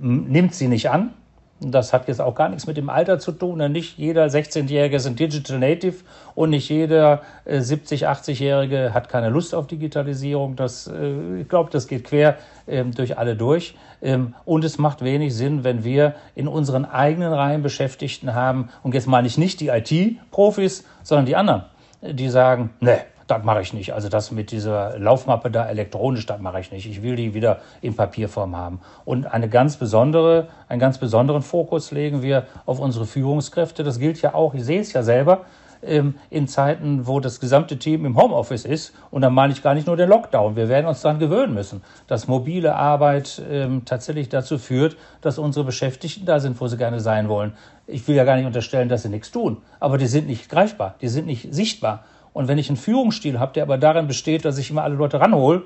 ähm, 0.00 0.24
nimmt 0.28 0.54
sie 0.54 0.68
nicht 0.68 0.90
an 0.90 1.12
das 1.60 1.92
hat 1.92 2.06
jetzt 2.08 2.20
auch 2.20 2.34
gar 2.34 2.50
nichts 2.50 2.66
mit 2.66 2.76
dem 2.76 2.90
Alter 2.90 3.18
zu 3.18 3.32
tun, 3.32 3.58
denn 3.58 3.72
nicht 3.72 3.96
jeder 3.96 4.26
16-Jährige 4.26 4.96
ist 4.96 5.06
ein 5.06 5.16
Digital 5.16 5.58
Native 5.58 5.96
und 6.34 6.50
nicht 6.50 6.68
jeder 6.68 7.22
70-, 7.48 8.02
äh, 8.02 8.06
80-Jährige 8.06 8.92
hat 8.92 9.08
keine 9.08 9.30
Lust 9.30 9.54
auf 9.54 9.66
Digitalisierung. 9.66 10.56
Das, 10.56 10.86
äh, 10.86 11.40
ich 11.40 11.48
glaube, 11.48 11.70
das 11.70 11.88
geht 11.88 12.04
quer 12.04 12.36
ähm, 12.68 12.92
durch 12.94 13.16
alle 13.16 13.36
durch. 13.36 13.74
Ähm, 14.02 14.34
und 14.44 14.64
es 14.64 14.76
macht 14.76 15.02
wenig 15.02 15.34
Sinn, 15.34 15.64
wenn 15.64 15.82
wir 15.82 16.14
in 16.34 16.46
unseren 16.46 16.84
eigenen 16.84 17.32
Reihen 17.32 17.62
Beschäftigten 17.62 18.34
haben, 18.34 18.68
und 18.82 18.94
jetzt 18.94 19.06
meine 19.06 19.26
ich 19.26 19.38
nicht 19.38 19.60
die 19.60 19.68
IT-Profis, 19.68 20.84
sondern 21.02 21.24
die 21.24 21.36
anderen, 21.36 21.64
die 22.02 22.28
sagen, 22.28 22.70
ne, 22.80 22.98
das 23.26 23.42
mache 23.44 23.60
ich 23.60 23.72
nicht. 23.72 23.92
Also 23.92 24.08
das 24.08 24.30
mit 24.30 24.50
dieser 24.50 24.98
Laufmappe 24.98 25.50
da 25.50 25.66
elektronisch, 25.66 26.26
das 26.26 26.40
mache 26.40 26.60
ich 26.60 26.70
nicht. 26.70 26.86
Ich 26.86 27.02
will 27.02 27.16
die 27.16 27.34
wieder 27.34 27.60
in 27.80 27.94
Papierform 27.94 28.56
haben. 28.56 28.80
Und 29.04 29.26
eine 29.26 29.48
ganz 29.48 29.76
besondere, 29.76 30.48
einen 30.68 30.80
ganz 30.80 30.98
besonderen 30.98 31.42
Fokus 31.42 31.90
legen 31.90 32.22
wir 32.22 32.46
auf 32.66 32.78
unsere 32.78 33.06
Führungskräfte. 33.06 33.82
Das 33.82 33.98
gilt 33.98 34.22
ja 34.22 34.34
auch, 34.34 34.54
ich 34.54 34.64
sehe 34.64 34.80
es 34.80 34.92
ja 34.92 35.02
selber, 35.02 35.44
ähm, 35.82 36.14
in 36.30 36.48
Zeiten, 36.48 37.06
wo 37.06 37.20
das 37.20 37.40
gesamte 37.40 37.78
Team 37.78 38.04
im 38.04 38.16
Homeoffice 38.16 38.64
ist. 38.64 38.94
Und 39.10 39.22
da 39.22 39.30
meine 39.30 39.52
ich 39.52 39.62
gar 39.62 39.74
nicht 39.74 39.86
nur 39.86 39.96
den 39.96 40.08
Lockdown. 40.08 40.56
Wir 40.56 40.68
werden 40.68 40.86
uns 40.86 41.02
daran 41.02 41.18
gewöhnen 41.18 41.54
müssen, 41.54 41.82
dass 42.06 42.28
mobile 42.28 42.74
Arbeit 42.74 43.42
ähm, 43.50 43.84
tatsächlich 43.84 44.28
dazu 44.28 44.58
führt, 44.58 44.96
dass 45.20 45.38
unsere 45.38 45.64
Beschäftigten 45.64 46.26
da 46.26 46.40
sind, 46.40 46.60
wo 46.60 46.68
sie 46.68 46.76
gerne 46.76 47.00
sein 47.00 47.28
wollen. 47.28 47.52
Ich 47.86 48.06
will 48.08 48.16
ja 48.16 48.24
gar 48.24 48.36
nicht 48.36 48.46
unterstellen, 48.46 48.88
dass 48.88 49.02
sie 49.02 49.08
nichts 49.08 49.30
tun, 49.30 49.58
aber 49.78 49.96
die 49.96 50.06
sind 50.06 50.26
nicht 50.26 50.48
greifbar, 50.48 50.96
die 51.00 51.08
sind 51.08 51.26
nicht 51.26 51.54
sichtbar. 51.54 52.04
Und 52.36 52.48
wenn 52.48 52.58
ich 52.58 52.68
einen 52.68 52.76
Führungsstil 52.76 53.40
habe, 53.40 53.54
der 53.54 53.62
aber 53.62 53.78
darin 53.78 54.08
besteht, 54.08 54.44
dass 54.44 54.58
ich 54.58 54.68
immer 54.68 54.82
alle 54.82 54.94
Leute 54.94 55.18
ranhole 55.18 55.62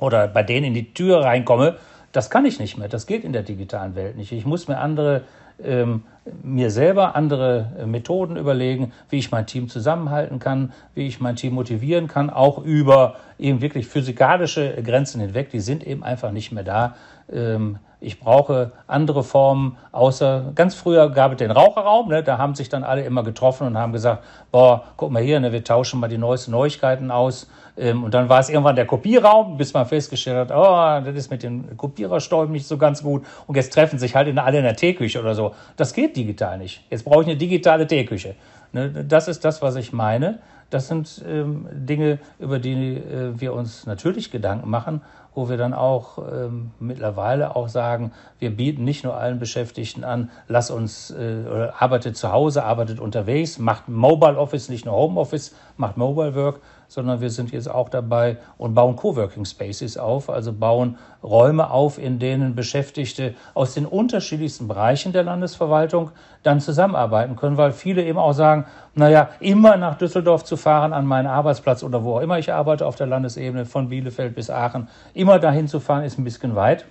oder 0.00 0.26
bei 0.26 0.42
denen 0.42 0.66
in 0.66 0.74
die 0.74 0.92
Tür 0.92 1.20
reinkomme, 1.20 1.76
das 2.10 2.30
kann 2.30 2.44
ich 2.46 2.58
nicht 2.58 2.76
mehr. 2.76 2.88
Das 2.88 3.06
geht 3.06 3.22
in 3.22 3.32
der 3.32 3.44
digitalen 3.44 3.94
Welt 3.94 4.16
nicht. 4.16 4.32
Ich 4.32 4.44
muss 4.44 4.66
mir 4.66 4.78
andere, 4.78 5.22
ähm, 5.62 6.02
mir 6.42 6.72
selber 6.72 7.14
andere 7.14 7.70
äh, 7.78 7.86
Methoden 7.86 8.34
überlegen, 8.36 8.90
wie 9.08 9.18
ich 9.18 9.30
mein 9.30 9.46
Team 9.46 9.68
zusammenhalten 9.68 10.40
kann, 10.40 10.72
wie 10.96 11.06
ich 11.06 11.20
mein 11.20 11.36
Team 11.36 11.54
motivieren 11.54 12.08
kann, 12.08 12.28
auch 12.28 12.58
über 12.58 13.14
eben 13.38 13.60
wirklich 13.60 13.86
physikalische 13.86 14.82
Grenzen 14.82 15.20
hinweg. 15.20 15.50
Die 15.50 15.60
sind 15.60 15.86
eben 15.86 16.02
einfach 16.02 16.32
nicht 16.32 16.50
mehr 16.50 16.64
da. 16.64 16.96
Ähm, 17.32 17.78
ich 18.04 18.20
brauche 18.20 18.72
andere 18.86 19.24
Formen, 19.24 19.76
außer 19.92 20.52
ganz 20.54 20.74
früher 20.74 21.10
gab 21.10 21.32
es 21.32 21.38
den 21.38 21.50
Raucherraum, 21.50 22.08
ne, 22.08 22.22
da 22.22 22.38
haben 22.38 22.54
sich 22.54 22.68
dann 22.68 22.84
alle 22.84 23.02
immer 23.02 23.22
getroffen 23.22 23.66
und 23.66 23.78
haben 23.78 23.92
gesagt, 23.92 24.24
boah, 24.52 24.84
guck 24.96 25.10
mal 25.10 25.22
hier, 25.22 25.40
ne, 25.40 25.52
wir 25.52 25.64
tauschen 25.64 26.00
mal 26.00 26.08
die 26.08 26.18
neuesten 26.18 26.52
Neuigkeiten 26.52 27.10
aus. 27.10 27.48
Ähm, 27.76 28.04
und 28.04 28.14
dann 28.14 28.28
war 28.28 28.40
es 28.40 28.48
irgendwann 28.48 28.76
der 28.76 28.86
Kopierraum, 28.86 29.56
bis 29.56 29.74
man 29.74 29.86
festgestellt 29.86 30.50
hat, 30.50 30.56
oh, 30.56 31.04
das 31.04 31.16
ist 31.16 31.30
mit 31.30 31.42
den 31.42 31.76
Kopiererstäuben 31.76 32.52
nicht 32.52 32.66
so 32.66 32.78
ganz 32.78 33.02
gut. 33.02 33.24
Und 33.46 33.56
jetzt 33.56 33.72
treffen 33.72 33.98
sich 33.98 34.14
halt 34.14 34.28
in, 34.28 34.38
alle 34.38 34.58
in 34.58 34.64
der 34.64 34.76
Teeküche 34.76 35.20
oder 35.20 35.34
so. 35.34 35.54
Das 35.76 35.92
geht 35.92 36.16
digital 36.16 36.58
nicht. 36.58 36.84
Jetzt 36.90 37.04
brauche 37.04 37.22
ich 37.22 37.26
eine 37.26 37.36
digitale 37.36 37.86
Teeküche. 37.86 38.36
Ne, 38.72 38.90
das 38.90 39.28
ist 39.28 39.44
das, 39.44 39.62
was 39.62 39.76
ich 39.76 39.92
meine. 39.92 40.38
Das 40.70 40.88
sind 40.88 41.24
ähm, 41.26 41.68
Dinge, 41.72 42.18
über 42.38 42.58
die 42.58 42.96
äh, 42.96 43.38
wir 43.38 43.54
uns 43.54 43.86
natürlich 43.86 44.30
Gedanken 44.30 44.68
machen 44.68 45.00
wo 45.34 45.48
wir 45.48 45.56
dann 45.56 45.74
auch 45.74 46.18
ähm, 46.18 46.70
mittlerweile 46.78 47.56
auch 47.56 47.68
sagen, 47.68 48.12
wir 48.38 48.50
bieten 48.50 48.84
nicht 48.84 49.04
nur 49.04 49.16
allen 49.16 49.38
Beschäftigten 49.38 50.04
an, 50.04 50.30
lass 50.48 50.70
uns, 50.70 51.10
äh, 51.10 51.70
arbeitet 51.76 52.16
zu 52.16 52.30
Hause, 52.32 52.64
arbeitet 52.64 53.00
unterwegs, 53.00 53.58
macht 53.58 53.88
Mobile 53.88 54.38
Office, 54.38 54.68
nicht 54.68 54.84
nur 54.84 54.94
Home 54.94 55.20
Office, 55.20 55.54
macht 55.76 55.96
Mobile 55.96 56.34
Work, 56.34 56.60
sondern 56.94 57.20
wir 57.20 57.30
sind 57.30 57.50
jetzt 57.50 57.68
auch 57.68 57.88
dabei 57.88 58.36
und 58.56 58.74
bauen 58.74 58.94
Coworking 58.94 59.44
Spaces 59.44 59.98
auf, 59.98 60.30
also 60.30 60.52
bauen 60.52 60.96
Räume 61.24 61.68
auf, 61.70 61.98
in 61.98 62.20
denen 62.20 62.54
Beschäftigte 62.54 63.34
aus 63.52 63.74
den 63.74 63.84
unterschiedlichsten 63.84 64.68
Bereichen 64.68 65.12
der 65.12 65.24
Landesverwaltung 65.24 66.12
dann 66.44 66.60
zusammenarbeiten 66.60 67.34
können, 67.34 67.56
weil 67.56 67.72
viele 67.72 68.04
eben 68.04 68.18
auch 68.18 68.32
sagen, 68.32 68.66
naja, 68.94 69.30
immer 69.40 69.76
nach 69.76 69.98
Düsseldorf 69.98 70.44
zu 70.44 70.56
fahren 70.56 70.92
an 70.92 71.04
meinen 71.04 71.26
Arbeitsplatz 71.26 71.82
oder 71.82 72.04
wo 72.04 72.14
auch 72.14 72.20
immer 72.20 72.38
ich 72.38 72.52
arbeite 72.52 72.86
auf 72.86 72.94
der 72.94 73.08
Landesebene, 73.08 73.66
von 73.66 73.88
Bielefeld 73.88 74.36
bis 74.36 74.48
Aachen, 74.48 74.86
immer 75.14 75.40
dahin 75.40 75.66
zu 75.66 75.80
fahren, 75.80 76.04
ist 76.04 76.16
ein 76.16 76.24
bisschen 76.24 76.54
weit. 76.54 76.84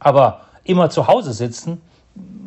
Aber 0.00 0.40
immer 0.64 0.88
zu 0.88 1.06
Hause 1.06 1.34
sitzen, 1.34 1.82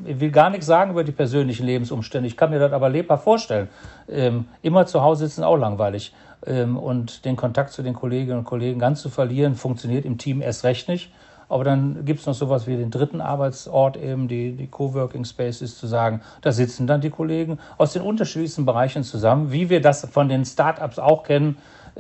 ich 0.06 0.20
will 0.20 0.32
gar 0.32 0.50
nichts 0.50 0.66
sagen 0.66 0.92
über 0.92 1.04
die 1.04 1.12
persönlichen 1.12 1.66
Lebensumstände. 1.66 2.28
Ich 2.28 2.36
kann 2.36 2.50
mir 2.50 2.60
das 2.60 2.74
aber 2.74 2.90
lebhaft 2.90 3.24
vorstellen. 3.24 3.70
Ähm, 4.10 4.46
immer 4.62 4.86
zu 4.86 5.02
Hause 5.02 5.28
sitzen 5.28 5.44
auch 5.44 5.58
langweilig. 5.58 6.14
Ähm, 6.46 6.78
und 6.78 7.26
den 7.26 7.36
Kontakt 7.36 7.72
zu 7.72 7.84
den 7.84 7.94
Kolleginnen 7.94 8.40
und 8.40 8.46
Kollegen 8.46 8.80
ganz 8.80 9.02
zu 9.02 9.10
verlieren, 9.10 9.56
funktioniert 9.56 10.06
im 10.06 10.18
Team 10.18 10.42
erst 10.42 10.64
recht 10.64 10.88
nicht. 10.88 11.12
Aber 11.52 11.66
dann 11.66 12.06
gibt 12.06 12.22
es 12.22 12.26
noch 12.26 12.34
sowas 12.34 12.66
wie 12.66 12.78
den 12.78 12.92
dritten 12.92 13.20
Arbeitsort, 13.20 13.98
eben 13.98 14.30
die, 14.30 14.54
die 14.54 14.68
Coworking 14.68 15.26
Spaces, 15.26 15.78
zu 15.78 15.86
sagen, 15.86 16.22
da 16.42 16.54
sitzen 16.54 16.88
dann 16.88 17.02
die 17.02 17.10
Kollegen 17.10 17.60
aus 17.78 17.92
den 17.92 18.04
unterschiedlichsten 18.04 18.66
Bereichen 18.66 19.04
zusammen, 19.04 19.52
wie 19.52 19.70
wir 19.70 19.82
das 19.82 20.08
von 20.10 20.30
den 20.30 20.46
Startups 20.46 20.98
auch 20.98 21.24
kennen, 21.24 21.58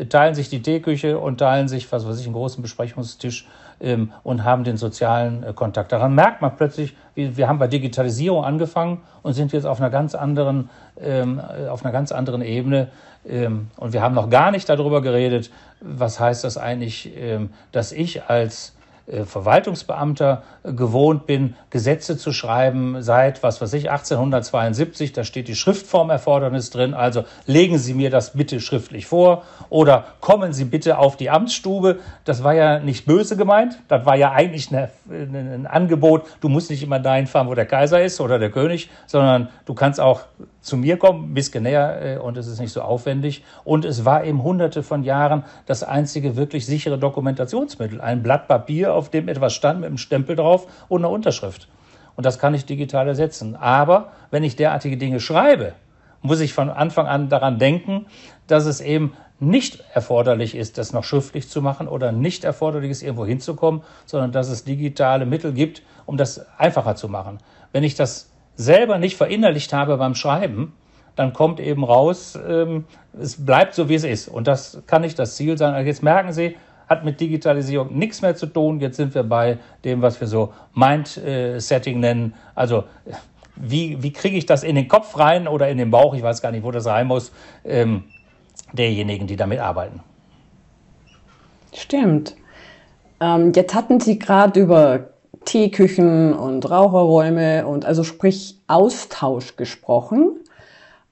teilen 0.07 0.35
sich 0.35 0.49
die 0.49 0.61
Teeküche 0.61 1.19
und 1.19 1.39
teilen 1.39 1.67
sich, 1.67 1.91
was 1.91 2.07
weiß 2.07 2.19
ich, 2.21 2.27
einen 2.27 2.33
großen 2.33 2.61
Besprechungstisch 2.61 3.45
ähm, 3.81 4.13
und 4.23 4.43
haben 4.43 4.63
den 4.63 4.77
sozialen 4.77 5.43
äh, 5.43 5.53
Kontakt. 5.53 5.91
Daran 5.91 6.15
merkt 6.15 6.41
man 6.41 6.55
plötzlich, 6.55 6.95
wir, 7.15 7.35
wir 7.35 7.47
haben 7.47 7.59
bei 7.59 7.67
Digitalisierung 7.67 8.43
angefangen 8.43 9.01
und 9.23 9.33
sind 9.33 9.51
jetzt 9.51 9.65
auf 9.65 9.79
einer 9.79 9.89
ganz 9.89 10.15
anderen, 10.15 10.69
ähm, 10.99 11.39
äh, 11.39 11.67
auf 11.67 11.83
einer 11.83 11.91
ganz 11.91 12.11
anderen 12.11 12.41
Ebene. 12.41 12.89
Ähm, 13.27 13.69
und 13.77 13.93
wir 13.93 14.01
haben 14.01 14.15
noch 14.15 14.29
gar 14.29 14.51
nicht 14.51 14.69
darüber 14.69 15.01
geredet, 15.01 15.51
was 15.81 16.19
heißt 16.19 16.43
das 16.43 16.57
eigentlich, 16.57 17.11
ähm, 17.17 17.49
dass 17.71 17.91
ich 17.91 18.23
als 18.23 18.75
Verwaltungsbeamter 19.25 20.43
äh, 20.63 20.73
gewohnt 20.73 21.25
bin, 21.25 21.55
Gesetze 21.69 22.17
zu 22.17 22.31
schreiben 22.31 23.01
seit, 23.01 23.43
was 23.43 23.61
weiß 23.61 23.73
ich, 23.73 23.89
1872. 23.91 25.13
Da 25.13 25.23
steht 25.23 25.47
die 25.47 25.55
Schriftformerfordernis 25.55 26.69
drin. 26.69 26.93
Also 26.93 27.25
legen 27.45 27.77
Sie 27.77 27.93
mir 27.93 28.09
das 28.09 28.33
bitte 28.33 28.59
schriftlich 28.59 29.05
vor 29.05 29.43
oder 29.69 30.05
kommen 30.19 30.53
Sie 30.53 30.65
bitte 30.65 30.97
auf 30.97 31.17
die 31.17 31.29
Amtsstube. 31.29 31.99
Das 32.25 32.43
war 32.43 32.53
ja 32.53 32.79
nicht 32.79 33.05
böse 33.05 33.35
gemeint. 33.37 33.79
Das 33.87 34.05
war 34.05 34.15
ja 34.15 34.31
eigentlich 34.31 34.69
eine, 34.69 34.89
ein 35.09 35.67
Angebot. 35.67 36.23
Du 36.39 36.49
musst 36.49 36.69
nicht 36.69 36.83
immer 36.83 36.99
dahin 36.99 37.27
fahren, 37.27 37.47
wo 37.47 37.55
der 37.55 37.65
Kaiser 37.65 38.01
ist 38.01 38.21
oder 38.21 38.39
der 38.39 38.51
König, 38.51 38.89
sondern 39.07 39.49
du 39.65 39.73
kannst 39.73 39.99
auch 39.99 40.21
zu 40.61 40.77
mir 40.77 40.97
kommen, 40.97 41.31
ein 41.31 41.33
bisschen 41.33 41.63
näher 41.63 42.01
äh, 42.01 42.17
und 42.17 42.37
es 42.37 42.47
ist 42.47 42.59
nicht 42.59 42.71
so 42.71 42.81
aufwendig. 42.81 43.43
Und 43.63 43.83
es 43.83 44.05
war 44.05 44.23
eben 44.23 44.43
hunderte 44.43 44.83
von 44.83 45.03
Jahren 45.03 45.43
das 45.65 45.83
einzige 45.83 46.35
wirklich 46.35 46.65
sichere 46.65 46.97
Dokumentationsmittel. 46.97 47.99
Ein 47.99 48.23
Blatt 48.23 48.47
Papier, 48.47 48.93
auf 48.93 49.09
dem 49.09 49.27
etwas 49.27 49.53
stand 49.53 49.81
mit 49.81 49.87
einem 49.87 49.97
Stempel 49.97 50.35
drauf 50.35 50.67
und 50.87 51.01
einer 51.01 51.09
Unterschrift. 51.09 51.67
Und 52.15 52.25
das 52.25 52.39
kann 52.39 52.53
ich 52.53 52.65
digital 52.65 53.07
ersetzen. 53.07 53.55
Aber 53.55 54.11
wenn 54.29 54.43
ich 54.43 54.55
derartige 54.55 54.97
Dinge 54.97 55.19
schreibe, 55.19 55.73
muss 56.21 56.39
ich 56.39 56.53
von 56.53 56.69
Anfang 56.69 57.07
an 57.07 57.29
daran 57.29 57.57
denken, 57.57 58.05
dass 58.47 58.65
es 58.65 58.81
eben 58.81 59.13
nicht 59.39 59.83
erforderlich 59.93 60.55
ist, 60.55 60.77
das 60.77 60.93
noch 60.93 61.03
schriftlich 61.03 61.49
zu 61.49 61.63
machen 61.63 61.87
oder 61.87 62.11
nicht 62.11 62.43
erforderlich 62.43 62.91
ist, 62.91 63.01
irgendwo 63.01 63.25
hinzukommen, 63.25 63.81
sondern 64.05 64.31
dass 64.31 64.49
es 64.49 64.63
digitale 64.63 65.25
Mittel 65.25 65.51
gibt, 65.53 65.81
um 66.05 66.15
das 66.15 66.45
einfacher 66.59 66.95
zu 66.95 67.09
machen. 67.09 67.39
Wenn 67.71 67.83
ich 67.83 67.95
das 67.95 68.30
selber 68.61 68.97
nicht 68.97 69.17
verinnerlicht 69.17 69.73
habe 69.73 69.97
beim 69.97 70.15
Schreiben, 70.15 70.73
dann 71.15 71.33
kommt 71.33 71.59
eben 71.59 71.83
raus, 71.83 72.37
ähm, 72.47 72.85
es 73.19 73.45
bleibt 73.45 73.73
so, 73.73 73.89
wie 73.89 73.95
es 73.95 74.03
ist. 74.03 74.27
Und 74.27 74.47
das 74.47 74.81
kann 74.87 75.01
nicht 75.01 75.19
das 75.19 75.35
Ziel 75.35 75.57
sein. 75.57 75.73
Also 75.73 75.87
jetzt 75.87 76.03
merken 76.03 76.31
Sie, 76.31 76.55
hat 76.87 77.05
mit 77.05 77.19
Digitalisierung 77.19 77.97
nichts 77.97 78.21
mehr 78.21 78.35
zu 78.35 78.45
tun. 78.47 78.79
Jetzt 78.79 78.97
sind 78.97 79.15
wir 79.15 79.23
bei 79.23 79.57
dem, 79.83 80.01
was 80.01 80.19
wir 80.19 80.27
so 80.27 80.53
Mind-Setting 80.73 81.99
nennen. 81.99 82.33
Also 82.55 82.85
wie, 83.55 84.01
wie 84.03 84.11
kriege 84.11 84.37
ich 84.37 84.45
das 84.45 84.63
in 84.63 84.75
den 84.75 84.87
Kopf 84.87 85.17
rein 85.17 85.47
oder 85.47 85.69
in 85.69 85.77
den 85.77 85.91
Bauch? 85.91 86.13
Ich 86.13 86.23
weiß 86.23 86.41
gar 86.41 86.51
nicht, 86.51 86.63
wo 86.63 86.71
das 86.71 86.85
rein 86.85 87.07
muss. 87.07 87.31
Ähm, 87.63 88.03
derjenigen, 88.73 89.27
die 89.27 89.35
damit 89.35 89.59
arbeiten. 89.59 90.01
Stimmt. 91.73 92.35
Ähm, 93.21 93.51
jetzt 93.55 93.73
hatten 93.73 93.99
Sie 93.99 94.19
gerade 94.19 94.59
über 94.59 95.10
Teeküchen 95.45 96.33
und 96.33 96.69
Raucherräume 96.69 97.65
und 97.67 97.85
also 97.85 98.03
sprich 98.03 98.59
Austausch 98.67 99.55
gesprochen. 99.55 100.39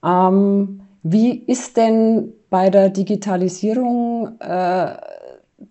Ähm, 0.04 0.82
wie 1.02 1.34
ist 1.34 1.76
denn 1.76 2.32
bei 2.50 2.70
der 2.70 2.90
Digitalisierung 2.90 4.38
äh, 4.40 4.94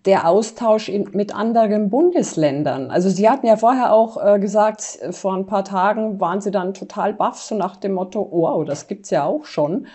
der 0.04 0.28
Austausch 0.28 0.88
in, 0.88 1.08
mit 1.12 1.34
anderen 1.34 1.90
Bundesländern? 1.90 2.90
Also 2.90 3.08
Sie 3.08 3.28
hatten 3.28 3.46
ja 3.46 3.56
vorher 3.56 3.92
auch 3.92 4.22
äh, 4.24 4.38
gesagt, 4.38 4.98
vor 5.10 5.34
ein 5.34 5.46
paar 5.46 5.64
Tagen 5.64 6.20
waren 6.20 6.40
Sie 6.40 6.50
dann 6.50 6.74
total 6.74 7.14
baff, 7.14 7.40
so 7.40 7.54
nach 7.54 7.76
dem 7.76 7.92
Motto, 7.92 8.28
wow, 8.30 8.64
das 8.64 8.86
gibt's 8.86 9.10
ja 9.10 9.24
auch 9.24 9.44
schon. 9.44 9.86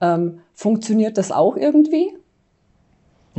Ähm, 0.00 0.40
funktioniert 0.54 1.18
das 1.18 1.32
auch 1.32 1.56
irgendwie? 1.56 2.16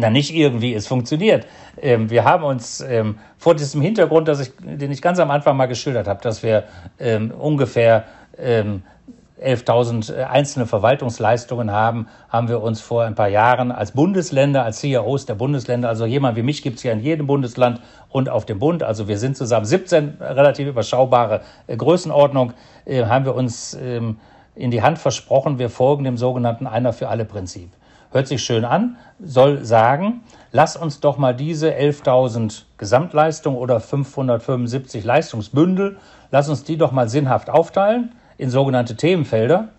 Na, 0.02 0.10
nicht 0.10 0.34
irgendwie, 0.34 0.74
es 0.74 0.88
funktioniert. 0.88 1.46
Ähm, 1.80 2.10
wir 2.10 2.24
haben 2.24 2.44
uns 2.44 2.82
ähm, 2.82 3.20
vor 3.38 3.54
diesem 3.54 3.84
Hintergrund, 3.84 4.28
dass 4.28 4.40
ich, 4.40 4.52
den 4.60 4.92
ich 4.92 5.00
ganz 5.00 5.20
am 5.20 5.30
Anfang 5.30 5.56
mal 5.56 5.68
geschildert 5.68 6.08
habe, 6.08 6.20
dass 6.24 6.42
wir 6.42 6.64
ähm, 7.00 7.30
ungefähr 7.30 8.06
11.000 8.36 10.12
äh, 10.12 10.24
einzelne 10.24 10.66
Verwaltungsleistungen 10.66 11.70
haben, 11.70 12.08
haben 12.30 12.50
wir 12.50 12.64
uns 12.64 12.82
vor 12.82 13.04
ein 13.04 13.14
paar 13.14 13.28
Jahren 13.28 13.72
als 13.72 13.92
Bundesländer, 13.92 14.64
als 14.64 14.80
CIOs 14.80 15.28
der 15.28 15.36
Bundesländer, 15.36 15.88
also 15.88 16.08
jemand 16.08 16.36
wie 16.36 16.42
mich 16.42 16.64
gibt 16.64 16.78
es 16.78 16.84
ja 16.84 16.94
in 16.94 17.02
jedem 17.02 17.28
Bundesland 17.28 17.80
und 18.10 18.28
auf 18.28 18.48
dem 18.48 18.58
Bund, 18.58 18.82
also 18.82 19.08
wir 19.08 19.20
sind 19.20 19.38
zusammen 19.38 19.66
17, 19.66 20.18
relativ 20.20 20.68
überschaubare 20.68 21.42
äh, 21.68 21.78
Größenordnung, 21.78 22.54
äh, 22.86 23.06
haben 23.06 23.26
wir 23.26 23.36
uns 23.36 23.76
ähm, 23.80 24.18
in 24.56 24.72
die 24.72 24.82
Hand 24.82 24.98
versprochen, 24.98 25.60
wir 25.60 25.70
folgen 25.70 26.06
dem 26.06 26.18
sogenannten 26.18 26.66
Einer 26.66 26.92
für 26.92 27.08
alle 27.08 27.26
Prinzip. 27.26 27.70
Hört 28.12 28.28
sich 28.28 28.44
schön 28.44 28.66
an, 28.66 28.98
soll 29.24 29.64
sagen, 29.64 30.22
lass 30.52 30.76
uns 30.76 31.00
doch 31.00 31.18
mal 31.18 31.34
diese 31.34 31.74
11.000 31.74 32.64
Gesamtleistungen 32.78 33.58
oder 33.58 33.80
575 33.80 35.06
Leistungsbündel, 35.06 35.98
lass 36.30 36.50
uns 36.50 36.66
die 36.66 36.78
doch 36.78 36.92
mal 36.92 37.08
sinnhaft 37.08 37.50
aufteilen 37.50 38.12
in 38.38 38.50
sogenannte 38.50 38.98
Themenfelder. 38.98 39.70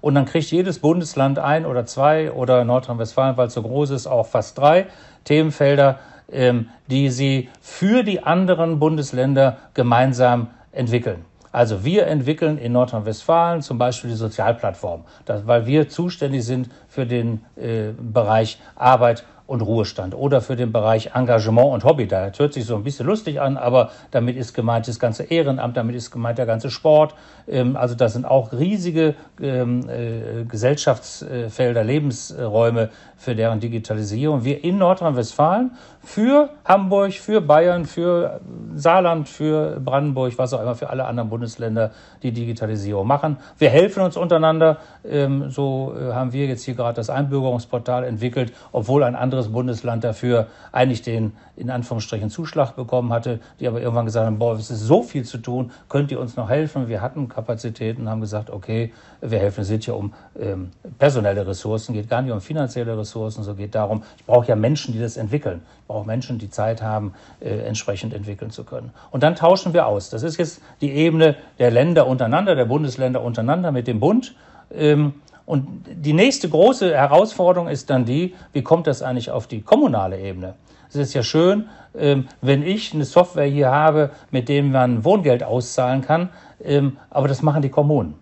Und 0.00 0.14
dann 0.14 0.24
kriegt 0.24 0.50
jedes 0.50 0.78
Bundesland 0.78 1.38
ein 1.38 1.66
oder 1.66 1.84
zwei 1.84 2.32
oder 2.32 2.64
Nordrhein-Westfalen, 2.64 3.36
weil 3.36 3.48
es 3.48 3.54
so 3.54 3.62
groß 3.62 3.90
ist, 3.90 4.06
auch 4.06 4.26
fast 4.26 4.58
drei 4.58 4.86
Themenfelder, 5.24 5.98
ähm, 6.30 6.70
die 6.86 7.10
sie 7.10 7.50
für 7.60 8.02
die 8.02 8.22
anderen 8.22 8.78
Bundesländer 8.78 9.58
gemeinsam 9.74 10.48
entwickeln. 10.72 11.24
Also 11.52 11.84
wir 11.84 12.06
entwickeln 12.06 12.58
in 12.58 12.72
Nordrhein-Westfalen 12.72 13.62
zum 13.62 13.78
Beispiel 13.78 14.10
die 14.10 14.16
Sozialplattform, 14.16 15.04
weil 15.26 15.66
wir 15.66 15.88
zuständig 15.88 16.44
sind 16.44 16.70
für 16.88 17.06
den 17.06 17.42
äh, 17.56 17.92
Bereich 17.92 18.58
Arbeit 18.74 19.24
und 19.46 19.60
Ruhestand 19.60 20.14
oder 20.14 20.40
für 20.40 20.56
den 20.56 20.72
Bereich 20.72 21.10
Engagement 21.14 21.72
und 21.72 21.84
Hobby. 21.84 22.06
Das 22.06 22.38
hört 22.38 22.54
sich 22.54 22.64
so 22.64 22.74
ein 22.74 22.84
bisschen 22.84 23.06
lustig 23.06 23.38
an, 23.38 23.58
aber 23.58 23.90
damit 24.10 24.36
ist 24.36 24.54
gemeint 24.54 24.88
das 24.88 24.98
ganze 24.98 25.24
Ehrenamt, 25.24 25.76
damit 25.76 25.94
ist 25.94 26.10
gemeint 26.10 26.38
der 26.38 26.46
ganze 26.46 26.70
Sport. 26.70 27.14
Ähm, 27.46 27.76
also 27.76 27.94
das 27.94 28.14
sind 28.14 28.24
auch 28.24 28.52
riesige 28.52 29.14
ähm, 29.42 29.88
äh, 29.90 30.44
Gesellschaftsfelder, 30.44 31.84
Lebensräume 31.84 32.88
für 33.16 33.34
deren 33.34 33.60
Digitalisierung. 33.60 34.42
Wir 34.42 34.64
in 34.64 34.78
Nordrhein-Westfalen 34.78 35.72
für 36.04 36.50
Hamburg, 36.64 37.12
für 37.12 37.40
Bayern, 37.40 37.84
für 37.84 38.40
Saarland, 38.74 39.28
für 39.28 39.80
Brandenburg, 39.80 40.36
was 40.36 40.52
auch 40.52 40.60
immer, 40.60 40.74
für 40.74 40.90
alle 40.90 41.04
anderen 41.04 41.28
Bundesländer 41.28 41.92
die 42.22 42.32
Digitalisierung 42.32 43.06
machen. 43.06 43.36
Wir 43.58 43.70
helfen 43.70 44.02
uns 44.02 44.16
untereinander. 44.16 44.78
Ähm, 45.04 45.50
so 45.50 45.94
äh, 45.96 46.12
haben 46.12 46.32
wir 46.32 46.46
jetzt 46.46 46.64
hier 46.64 46.74
gerade 46.74 46.94
das 46.94 47.08
Einbürgerungsportal 47.08 48.04
entwickelt, 48.04 48.52
obwohl 48.72 49.04
ein 49.04 49.14
anderes 49.14 49.52
Bundesland 49.52 50.02
dafür 50.04 50.48
eigentlich 50.72 51.02
den 51.02 51.32
in 51.56 51.70
Anführungsstrichen 51.70 52.30
Zuschlag 52.30 52.76
bekommen 52.76 53.12
hatte, 53.12 53.40
die 53.60 53.68
aber 53.68 53.80
irgendwann 53.80 54.06
gesagt 54.06 54.26
haben, 54.26 54.38
boah, 54.38 54.56
es 54.56 54.70
ist 54.70 54.80
so 54.80 55.02
viel 55.02 55.24
zu 55.24 55.38
tun, 55.38 55.70
könnt 55.88 56.10
ihr 56.10 56.18
uns 56.18 56.36
noch 56.36 56.48
helfen? 56.48 56.88
Wir 56.88 57.02
hatten 57.02 57.28
Kapazitäten, 57.28 58.08
haben 58.08 58.22
gesagt, 58.22 58.50
okay, 58.50 58.92
wir 59.20 59.38
helfen. 59.38 59.60
Es 59.60 59.68
geht 59.68 59.86
ja 59.86 59.94
um 59.94 60.14
ähm, 60.38 60.70
personelle 60.98 61.46
Ressourcen, 61.46 61.92
geht 61.92 62.08
gar 62.08 62.22
nicht 62.22 62.32
um 62.32 62.40
finanzielle 62.40 62.96
Ressourcen, 62.96 63.42
so 63.42 63.54
geht 63.54 63.74
darum, 63.74 64.02
ich 64.16 64.24
brauche 64.24 64.48
ja 64.48 64.56
Menschen, 64.56 64.94
die 64.94 65.00
das 65.00 65.16
entwickeln. 65.16 65.62
Ich 65.82 65.86
brauche 65.86 66.06
Menschen, 66.06 66.38
die 66.38 66.48
Zeit 66.48 66.80
haben, 66.80 67.12
äh, 67.40 67.50
entsprechend 67.66 68.14
entwickeln 68.14 68.50
zu 68.50 68.64
können. 68.64 68.90
Und 69.10 69.22
dann 69.22 69.34
tauschen 69.34 69.74
wir 69.74 69.86
aus. 69.86 70.08
Das 70.08 70.22
ist 70.22 70.38
jetzt 70.38 70.62
die 70.80 70.92
Ebene 70.92 71.36
der 71.58 71.70
Länder 71.70 72.06
untereinander, 72.06 72.54
der 72.54 72.64
Bundesländer 72.64 73.22
untereinander 73.22 73.72
mit 73.72 73.86
dem 73.86 74.00
Bund. 74.00 74.34
Ähm, 74.70 75.14
und 75.44 75.84
die 75.90 76.12
nächste 76.12 76.48
große 76.48 76.94
Herausforderung 76.94 77.68
ist 77.68 77.90
dann 77.90 78.04
die, 78.04 78.34
wie 78.52 78.62
kommt 78.62 78.86
das 78.86 79.02
eigentlich 79.02 79.30
auf 79.30 79.46
die 79.46 79.62
kommunale 79.62 80.20
Ebene? 80.20 80.54
Es 80.88 80.96
ist 80.96 81.14
ja 81.14 81.22
schön, 81.22 81.68
ähm, 81.96 82.28
wenn 82.40 82.62
ich 82.62 82.92
eine 82.94 83.04
Software 83.04 83.46
hier 83.46 83.70
habe, 83.70 84.10
mit 84.30 84.48
dem 84.48 84.72
man 84.72 85.04
Wohngeld 85.04 85.42
auszahlen 85.42 86.02
kann, 86.02 86.28
ähm, 86.62 86.98
aber 87.10 87.28
das 87.28 87.42
machen 87.42 87.62
die 87.62 87.70
Kommunen. 87.70 88.14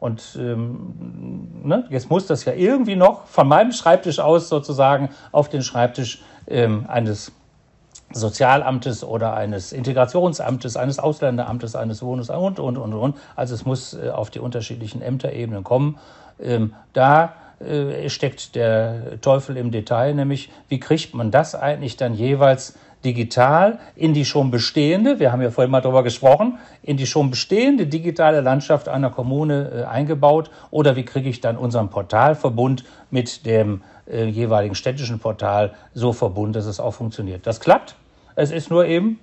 Und 0.00 0.36
ähm, 0.40 1.60
ne, 1.62 1.84
jetzt 1.90 2.10
muss 2.10 2.26
das 2.26 2.44
ja 2.44 2.54
irgendwie 2.54 2.96
noch 2.96 3.26
von 3.26 3.46
meinem 3.46 3.72
Schreibtisch 3.72 4.18
aus 4.18 4.48
sozusagen 4.48 5.10
auf 5.30 5.48
den 5.48 5.62
Schreibtisch 5.62 6.22
eines 6.48 7.32
Sozialamtes 8.12 9.04
oder 9.04 9.34
eines 9.34 9.72
Integrationsamtes, 9.72 10.76
eines 10.76 10.98
Ausländeramtes, 10.98 11.76
eines 11.76 12.02
Wohnungs 12.02 12.30
und, 12.30 12.58
und, 12.58 12.76
und, 12.76 12.94
und. 12.94 13.16
Also 13.36 13.54
es 13.54 13.64
muss 13.64 13.94
äh, 13.94 14.10
auf 14.10 14.30
die 14.30 14.40
unterschiedlichen 14.40 15.00
Ämterebenen 15.00 15.62
kommen. 15.62 15.98
Ähm, 16.42 16.74
da 16.92 17.34
äh, 17.60 18.08
steckt 18.08 18.54
der 18.54 19.20
Teufel 19.20 19.56
im 19.56 19.70
Detail, 19.70 20.14
nämlich 20.14 20.50
wie 20.68 20.80
kriegt 20.80 21.14
man 21.14 21.30
das 21.30 21.54
eigentlich 21.54 21.96
dann 21.96 22.14
jeweils 22.14 22.74
digital 23.04 23.78
in 23.96 24.14
die 24.14 24.24
schon 24.24 24.50
bestehende, 24.50 25.20
wir 25.20 25.32
haben 25.32 25.42
ja 25.42 25.50
vorhin 25.50 25.70
mal 25.70 25.80
darüber 25.80 26.02
gesprochen, 26.02 26.58
in 26.82 26.96
die 26.96 27.06
schon 27.06 27.30
bestehende 27.30 27.86
digitale 27.86 28.40
Landschaft 28.40 28.88
einer 28.88 29.10
Kommune 29.10 29.70
äh, 29.74 29.84
eingebaut 29.84 30.50
oder 30.70 30.96
wie 30.96 31.04
kriege 31.04 31.28
ich 31.28 31.40
dann 31.40 31.56
unseren 31.56 31.88
Portalverbund 31.88 32.84
mit 33.10 33.46
dem 33.46 33.82
äh, 34.10 34.26
jeweiligen 34.26 34.74
städtischen 34.74 35.18
Portal 35.18 35.74
so 35.94 36.12
verbunden, 36.12 36.52
dass 36.52 36.66
es 36.66 36.80
auch 36.80 36.92
funktioniert. 36.92 37.46
Das 37.46 37.60
klappt. 37.60 37.94
Es 38.36 38.50
ist 38.50 38.70
nur 38.70 38.86
eben 38.86 39.18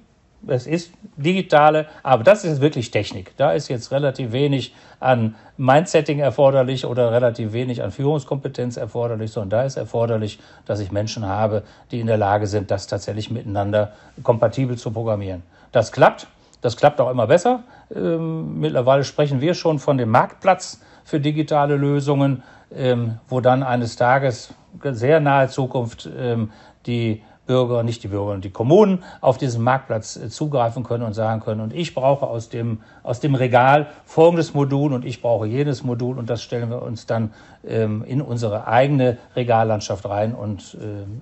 es 0.45 0.67
ist 0.67 0.91
digitale, 1.15 1.87
aber 2.03 2.23
das 2.23 2.43
ist 2.43 2.61
wirklich 2.61 2.91
Technik. 2.91 3.35
Da 3.37 3.51
ist 3.51 3.67
jetzt 3.69 3.91
relativ 3.91 4.31
wenig 4.31 4.73
an 4.99 5.35
Mindsetting 5.57 6.19
erforderlich 6.19 6.85
oder 6.85 7.11
relativ 7.11 7.53
wenig 7.53 7.83
an 7.83 7.91
Führungskompetenz 7.91 8.77
erforderlich, 8.77 9.31
sondern 9.31 9.61
da 9.61 9.65
ist 9.65 9.77
erforderlich, 9.77 10.39
dass 10.65 10.79
ich 10.79 10.91
Menschen 10.91 11.25
habe, 11.25 11.63
die 11.91 11.99
in 11.99 12.07
der 12.07 12.17
Lage 12.17 12.47
sind, 12.47 12.71
das 12.71 12.87
tatsächlich 12.87 13.31
miteinander 13.31 13.93
kompatibel 14.23 14.77
zu 14.77 14.91
programmieren. 14.91 15.43
Das 15.71 15.91
klappt. 15.91 16.27
Das 16.61 16.75
klappt 16.75 16.99
auch 16.99 17.11
immer 17.11 17.27
besser. 17.27 17.63
Ähm, 17.95 18.59
mittlerweile 18.59 19.03
sprechen 19.03 19.41
wir 19.41 19.53
schon 19.53 19.79
von 19.79 19.97
dem 19.97 20.09
Marktplatz 20.09 20.81
für 21.03 21.19
digitale 21.19 21.75
Lösungen, 21.75 22.43
ähm, 22.75 23.19
wo 23.29 23.41
dann 23.41 23.63
eines 23.63 23.95
Tages, 23.95 24.53
sehr 24.83 25.19
nahe 25.19 25.47
Zukunft, 25.47 26.09
ähm, 26.17 26.51
die 26.85 27.21
Bürger, 27.47 27.81
nicht 27.83 28.03
die 28.03 28.09
Bürger 28.09 28.33
und 28.33 28.45
die 28.45 28.51
Kommunen 28.51 29.03
auf 29.21 29.37
diesen 29.37 29.63
Marktplatz 29.63 30.17
äh, 30.17 30.29
zugreifen 30.29 30.83
können 30.83 31.03
und 31.03 31.13
sagen 31.13 31.41
können, 31.41 31.61
und 31.61 31.73
ich 31.73 31.95
brauche 31.95 32.27
aus 32.27 32.49
dem, 32.49 32.81
aus 33.03 33.19
dem 33.19 33.33
Regal 33.33 33.87
folgendes 34.05 34.53
Modul 34.53 34.93
und 34.93 35.05
ich 35.05 35.21
brauche 35.21 35.47
jenes 35.47 35.83
Modul 35.83 36.19
und 36.19 36.29
das 36.29 36.43
stellen 36.43 36.69
wir 36.69 36.81
uns 36.81 37.05
dann 37.05 37.33
ähm, 37.65 38.03
in 38.05 38.21
unsere 38.21 38.67
eigene 38.67 39.17
Regallandschaft 39.35 40.05
rein 40.05 40.35
und 40.35 40.77
ähm, 40.81 41.21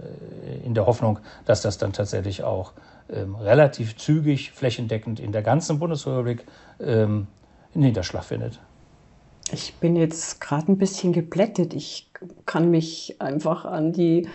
in 0.63 0.73
der 0.73 0.85
Hoffnung, 0.85 1.19
dass 1.45 1.61
das 1.61 1.77
dann 1.77 1.93
tatsächlich 1.93 2.43
auch 2.43 2.73
ähm, 3.09 3.35
relativ 3.35 3.95
zügig, 3.97 4.51
flächendeckend 4.51 5.19
in 5.19 5.31
der 5.31 5.43
ganzen 5.43 5.79
Bundesrepublik 5.79 6.43
ähm, 6.79 7.27
Niederschlag 7.73 8.23
findet. 8.23 8.59
Ich 9.51 9.75
bin 9.75 9.95
jetzt 9.95 10.41
gerade 10.41 10.71
ein 10.71 10.77
bisschen 10.77 11.13
geblättet. 11.13 11.75
Ich 11.75 12.09
kann 12.45 12.71
mich 12.71 13.17
einfach 13.19 13.65
an 13.65 13.93
die 13.93 14.27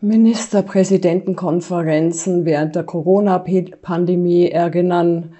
Ministerpräsidentenkonferenzen 0.00 2.44
während 2.44 2.76
der 2.76 2.84
Corona-Pandemie 2.84 4.48
erinnern. 4.48 5.34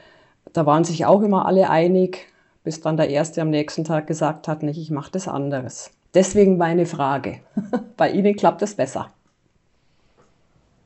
Da 0.52 0.66
waren 0.66 0.82
sich 0.82 1.06
auch 1.06 1.22
immer 1.22 1.46
alle 1.46 1.70
einig, 1.70 2.26
bis 2.64 2.80
dann 2.80 2.96
der 2.96 3.08
Erste 3.08 3.40
am 3.40 3.50
nächsten 3.50 3.84
Tag 3.84 4.08
gesagt 4.08 4.48
hat, 4.48 4.64
nicht, 4.64 4.78
ich 4.78 4.90
mache 4.90 5.12
das 5.12 5.28
anderes. 5.28 5.92
Deswegen 6.12 6.56
meine 6.56 6.86
Frage. 6.86 7.38
Bei 7.96 8.10
Ihnen 8.10 8.34
klappt 8.34 8.62
es 8.62 8.74
besser. 8.74 9.10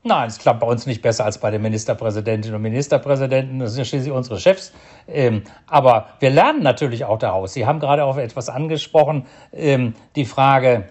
Nein, 0.05 0.29
es 0.29 0.39
klappt 0.39 0.59
bei 0.59 0.67
uns 0.67 0.85
nicht 0.85 1.01
besser 1.01 1.25
als 1.25 1.39
bei 1.39 1.53
den 1.53 1.63
Ministerpräsidentinnen 1.63 2.57
und 2.57 2.63
Ministerpräsidenten. 2.63 3.61
Das 3.61 3.75
sind 3.75 3.87
schließlich 3.87 4.13
unsere 4.13 4.41
Chefs. 4.41 4.73
Ähm, 5.07 5.45
aber 5.69 6.09
wir 6.19 6.31
lernen 6.31 6.65
natürlich 6.65 7.05
auch 7.05 7.19
daraus. 7.19 7.55
Sie 7.55 7.67
haben 7.67 7.79
gerade 7.79 8.05
auch 8.05 8.17
etwas 8.17 8.49
angesprochen, 8.49 9.27
ähm, 9.53 9.95
die 10.17 10.25
Frage, 10.25 10.89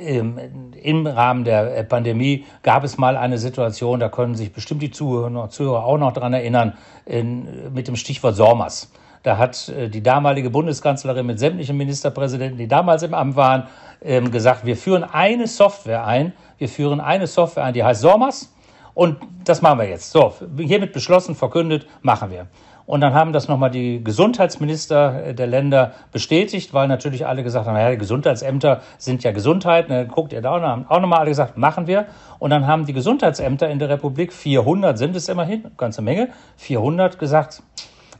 im 0.00 1.06
Rahmen 1.06 1.44
der 1.44 1.82
Pandemie 1.84 2.44
gab 2.62 2.84
es 2.84 2.98
mal 2.98 3.16
eine 3.16 3.38
Situation, 3.38 4.00
da 4.00 4.08
können 4.08 4.34
sich 4.34 4.52
bestimmt 4.52 4.82
die 4.82 4.90
Zuhörer, 4.90 5.50
Zuhörer 5.50 5.84
auch 5.84 5.98
noch 5.98 6.12
daran 6.12 6.32
erinnern, 6.32 6.74
in, 7.06 7.72
mit 7.72 7.88
dem 7.88 7.96
Stichwort 7.96 8.36
SORMAS. 8.36 8.90
Da 9.22 9.36
hat 9.36 9.68
äh, 9.68 9.88
die 9.88 10.02
damalige 10.02 10.50
Bundeskanzlerin 10.50 11.26
mit 11.26 11.38
sämtlichen 11.38 11.76
Ministerpräsidenten, 11.76 12.56
die 12.56 12.68
damals 12.68 13.02
im 13.02 13.12
Amt 13.12 13.36
waren, 13.36 13.64
ähm, 14.02 14.30
gesagt, 14.30 14.64
wir 14.64 14.76
führen 14.76 15.04
eine 15.04 15.46
Software 15.46 16.06
ein, 16.06 16.32
wir 16.56 16.68
führen 16.68 17.00
eine 17.00 17.26
Software 17.26 17.64
ein, 17.64 17.74
die 17.74 17.84
heißt 17.84 18.00
SORMAS 18.00 18.52
und 18.94 19.18
das 19.44 19.60
machen 19.62 19.78
wir 19.78 19.88
jetzt. 19.88 20.10
So, 20.10 20.32
hiermit 20.58 20.92
beschlossen, 20.92 21.34
verkündet, 21.34 21.86
machen 22.02 22.30
wir. 22.30 22.46
Und 22.90 23.02
dann 23.02 23.14
haben 23.14 23.32
das 23.32 23.46
nochmal 23.46 23.70
die 23.70 24.02
Gesundheitsminister 24.02 25.32
der 25.32 25.46
Länder 25.46 25.92
bestätigt, 26.10 26.74
weil 26.74 26.88
natürlich 26.88 27.24
alle 27.24 27.44
gesagt 27.44 27.68
haben, 27.68 27.74
naja, 27.74 27.92
die 27.92 27.98
Gesundheitsämter 27.98 28.80
sind 28.98 29.22
ja 29.22 29.30
Gesundheit. 29.30 29.88
Dann 29.88 30.08
guckt 30.08 30.32
ihr 30.32 30.42
da 30.42 30.56
auch, 30.56 30.60
noch, 30.60 30.90
auch 30.90 30.98
nochmal 30.98 31.20
alle 31.20 31.28
gesagt, 31.28 31.56
machen 31.56 31.86
wir. 31.86 32.06
Und 32.40 32.50
dann 32.50 32.66
haben 32.66 32.86
die 32.86 32.92
Gesundheitsämter 32.92 33.70
in 33.70 33.78
der 33.78 33.90
Republik, 33.90 34.32
400 34.32 34.98
sind 34.98 35.14
es 35.14 35.28
immerhin, 35.28 35.70
ganze 35.76 36.02
Menge, 36.02 36.30
400 36.56 37.16
gesagt, 37.16 37.62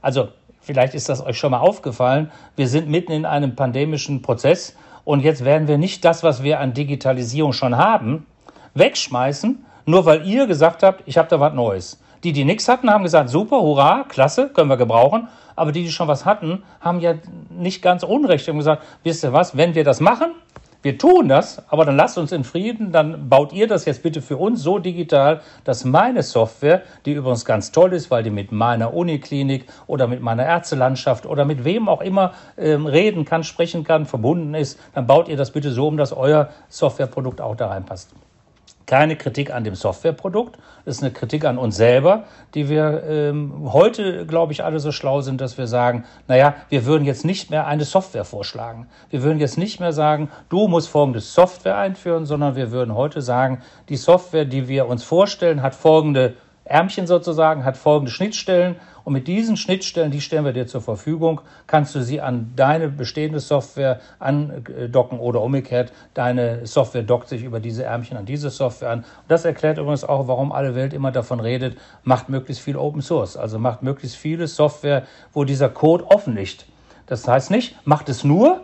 also 0.03 0.29
vielleicht 0.61 0.95
ist 0.95 1.09
das 1.09 1.21
euch 1.21 1.37
schon 1.37 1.51
mal 1.51 1.59
aufgefallen, 1.59 2.31
wir 2.55 2.68
sind 2.68 2.89
mitten 2.89 3.11
in 3.11 3.27
einem 3.27 3.57
pandemischen 3.57 4.23
Prozess 4.23 4.77
und 5.03 5.25
jetzt 5.25 5.45
werden 5.45 5.66
wir 5.66 5.79
nicht 5.79 6.05
das, 6.05 6.23
was 6.23 6.45
wir 6.45 6.61
an 6.61 6.75
Digitalisierung 6.75 7.55
schon 7.55 7.77
haben, 7.77 8.25
wegschmeißen, 8.75 9.64
nur 9.87 10.05
weil 10.05 10.25
ihr 10.29 10.47
gesagt 10.47 10.85
habt, 10.85 11.03
ich 11.07 11.18
habe 11.18 11.27
da 11.27 11.41
was 11.41 11.55
Neues. 11.55 12.01
Die, 12.25 12.33
die 12.33 12.45
nichts 12.45 12.68
hatten, 12.68 12.91
haben 12.91 13.05
gesagt, 13.05 13.31
super, 13.31 13.61
hurra, 13.61 14.05
klasse, 14.09 14.49
können 14.49 14.68
wir 14.68 14.77
gebrauchen. 14.77 15.29
Aber 15.57 15.73
die, 15.73 15.83
die 15.83 15.91
schon 15.91 16.09
was 16.09 16.25
hatten, 16.25 16.62
haben 16.81 17.01
ja 17.01 17.14
nicht 17.51 17.83
ganz 17.83 18.03
Unrecht 18.03 18.49
und 18.49 18.59
gesagt, 18.59 18.83
wisst 19.05 19.25
ihr 19.25 19.33
was, 19.33 19.57
wenn 19.57 19.75
wir 19.75 19.85
das 19.85 20.01
machen, 20.01 20.33
wir 20.83 20.97
tun 20.97 21.29
das, 21.29 21.62
aber 21.68 21.85
dann 21.85 21.97
lasst 21.97 22.16
uns 22.16 22.33
in 22.33 22.43
Frieden, 22.43 22.91
dann 22.91 23.29
baut 23.29 23.53
ihr 23.53 23.66
das 23.66 23.85
jetzt 23.85 24.03
bitte 24.03 24.23
für 24.23 24.39
uns 24.39 24.62
so 24.62 24.79
digital, 24.79 25.43
dass 25.64 25.85
meine 25.85 26.23
Software, 26.23 26.81
die 27.05 27.12
übrigens 27.12 27.45
ganz 27.45 27.71
toll 27.71 27.93
ist, 27.93 28.11
weil 28.11 28.23
die 28.23 28.31
mit 28.31 28.51
meiner 28.51 28.95
Uniklinik 28.95 29.66
oder 29.87 30.07
mit 30.07 30.23
meiner 30.23 30.47
Ärztelandschaft 30.47 31.27
oder 31.27 31.45
mit 31.45 31.64
wem 31.64 31.87
auch 31.87 32.01
immer 32.01 32.33
ähm, 32.57 32.87
reden 32.87 33.27
kann, 33.27 33.45
sprechen 33.45 33.85
kann, 33.85 34.07
verbunden 34.07 34.55
ist, 34.55 34.81
dann 34.95 35.07
baut 35.07 35.29
ihr 35.29 35.37
das 35.37 35.51
bitte 35.51 35.71
so 35.71 35.87
um, 35.87 35.99
dass 35.99 36.14
euer 36.14 36.49
Softwareprodukt 36.71 37.43
auch 37.43 37.57
da 37.57 37.66
reinpasst 37.66 38.14
keine 38.91 39.14
Kritik 39.14 39.55
an 39.55 39.62
dem 39.62 39.76
Softwareprodukt, 39.76 40.59
ist 40.84 41.01
eine 41.01 41.12
Kritik 41.12 41.45
an 41.45 41.59
uns 41.59 41.76
selber, 41.76 42.24
die 42.55 42.68
wir 42.68 43.05
ähm, 43.05 43.72
heute, 43.72 44.26
glaube 44.26 44.53
ich, 44.53 44.64
alle 44.64 44.80
so 44.80 44.91
schlau 44.91 45.20
sind, 45.20 45.41
dass 45.41 45.57
wir 45.57 45.68
sagen, 45.68 46.05
naja, 46.26 46.57
wir 46.70 46.86
würden 46.86 47.05
jetzt 47.05 47.24
nicht 47.24 47.51
mehr 47.51 47.68
eine 47.68 47.84
Software 47.84 48.24
vorschlagen. 48.24 48.88
Wir 49.09 49.22
würden 49.22 49.38
jetzt 49.38 49.59
nicht 49.59 49.78
mehr 49.78 49.93
sagen, 49.93 50.28
du 50.49 50.66
musst 50.66 50.88
folgende 50.88 51.20
Software 51.20 51.78
einführen, 51.78 52.26
sondern 52.26 52.57
wir 52.57 52.72
würden 52.72 52.97
heute 52.97 53.22
sagen, 53.22 53.62
die 53.88 53.97
Software, 53.97 54.45
die 54.45 54.66
wir 54.66 54.88
uns 54.88 55.05
vorstellen, 55.05 55.62
hat 55.62 55.76
folgende 55.76 56.34
Ärmchen 56.71 57.09
sozusagen, 57.09 57.64
hat 57.64 57.77
folgende 57.77 58.12
Schnittstellen 58.12 58.77
und 59.03 59.12
mit 59.12 59.27
diesen 59.27 59.57
Schnittstellen, 59.57 60.12
die 60.12 60.21
stellen 60.21 60.45
wir 60.45 60.53
dir 60.53 60.68
zur 60.68 60.81
Verfügung, 60.81 61.41
kannst 61.66 61.95
du 61.97 62.03
sie 62.03 62.21
an 62.21 62.53
deine 62.55 62.89
bestehende 62.89 63.41
Software 63.41 64.01
andocken 64.21 65.18
oder 65.18 65.43
umgekehrt, 65.43 65.93
deine 66.14 66.66
Software 66.66 67.03
dockt 67.03 67.29
sich 67.29 67.43
über 67.43 67.59
diese 67.59 67.85
Ärmchen 67.85 68.16
an 68.16 68.25
diese 68.25 68.51
Software 68.51 68.91
an. 68.91 68.99
Und 69.01 69.07
das 69.27 69.45
erklärt 69.45 69.79
übrigens 69.79 70.05
auch, 70.05 70.29
warum 70.29 70.53
alle 70.53 70.77
Welt 70.77 70.93
immer 70.93 71.11
davon 71.11 71.41
redet, 71.41 71.77
macht 72.05 72.29
möglichst 72.29 72.62
viel 72.62 72.77
Open 72.77 73.03
Source, 73.03 73.37
also 73.37 73.59
macht 73.59 73.83
möglichst 73.83 74.16
viele 74.16 74.47
Software, 74.47 75.03
wo 75.33 75.43
dieser 75.43 75.68
Code 75.68 76.07
offen 76.07 76.37
liegt. 76.37 76.66
Das 77.07 77.27
heißt 77.27 77.51
nicht, 77.51 77.85
macht 77.85 78.09
es 78.09 78.23
nur, 78.23 78.61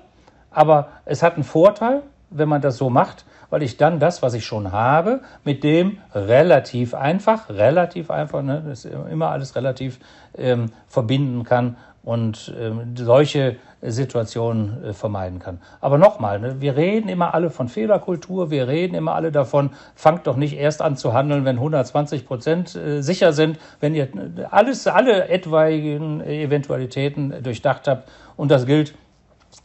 aber 0.52 0.88
es 1.06 1.24
hat 1.24 1.34
einen 1.34 1.44
Vorteil, 1.44 2.02
wenn 2.30 2.48
man 2.48 2.62
das 2.62 2.76
so 2.76 2.88
macht, 2.88 3.25
weil 3.50 3.62
ich 3.62 3.76
dann 3.76 4.00
das, 4.00 4.22
was 4.22 4.34
ich 4.34 4.44
schon 4.44 4.72
habe, 4.72 5.20
mit 5.44 5.64
dem 5.64 5.98
relativ 6.14 6.94
einfach, 6.94 7.48
relativ 7.48 8.10
einfach, 8.10 8.42
ne, 8.42 8.62
das 8.66 8.84
ist 8.84 8.94
immer 9.10 9.30
alles 9.30 9.56
relativ, 9.56 9.98
ähm, 10.36 10.70
verbinden 10.88 11.44
kann 11.44 11.76
und 12.06 12.54
ähm, 12.58 12.94
solche 12.96 13.56
Situationen 13.82 14.84
äh, 14.84 14.92
vermeiden 14.92 15.40
kann. 15.40 15.60
Aber 15.80 15.98
nochmal, 15.98 16.38
ne, 16.38 16.60
wir 16.60 16.76
reden 16.76 17.08
immer 17.08 17.34
alle 17.34 17.50
von 17.50 17.68
Fehlerkultur, 17.68 18.50
wir 18.50 18.68
reden 18.68 18.94
immer 18.94 19.14
alle 19.14 19.32
davon, 19.32 19.70
fangt 19.96 20.26
doch 20.26 20.36
nicht 20.36 20.56
erst 20.56 20.82
an 20.82 20.96
zu 20.96 21.12
handeln, 21.12 21.44
wenn 21.44 21.56
120 21.56 22.24
Prozent 22.24 22.76
äh, 22.76 23.02
sicher 23.02 23.32
sind, 23.32 23.58
wenn 23.80 23.94
ihr 23.94 24.08
alles, 24.50 24.86
alle 24.86 25.28
etwaigen 25.28 26.20
Eventualitäten 26.20 27.42
durchdacht 27.42 27.88
habt 27.88 28.08
und 28.36 28.50
das 28.50 28.66
gilt 28.66 28.94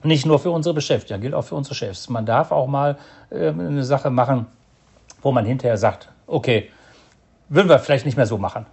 nicht 0.04 0.26
nur 0.26 0.40
für 0.40 0.52
unsere 0.52 0.74
Beschäftigten, 0.74 1.22
gilt 1.22 1.34
auch 1.34 1.44
für 1.44 1.56
unsere 1.56 1.76
Chefs. 1.76 2.10
Man 2.10 2.26
darf 2.26 2.52
auch 2.52 2.68
mal 2.68 2.98
äh, 3.30 3.50
eine 3.50 3.84
Sache 3.84 4.10
machen, 4.10 4.46
wo 5.22 5.32
man 5.32 5.46
hinterher 5.46 5.78
sagt, 5.78 6.10
okay, 6.28 6.70
würden 7.50 7.70
wir 7.70 7.80
vielleicht 7.80 8.06
nicht 8.06 8.18
mehr 8.18 8.26
so 8.26 8.38
machen. 8.38 8.66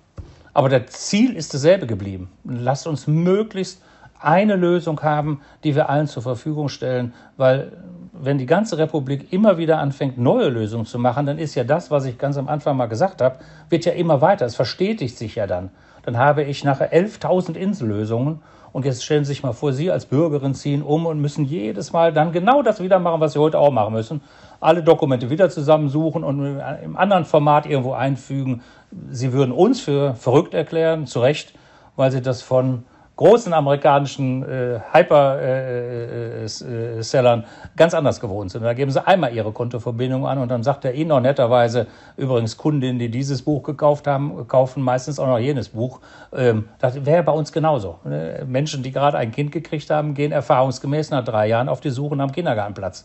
Aber 0.55 0.69
das 0.69 0.87
Ziel 0.93 1.37
ist 1.37 1.53
dasselbe 1.55 1.87
geblieben. 1.87 2.31
Lasst 2.45 2.87
uns 2.87 3.07
möglichst 3.07 3.83
eine 4.21 4.57
Lösung 4.57 5.01
haben, 5.03 5.41
die 5.63 5.75
wir 5.75 5.89
allen 5.89 6.07
zur 6.07 6.23
Verfügung 6.23 6.69
stellen, 6.69 7.15
weil 7.37 7.73
wenn 8.13 8.39
die 8.39 8.47
ganze 8.47 8.79
Republik 8.79 9.33
immer 9.33 9.59
wieder 9.59 9.79
anfängt, 9.79 10.19
neue 10.19 10.49
Lösungen 10.49 10.87
zu 10.87 10.99
machen, 10.99 11.27
dann 11.27 11.39
ist 11.39 11.55
ja 11.55 11.63
das, 11.65 11.91
was 11.91 12.05
ich 12.05 12.19
ganz 12.19 12.37
am 12.37 12.49
Anfang 12.49 12.77
mal 12.77 12.87
gesagt 12.87 13.21
habe, 13.21 13.39
wird 13.69 13.85
ja 13.85 13.93
immer 13.93 14.21
weiter. 14.21 14.47
Es 14.47 14.57
verstetigt 14.57 15.17
sich 15.17 15.37
ja 15.37 15.47
dann. 15.47 15.71
Dann 16.03 16.17
habe 16.17 16.43
ich 16.43 16.65
nachher 16.65 16.93
11.000 16.93 17.55
Insellösungen 17.55 18.41
und 18.73 18.85
jetzt 18.85 19.05
stellen 19.05 19.25
Sie 19.25 19.29
sich 19.29 19.43
mal 19.43 19.53
vor, 19.53 19.73
Sie 19.73 19.91
als 19.91 20.07
Bürgerin 20.07 20.55
ziehen 20.55 20.83
um 20.83 21.07
und 21.07 21.21
müssen 21.21 21.45
jedes 21.45 21.93
Mal 21.93 22.13
dann 22.13 22.33
genau 22.33 22.63
das 22.63 22.83
wieder 22.83 22.99
machen, 22.99 23.21
was 23.21 23.33
Sie 23.33 23.39
heute 23.39 23.59
auch 23.59 23.71
machen 23.71 23.95
müssen. 23.95 24.21
Alle 24.61 24.83
Dokumente 24.83 25.31
wieder 25.31 25.51
zusammensuchen 25.51 26.25
und 26.25 26.61
im 26.83 26.97
anderen 26.97 27.25
Format 27.25 27.67
irgendwo 27.67 27.93
einfügen. 27.93 28.63
Sie 29.11 29.33
würden 29.33 29.53
uns 29.53 29.81
für 29.81 30.15
verrückt 30.15 30.55
erklären, 30.55 31.07
zu 31.07 31.21
Recht, 31.21 31.55
weil 31.97 32.11
Sie 32.11 32.23
das 32.23 32.43
von 32.43 32.85
großen 33.19 33.53
amerikanischen 33.53 34.43
äh, 34.45 34.81
Hyper-Sellern 34.93 37.41
äh, 37.41 37.43
äh, 37.43 37.47
ganz 37.77 37.93
anders 37.93 38.21
gewohnt 38.21 38.53
sind. 38.53 38.63
Da 38.63 38.75
geben 38.75 38.93
sie 38.93 39.05
einmal 39.05 39.35
ihre 39.35 39.51
Kontoverbindung 39.51 40.25
an 40.25 40.39
und 40.39 40.49
dann 40.49 40.63
sagt 40.63 40.85
er 40.85 40.95
ihnen 40.95 41.11
auch 41.11 41.19
netterweise, 41.19 41.89
übrigens 42.17 42.57
Kundinnen, 42.57 43.01
die 43.01 43.11
dieses 43.11 43.43
Buch 43.43 43.65
gekauft 43.65 44.07
haben, 44.07 44.47
kaufen 44.47 44.85
meistens 44.85 45.19
auch 45.19 45.27
noch 45.27 45.41
jenes 45.41 45.71
Buch. 45.71 45.99
Ähm, 46.33 46.69
das 46.79 47.05
wäre 47.05 47.25
bei 47.25 47.33
uns 47.33 47.51
genauso. 47.51 47.99
Ne? 48.05 48.45
Menschen, 48.47 48.85
die 48.85 48.93
gerade 48.93 49.19
ein 49.19 49.33
Kind 49.33 49.51
gekriegt 49.51 49.91
haben, 49.91 50.15
gehen 50.15 50.31
erfahrungsgemäß 50.31 51.11
nach 51.11 51.25
drei 51.25 51.49
Jahren 51.49 51.69
auf 51.69 51.81
die 51.81 51.91
Suche 51.91 52.15
nach 52.15 52.27
einem 52.27 52.33
Kindergartenplatz. 52.33 53.05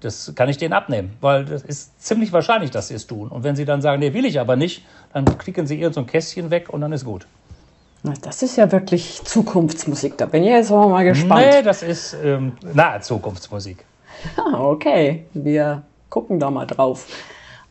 Das 0.00 0.34
kann 0.34 0.50
ich 0.50 0.58
denen 0.58 0.74
abnehmen, 0.74 1.16
weil 1.22 1.46
das 1.46 1.62
ist 1.62 2.02
ziemlich 2.02 2.34
wahrscheinlich, 2.34 2.70
dass 2.70 2.88
sie 2.88 2.94
es 2.94 3.06
tun. 3.06 3.28
Und 3.28 3.44
wenn 3.44 3.56
sie 3.56 3.64
dann 3.64 3.80
sagen, 3.80 4.00
nee, 4.00 4.12
will 4.12 4.26
ich 4.26 4.38
aber 4.38 4.56
nicht, 4.56 4.84
dann 5.14 5.24
klicken 5.24 5.66
sie 5.66 5.80
irgend 5.80 5.94
so 5.94 6.02
ein 6.02 6.06
Kästchen 6.06 6.50
weg 6.50 6.68
und 6.68 6.82
dann 6.82 6.92
ist 6.92 7.06
gut. 7.06 7.26
Das 8.22 8.42
ist 8.42 8.56
ja 8.56 8.70
wirklich 8.70 9.22
Zukunftsmusik. 9.24 10.18
Da 10.18 10.26
bin 10.26 10.42
ich 10.42 10.50
jetzt 10.50 10.70
auch 10.70 10.90
mal 10.90 11.04
gespannt. 11.04 11.46
Nee, 11.50 11.62
das 11.62 11.82
ist 11.82 12.14
ähm, 12.22 12.52
nahe 12.74 13.00
Zukunftsmusik. 13.00 13.84
Ah, 14.38 14.58
okay. 14.58 15.26
Wir 15.34 15.82
gucken 16.08 16.40
da 16.40 16.50
mal 16.50 16.64
drauf. 16.64 17.06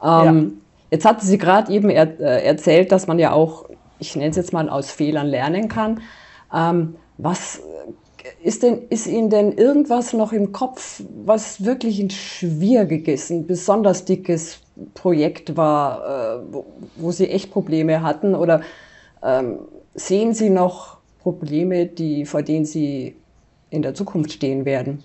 Ähm, 0.04 0.10
ja. 0.10 0.46
Jetzt 0.92 1.06
hatte 1.06 1.26
sie 1.26 1.40
gerade 1.40 1.72
eben 1.74 1.90
er, 1.90 2.20
äh, 2.20 2.46
erzählt, 2.46 2.92
dass 2.92 3.08
man 3.08 3.18
ja 3.18 3.32
auch, 3.32 3.66
ich 3.98 4.16
nenne 4.16 4.30
es 4.30 4.36
jetzt 4.36 4.54
mal, 4.54 4.70
aus 4.70 4.92
Fehlern 4.92 5.26
lernen 5.26 5.68
kann. 5.68 6.02
Ähm, 6.54 6.96
was 7.18 7.62
ist, 8.44 8.62
denn, 8.62 8.84
ist 8.90 9.08
Ihnen 9.08 9.32
denn 9.32 9.54
irgendwas 9.54 10.14
noch 10.14 10.32
im 10.32 10.52
Kopf, 10.52 11.02
was 11.26 11.66
wirklich 11.66 12.00
ein 12.00 12.12
schwieriges, 12.12 13.32
ein 13.32 13.48
besonders 13.48 14.06
dickes 14.06 14.60
Projekt 14.94 15.58
war, 15.58 16.38
äh, 16.38 16.44
wo, 16.52 16.66
wo 16.98 17.12
Sie 17.12 17.30
echt 17.30 17.52
Probleme 17.52 18.04
hatten? 18.04 18.36
Oder 18.36 18.62
ähm, 19.24 19.60
Sehen 19.96 20.34
Sie 20.34 20.50
noch 20.50 20.98
Probleme, 21.20 21.86
die, 21.86 22.26
vor 22.26 22.41
denen 22.41 22.66
Sie 22.66 23.16
in 23.70 23.82
der 23.82 23.94
Zukunft 23.94 24.32
stehen 24.32 24.66
werden? 24.66 25.04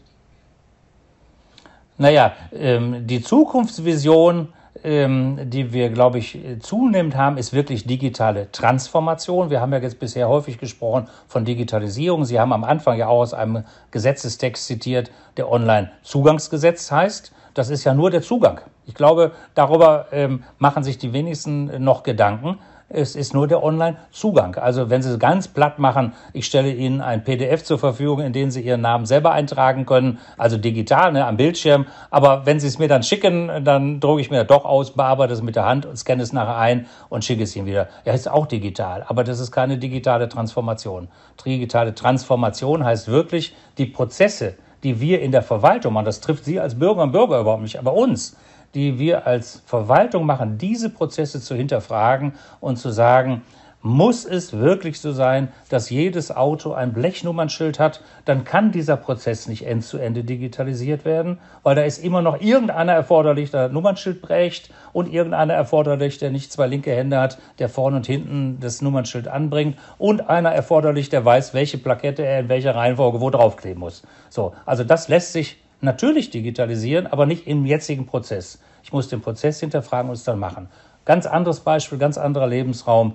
Naja, 1.97 2.33
ähm, 2.53 3.07
die 3.07 3.21
Zukunftsvision 3.21 4.49
ähm, 4.85 5.39
die 5.51 5.73
wir, 5.73 5.91
glaube 5.91 6.19
ich, 6.19 6.39
zunehmend 6.61 7.17
haben, 7.17 7.37
ist 7.37 7.53
wirklich 7.53 7.87
digitale 7.87 8.51
Transformation. 8.53 9.51
Wir 9.51 9.61
haben 9.61 9.73
ja 9.73 9.81
jetzt 9.81 9.99
bisher 9.99 10.29
häufig 10.29 10.59
gesprochen 10.59 11.09
von 11.27 11.45
Digitalisierung. 11.45 12.25
Sie 12.25 12.39
haben 12.39 12.53
am 12.53 12.65
Anfang 12.65 12.97
ja 12.97 13.09
auch 13.09 13.21
aus 13.21 13.35
einem 13.35 13.65
Gesetzestext 13.91 14.67
zitiert, 14.67 15.11
der 15.37 15.51
Online-Zugangsgesetz 15.51 16.91
heißt. 16.91 17.33
Das 17.55 17.71
ist 17.71 17.85
ja 17.85 17.95
nur 17.95 18.11
der 18.11 18.23
Zugang. 18.23 18.61
Ich 18.87 18.95
glaube, 18.95 19.33
darüber 19.55 20.07
ähm, 20.13 20.45
machen 20.59 20.85
sich 20.85 20.99
die 20.99 21.13
wenigsten 21.13 21.83
noch 21.83 22.03
Gedanken. 22.03 22.59
Es 22.91 23.17
ist 23.17 23.35
nur 23.35 23.47
der 23.47 23.63
Online-Zugang. 23.63 24.55
Also 24.55 24.89
wenn 24.89 25.03
Sie 25.03 25.11
es 25.11 25.19
ganz 25.19 25.47
platt 25.47 25.79
machen, 25.79 26.15
ich 26.33 26.47
stelle 26.47 26.73
Ihnen 26.73 27.03
ein 27.03 27.23
PDF 27.23 27.63
zur 27.63 27.79
Verfügung, 27.79 28.21
in 28.21 28.33
dem 28.33 28.51
Sie 28.51 28.63
Ihren 28.63 28.81
Namen 28.81 29.05
selber 29.05 29.33
eintragen 29.33 29.85
können, 29.85 30.21
also 30.39 30.57
digital 30.57 31.13
ne, 31.13 31.27
am 31.27 31.37
Bildschirm. 31.37 31.85
Aber 32.11 32.47
wenn 32.47 32.61
Sie 32.61 32.67
es 32.67 32.79
mir 32.79 32.89
dann 32.89 33.03
schicken, 33.03 33.63
dann 33.63 34.01
drucke 34.01 34.23
ich 34.23 34.31
mir 34.31 34.45
doch 34.45 34.65
aus, 34.65 34.93
bearbeite 34.93 35.35
es 35.35 35.43
mit 35.43 35.55
der 35.55 35.67
Hand 35.67 35.85
und 35.85 35.99
scanne 35.99 36.23
es 36.23 36.33
nachher 36.33 36.57
ein 36.57 36.87
und 37.11 37.27
schicke 37.27 37.43
es 37.43 37.55
Ihnen 37.55 37.67
wieder. 37.67 37.89
Ja, 38.07 38.15
ist 38.15 38.27
auch 38.27 38.47
digital, 38.47 39.05
aber 39.07 39.23
das 39.23 39.39
ist 39.39 39.53
keine 39.53 39.77
digitale 39.77 40.31
Transformation. 40.31 41.09
Digitale 41.45 41.95
Transformation 41.95 42.87
heißt 42.87 43.09
wirklich, 43.09 43.55
die 43.77 43.85
Prozesse, 43.85 44.55
die 44.83 44.99
wir 44.99 45.21
in 45.21 45.31
der 45.31 45.43
Verwaltung 45.43 45.93
machen, 45.93 46.07
das 46.07 46.21
trifft 46.21 46.47
Sie 46.47 46.59
als 46.59 46.79
Bürger 46.79 47.03
und 47.03 47.13
Bürger 47.13 47.39
überhaupt 47.41 47.63
nicht, 47.63 47.79
aber 47.79 47.93
uns, 47.93 48.35
die 48.75 48.99
wir 48.99 49.27
als 49.27 49.63
Verwaltung 49.67 50.27
machen, 50.27 50.59
diese 50.59 50.91
Prozesse 50.91 51.41
zu 51.41 51.55
hinterfragen 51.55 52.35
und 52.61 52.77
zu 52.77 52.91
sagen, 52.91 53.43
muss 53.81 54.25
es 54.25 54.53
wirklich 54.53 55.01
so 55.01 55.13
sein, 55.13 55.49
dass 55.69 55.89
jedes 55.89 56.35
Auto 56.35 56.73
ein 56.73 56.93
Blechnummernschild 56.93 57.79
hat, 57.79 58.03
dann 58.25 58.45
kann 58.45 58.73
dieser 58.73 58.97
Prozess 58.97 59.47
nicht 59.47 59.67
end 59.67 59.85
zu 59.85 59.99
Ende 59.99 60.25
digitalisiert 60.25 61.05
werden, 61.05 61.39
weil 61.63 61.77
da 61.77 61.83
ist 61.83 62.03
immer 62.03 62.21
noch 62.21 62.41
irgendeiner 62.41 62.93
erforderlich, 62.93 63.51
der 63.53 63.69
Nummernschild 63.69 64.21
prägt 64.21 64.71
und 64.93 65.13
irgendeiner 65.13 65.55
erforderlich, 65.55 66.19
der 66.19 66.31
nicht 66.31 66.53
zwei 66.53 66.67
linke 66.67 66.91
Hände 66.91 67.21
hat, 67.21 67.39
der 67.61 67.69
vorne 67.69 67.99
und 67.99 68.07
hinten 68.07 68.59
das 68.61 68.83
Nummernschild 68.83 69.29
anbringt 69.29 69.79
und 69.97 70.29
einer 70.29 70.51
erforderlich, 70.51 71.09
der 71.09 71.25
weiß, 71.25 71.55
welche 71.55 71.79
Plakette 71.79 72.27
er 72.27 72.41
in 72.41 72.49
welcher 72.49 72.75
Reihenfolge 72.75 73.21
wo 73.21 73.31
draufkleben 73.31 73.79
muss. 73.79 74.03
So, 74.29 74.55
also 74.67 74.83
das 74.83 75.09
lässt 75.09 75.33
sich 75.33 75.57
natürlich 75.81 76.31
digitalisieren, 76.31 77.07
aber 77.07 77.27
nicht 77.27 77.47
im 77.47 77.67
jetzigen 77.67 78.07
Prozess. 78.07 78.61
Ich 78.83 78.93
muss 78.93 79.09
den 79.09 79.21
Prozess 79.21 79.61
hinterfragen 79.61 80.11
und 80.11 80.17
es 80.17 80.25
dann 80.25 80.39
machen. 80.39 80.69
Ganz 81.05 81.27
anderes 81.27 81.61
Beispiel, 81.61 81.99
ganz 81.99 82.19
anderer 82.19 82.47
Lebensraum. 82.47 83.15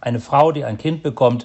Eine 0.00 0.20
Frau, 0.20 0.52
die 0.52 0.64
ein 0.64 0.78
Kind 0.78 1.02
bekommt, 1.02 1.44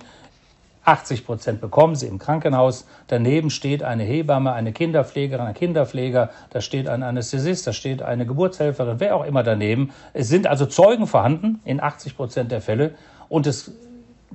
80 0.85 1.25
Prozent 1.25 1.61
bekommen 1.61 1.95
sie 1.95 2.07
im 2.07 2.19
Krankenhaus. 2.19 2.85
Daneben 3.07 3.49
steht 3.49 3.81
eine 3.83 4.03
Hebamme, 4.03 4.53
eine 4.53 4.71
Kinderpflegerin, 4.71 5.45
ein 5.45 5.53
Kinderpfleger, 5.53 6.29
da 6.51 6.61
steht 6.61 6.87
ein 6.87 7.01
Anästhesist, 7.01 7.65
da 7.65 7.73
steht 7.73 8.03
eine 8.03 8.25
Geburtshelferin, 8.25 8.99
wer 8.99 9.15
auch 9.15 9.25
immer 9.25 9.41
daneben. 9.41 9.91
Es 10.13 10.29
sind 10.29 10.47
also 10.47 10.67
Zeugen 10.67 11.07
vorhanden 11.07 11.59
in 11.65 11.81
80 11.81 12.15
Prozent 12.15 12.51
der 12.51 12.61
Fälle. 12.61 12.93
Und 13.29 13.47
es 13.47 13.71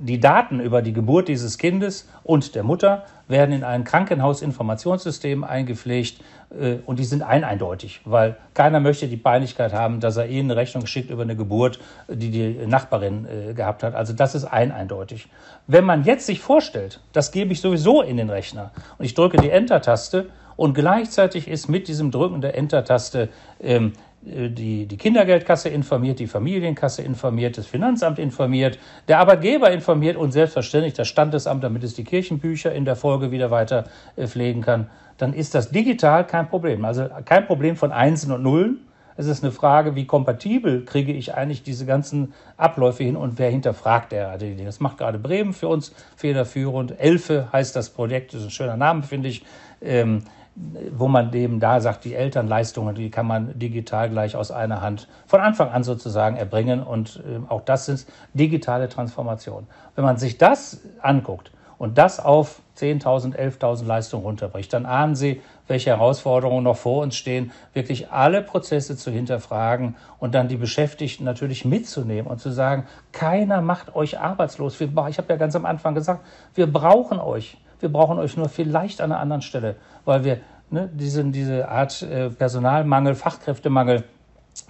die 0.01 0.19
Daten 0.19 0.59
über 0.59 0.81
die 0.81 0.93
Geburt 0.93 1.27
dieses 1.27 1.57
Kindes 1.57 2.09
und 2.23 2.55
der 2.55 2.63
Mutter 2.63 3.05
werden 3.27 3.53
in 3.53 3.63
ein 3.63 3.83
Krankenhausinformationssystem 3.83 5.43
eingepflegt 5.43 6.21
äh, 6.59 6.77
und 6.85 6.99
die 6.99 7.03
sind 7.03 7.21
eindeutig, 7.21 8.01
weil 8.03 8.35
keiner 8.53 8.79
möchte 8.79 9.07
die 9.07 9.17
Peinlichkeit 9.17 9.73
haben, 9.73 9.99
dass 9.99 10.17
er 10.17 10.27
ihnen 10.27 10.51
eine 10.51 10.59
Rechnung 10.59 10.85
schickt 10.87 11.11
über 11.11 11.21
eine 11.21 11.35
Geburt, 11.35 11.79
die 12.07 12.31
die 12.31 12.65
Nachbarin 12.65 13.25
äh, 13.25 13.53
gehabt 13.53 13.83
hat. 13.83 13.93
Also 13.95 14.13
das 14.13 14.35
ist 14.35 14.45
eindeutig. 14.45 15.27
Wenn 15.67 15.85
man 15.85 16.03
jetzt 16.03 16.25
sich 16.25 16.41
vorstellt, 16.41 16.99
das 17.13 17.31
gebe 17.31 17.53
ich 17.53 17.61
sowieso 17.61 18.01
in 18.01 18.17
den 18.17 18.29
Rechner 18.29 18.71
und 18.97 19.05
ich 19.05 19.13
drücke 19.13 19.37
die 19.37 19.51
Enter-Taste 19.51 20.29
und 20.55 20.73
gleichzeitig 20.73 21.47
ist 21.47 21.69
mit 21.69 21.87
diesem 21.87 22.11
Drücken 22.11 22.41
der 22.41 22.57
Enter-Taste 22.57 23.29
ähm, 23.61 23.93
äh, 23.93 24.10
die, 24.23 24.85
die 24.85 24.97
Kindergeldkasse 24.97 25.69
informiert, 25.69 26.19
die 26.19 26.27
Familienkasse 26.27 27.01
informiert, 27.01 27.57
das 27.57 27.65
Finanzamt 27.65 28.19
informiert, 28.19 28.77
der 29.07 29.19
Arbeitgeber 29.19 29.71
informiert 29.71 30.15
und 30.15 30.31
selbstverständlich 30.31 30.93
das 30.93 31.07
Standesamt, 31.07 31.63
damit 31.63 31.83
es 31.83 31.95
die 31.95 32.03
Kirchenbücher 32.03 32.71
in 32.71 32.85
der 32.85 32.95
Folge 32.95 33.31
wieder 33.31 33.49
weiter 33.49 33.85
äh, 34.15 34.27
pflegen 34.27 34.61
kann, 34.61 34.89
dann 35.17 35.33
ist 35.33 35.55
das 35.55 35.71
digital 35.71 36.25
kein 36.25 36.47
Problem. 36.49 36.85
Also 36.85 37.07
kein 37.25 37.45
Problem 37.45 37.75
von 37.75 37.91
Einsen 37.91 38.31
und 38.31 38.43
Nullen. 38.43 38.79
Es 39.17 39.27
ist 39.27 39.43
eine 39.43 39.51
Frage, 39.51 39.95
wie 39.95 40.05
kompatibel 40.05 40.85
kriege 40.85 41.11
ich 41.11 41.33
eigentlich 41.35 41.63
diese 41.63 41.85
ganzen 41.85 42.33
Abläufe 42.57 43.03
hin 43.03 43.15
und 43.15 43.37
wer 43.37 43.49
hinterfragt 43.49 44.13
Dinge. 44.13 44.65
Das 44.65 44.79
macht 44.79 44.97
gerade 44.97 45.19
Bremen 45.19 45.53
für 45.53 45.67
uns 45.67 45.93
federführend. 46.15 46.99
Elfe 46.99 47.49
heißt 47.51 47.75
das 47.75 47.89
Projekt, 47.89 48.33
das 48.33 48.41
ist 48.41 48.47
ein 48.47 48.51
schöner 48.51 48.77
Name, 48.77 49.03
finde 49.03 49.29
ich. 49.29 49.43
Ähm, 49.81 50.23
wo 50.55 51.07
man 51.07 51.31
dem 51.31 51.59
da 51.59 51.79
sagt, 51.79 52.03
die 52.03 52.13
Elternleistungen, 52.13 52.93
die 52.93 53.09
kann 53.09 53.25
man 53.25 53.57
digital 53.57 54.09
gleich 54.09 54.35
aus 54.35 54.51
einer 54.51 54.81
Hand 54.81 55.07
von 55.25 55.39
Anfang 55.39 55.69
an 55.69 55.83
sozusagen 55.83 56.35
erbringen. 56.35 56.83
Und 56.83 57.23
äh, 57.25 57.39
auch 57.49 57.61
das 57.61 57.85
sind 57.85 58.05
digitale 58.33 58.89
Transformationen. 58.89 59.67
Wenn 59.95 60.03
man 60.03 60.17
sich 60.17 60.37
das 60.37 60.81
anguckt 61.01 61.51
und 61.77 61.97
das 61.97 62.19
auf 62.19 62.61
10.000, 62.77 63.35
11.000 63.35 63.85
Leistungen 63.85 64.23
runterbricht, 64.23 64.73
dann 64.73 64.85
ahnen 64.85 65.15
Sie, 65.15 65.41
welche 65.67 65.91
Herausforderungen 65.91 66.63
noch 66.63 66.77
vor 66.77 67.01
uns 67.01 67.15
stehen, 67.15 67.51
wirklich 67.73 68.11
alle 68.11 68.41
Prozesse 68.41 68.97
zu 68.97 69.09
hinterfragen 69.09 69.95
und 70.19 70.35
dann 70.35 70.49
die 70.49 70.57
Beschäftigten 70.57 71.23
natürlich 71.23 71.63
mitzunehmen 71.63 72.29
und 72.29 72.39
zu 72.39 72.51
sagen, 72.51 72.87
keiner 73.13 73.61
macht 73.61 73.95
euch 73.95 74.19
arbeitslos. 74.19 74.79
Ich 74.81 74.89
habe 74.89 75.25
ja 75.29 75.37
ganz 75.37 75.55
am 75.55 75.65
Anfang 75.65 75.95
gesagt, 75.95 76.25
wir 76.55 76.71
brauchen 76.71 77.19
euch. 77.19 77.57
Wir 77.81 77.91
brauchen 77.91 78.19
euch 78.19 78.37
nur 78.37 78.49
vielleicht 78.49 79.01
an 79.01 79.11
einer 79.11 79.19
anderen 79.19 79.41
Stelle, 79.41 79.75
weil 80.05 80.23
wir 80.23 80.39
ne, 80.69 80.89
diese, 80.93 81.23
diese 81.25 81.67
Art 81.67 82.01
äh, 82.01 82.29
Personalmangel, 82.29 83.15
Fachkräftemangel 83.15 84.03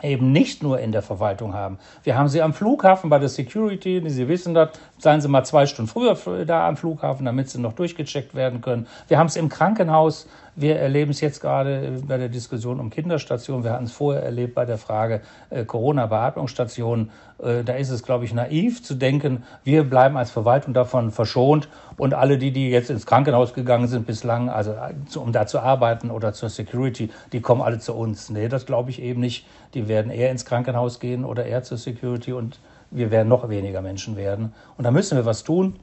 eben 0.01 0.31
nicht 0.31 0.63
nur 0.63 0.79
in 0.79 0.91
der 0.91 1.01
Verwaltung 1.01 1.53
haben. 1.53 1.77
Wir 2.03 2.17
haben 2.17 2.27
sie 2.27 2.41
am 2.41 2.53
Flughafen 2.53 3.09
bei 3.09 3.19
der 3.19 3.29
Security, 3.29 4.01
Sie 4.07 4.27
wissen 4.27 4.53
das, 4.53 4.69
seien 4.97 5.21
Sie 5.21 5.27
mal 5.27 5.43
zwei 5.43 5.65
Stunden 5.65 5.89
früher 5.89 6.45
da 6.45 6.67
am 6.67 6.77
Flughafen, 6.77 7.25
damit 7.25 7.49
Sie 7.49 7.59
noch 7.59 7.73
durchgecheckt 7.73 8.35
werden 8.35 8.61
können. 8.61 8.87
Wir 9.07 9.17
haben 9.17 9.27
es 9.27 9.35
im 9.35 9.49
Krankenhaus, 9.49 10.27
wir 10.55 10.77
erleben 10.77 11.11
es 11.11 11.21
jetzt 11.21 11.39
gerade 11.39 11.99
bei 12.05 12.17
der 12.17 12.29
Diskussion 12.29 12.79
um 12.79 12.89
Kinderstationen. 12.89 13.63
Wir 13.63 13.71
hatten 13.71 13.85
es 13.85 13.91
vorher 13.91 14.23
erlebt 14.23 14.55
bei 14.55 14.65
der 14.65 14.77
Frage 14.77 15.21
äh, 15.49 15.63
Corona-Beatmungsstationen. 15.63 17.11
Äh, 17.41 17.63
da 17.63 17.73
ist 17.73 17.89
es, 17.89 18.03
glaube 18.03 18.25
ich, 18.25 18.33
naiv 18.33 18.83
zu 18.83 18.95
denken, 18.95 19.43
wir 19.63 19.83
bleiben 19.83 20.17
als 20.17 20.31
Verwaltung 20.31 20.73
davon 20.73 21.11
verschont 21.11 21.69
und 21.97 22.13
alle 22.13 22.37
die, 22.37 22.51
die 22.51 22.69
jetzt 22.69 22.89
ins 22.89 23.05
Krankenhaus 23.05 23.53
gegangen 23.53 23.87
sind 23.87 24.05
bislang, 24.05 24.49
also 24.49 24.71
äh, 24.71 25.17
um 25.17 25.31
da 25.31 25.47
zu 25.47 25.59
arbeiten 25.59 26.11
oder 26.11 26.33
zur 26.33 26.49
Security, 26.49 27.09
die 27.31 27.41
kommen 27.41 27.61
alle 27.61 27.79
zu 27.79 27.93
uns. 27.93 28.29
Nee, 28.29 28.49
das 28.49 28.65
glaube 28.65 28.89
ich 28.89 29.01
eben 29.01 29.21
nicht. 29.21 29.45
Die 29.73 29.87
werden 29.87 30.11
eher 30.11 30.31
ins 30.31 30.45
Krankenhaus 30.45 30.99
gehen 30.99 31.23
oder 31.23 31.45
eher 31.45 31.63
zur 31.63 31.77
Security 31.77 32.33
und 32.33 32.59
wir 32.91 33.09
werden 33.09 33.29
noch 33.29 33.47
weniger 33.47 33.81
Menschen 33.81 34.17
werden. 34.17 34.53
Und 34.77 34.83
da 34.83 34.91
müssen 34.91 35.17
wir 35.17 35.25
was 35.25 35.43
tun. 35.43 35.79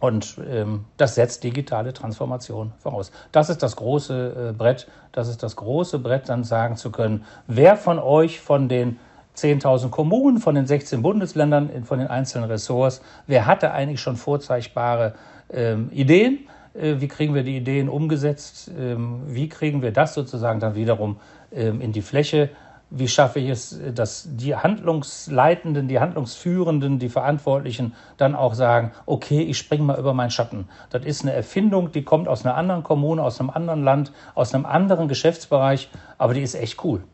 Und 0.00 0.36
ähm, 0.48 0.84
das 0.96 1.16
setzt 1.16 1.42
digitale 1.42 1.92
Transformation 1.92 2.72
voraus. 2.78 3.10
Das 3.32 3.50
ist 3.50 3.62
das 3.62 3.74
große 3.76 4.50
äh, 4.50 4.52
Brett. 4.52 4.86
Das 5.12 5.28
ist 5.28 5.42
das 5.42 5.56
große 5.56 5.98
Brett, 5.98 6.28
dann 6.28 6.44
sagen 6.44 6.76
zu 6.76 6.90
können, 6.92 7.24
wer 7.46 7.76
von 7.76 7.98
euch 7.98 8.40
von 8.40 8.68
den 8.68 8.98
10.000 9.36 9.90
Kommunen, 9.90 10.38
von 10.38 10.54
den 10.54 10.66
16 10.66 11.02
Bundesländern, 11.02 11.84
von 11.84 11.98
den 11.98 12.08
einzelnen 12.08 12.50
Ressorts, 12.50 13.02
wer 13.26 13.46
hatte 13.46 13.72
eigentlich 13.72 14.00
schon 14.00 14.16
vorzeigbare 14.16 15.14
ähm, 15.50 15.90
Ideen? 15.92 16.48
Äh, 16.74 16.96
wie 17.00 17.08
kriegen 17.08 17.34
wir 17.34 17.42
die 17.42 17.56
Ideen 17.56 17.88
umgesetzt? 17.88 18.70
Ähm, 18.78 19.22
wie 19.26 19.48
kriegen 19.48 19.82
wir 19.82 19.92
das 19.92 20.14
sozusagen 20.14 20.60
dann 20.60 20.74
wiederum 20.74 21.18
ähm, 21.52 21.80
in 21.80 21.92
die 21.92 22.02
Fläche? 22.02 22.50
Wie 22.90 23.08
schaffe 23.08 23.38
ich 23.38 23.50
es, 23.50 23.78
dass 23.94 24.28
die 24.30 24.56
Handlungsleitenden, 24.56 25.88
die 25.88 26.00
Handlungsführenden, 26.00 26.98
die 26.98 27.10
Verantwortlichen 27.10 27.94
dann 28.16 28.34
auch 28.34 28.54
sagen, 28.54 28.92
okay, 29.04 29.42
ich 29.42 29.58
springe 29.58 29.84
mal 29.84 29.98
über 29.98 30.14
meinen 30.14 30.30
Schatten. 30.30 30.68
Das 30.90 31.04
ist 31.04 31.22
eine 31.22 31.32
Erfindung, 31.32 31.92
die 31.92 32.02
kommt 32.02 32.28
aus 32.28 32.44
einer 32.44 32.56
anderen 32.56 32.82
Kommune, 32.82 33.22
aus 33.22 33.40
einem 33.40 33.50
anderen 33.50 33.82
Land, 33.82 34.12
aus 34.34 34.54
einem 34.54 34.64
anderen 34.64 35.08
Geschäftsbereich, 35.08 35.90
aber 36.16 36.32
die 36.32 36.42
ist 36.42 36.54
echt 36.54 36.82
cool. 36.84 37.04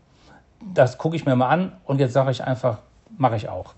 Das 0.72 0.96
gucke 0.96 1.16
ich 1.16 1.26
mir 1.26 1.34
mal 1.34 1.48
an 1.48 1.72
und 1.84 2.00
jetzt 2.00 2.12
sage 2.12 2.30
ich 2.30 2.44
einfach, 2.44 2.78
mache 3.18 3.36
ich 3.36 3.48
auch. 3.48 3.74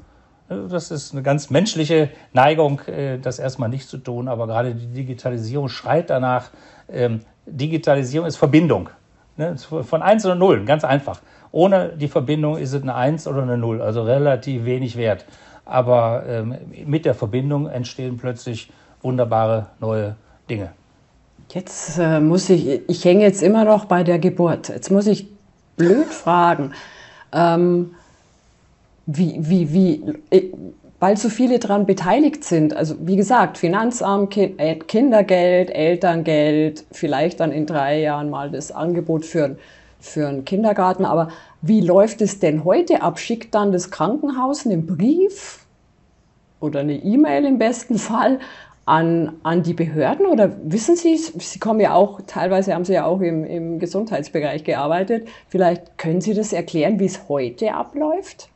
Das 0.49 0.93
ist 0.93 1.13
eine 1.13 1.23
ganz 1.23 1.51
menschliche 1.51 2.11
Neigung, 2.33 2.81
äh, 2.83 3.19
das 3.19 3.39
erstmal 3.39 3.69
nicht 3.69 3.89
zu 3.89 3.99
tun, 3.99 4.29
aber 4.29 4.47
gerade 4.47 4.75
die 4.75 4.87
Digitalisierung 4.87 5.69
schreit 5.69 6.11
danach. 6.11 6.51
Ähm, 6.89 7.21
Digitalisierung 7.47 8.29
ist 8.29 8.37
Verbindung. 8.37 8.91
Ne? 9.37 9.57
Von 9.59 10.03
Eins 10.03 10.25
und 10.25 10.39
Nullen, 10.39 10.65
ganz 10.65 10.85
einfach. 10.85 11.21
Ohne 11.53 11.91
die 11.91 12.09
Verbindung 12.09 12.57
ist 12.57 12.73
es 12.73 12.83
eine 12.83 12.95
1 12.95 13.27
oder 13.27 13.43
eine 13.43 13.57
0, 13.57 13.81
also 13.83 14.03
relativ 14.03 14.65
wenig 14.65 14.97
wert. 14.97 15.25
Aber 15.65 16.25
ähm, 16.29 16.55
mit 16.87 17.05
der 17.05 17.15
Verbindung 17.15 17.69
entstehen 17.69 18.17
plötzlich 18.17 18.71
wunderbare 19.03 19.67
neue 19.81 20.17
Dinge. 20.49 20.73
Jetzt 21.53 21.99
äh, 21.99 22.21
muss 22.21 22.49
ich, 22.51 22.89
ich 22.89 23.05
hänge 23.05 23.23
jetzt 23.23 23.43
immer 23.43 23.65
noch 23.65 23.85
bei 23.85 24.03
der 24.03 24.19
Geburt. 24.19 24.69
Jetzt 24.69 24.91
muss 24.91 25.07
ich 25.07 25.29
blöd 25.77 26.07
fragen, 26.11 26.73
ähm, 27.33 27.95
wie, 29.07 29.37
wie, 29.39 29.73
wie, 29.73 30.03
äh, 30.31 30.53
weil 30.99 31.17
so 31.17 31.29
viele 31.29 31.59
daran 31.59 31.87
beteiligt 31.87 32.43
sind. 32.45 32.75
Also 32.75 32.97
wie 33.01 33.17
gesagt, 33.17 33.59
Finanzamt, 33.59 34.37
äh, 34.37 34.77
Kindergeld, 34.77 35.71
Elterngeld, 35.71 36.85
vielleicht 36.91 37.41
dann 37.41 37.53
in 37.53 37.67
drei 37.67 38.01
Jahren 38.01 38.31
mal 38.31 38.51
das 38.51 38.73
Angebot 38.73 39.25
führen 39.25 39.59
für 40.07 40.29
einen 40.29 40.45
Kindergarten. 40.45 41.05
Aber 41.05 41.29
wie 41.63 41.81
läuft 41.81 42.21
es 42.23 42.39
denn 42.39 42.65
heute 42.65 43.03
ab? 43.03 43.19
Schickt 43.19 43.55
dann 43.55 43.73
das 43.73 43.91
Krankenhaus 43.91 44.67
einen 44.67 44.87
Brief 44.87 45.67
oder 46.61 46.81
eine 46.81 46.97
E-Mail 46.97 47.45
im 47.45 47.59
besten 47.59 47.99
Fall 47.99 48.39
an, 48.85 49.35
an 49.43 49.63
die 49.63 49.75
Behörden? 49.75 50.27
Oder 50.27 50.57
wissen 50.63 50.97
Sie, 50.97 51.17
Sie 51.17 51.59
kommen 51.59 51.81
ja 51.81 51.95
auch, 51.95 52.21
teilweise 52.27 52.75
haben 52.75 52.85
Sie 52.85 52.95
ja 52.95 53.05
auch 53.05 53.21
im, 53.21 53.45
im 53.45 53.79
Gesundheitsbereich 53.79 54.65
gearbeitet. 54.65 55.29
Vielleicht 55.49 55.99
können 55.99 56.21
Sie 56.21 56.35
das 56.35 56.53
erklären, 56.53 56.99
wie 57.01 57.07
es 57.07 57.29
heute 57.29 57.75
abläuft? 57.75 58.49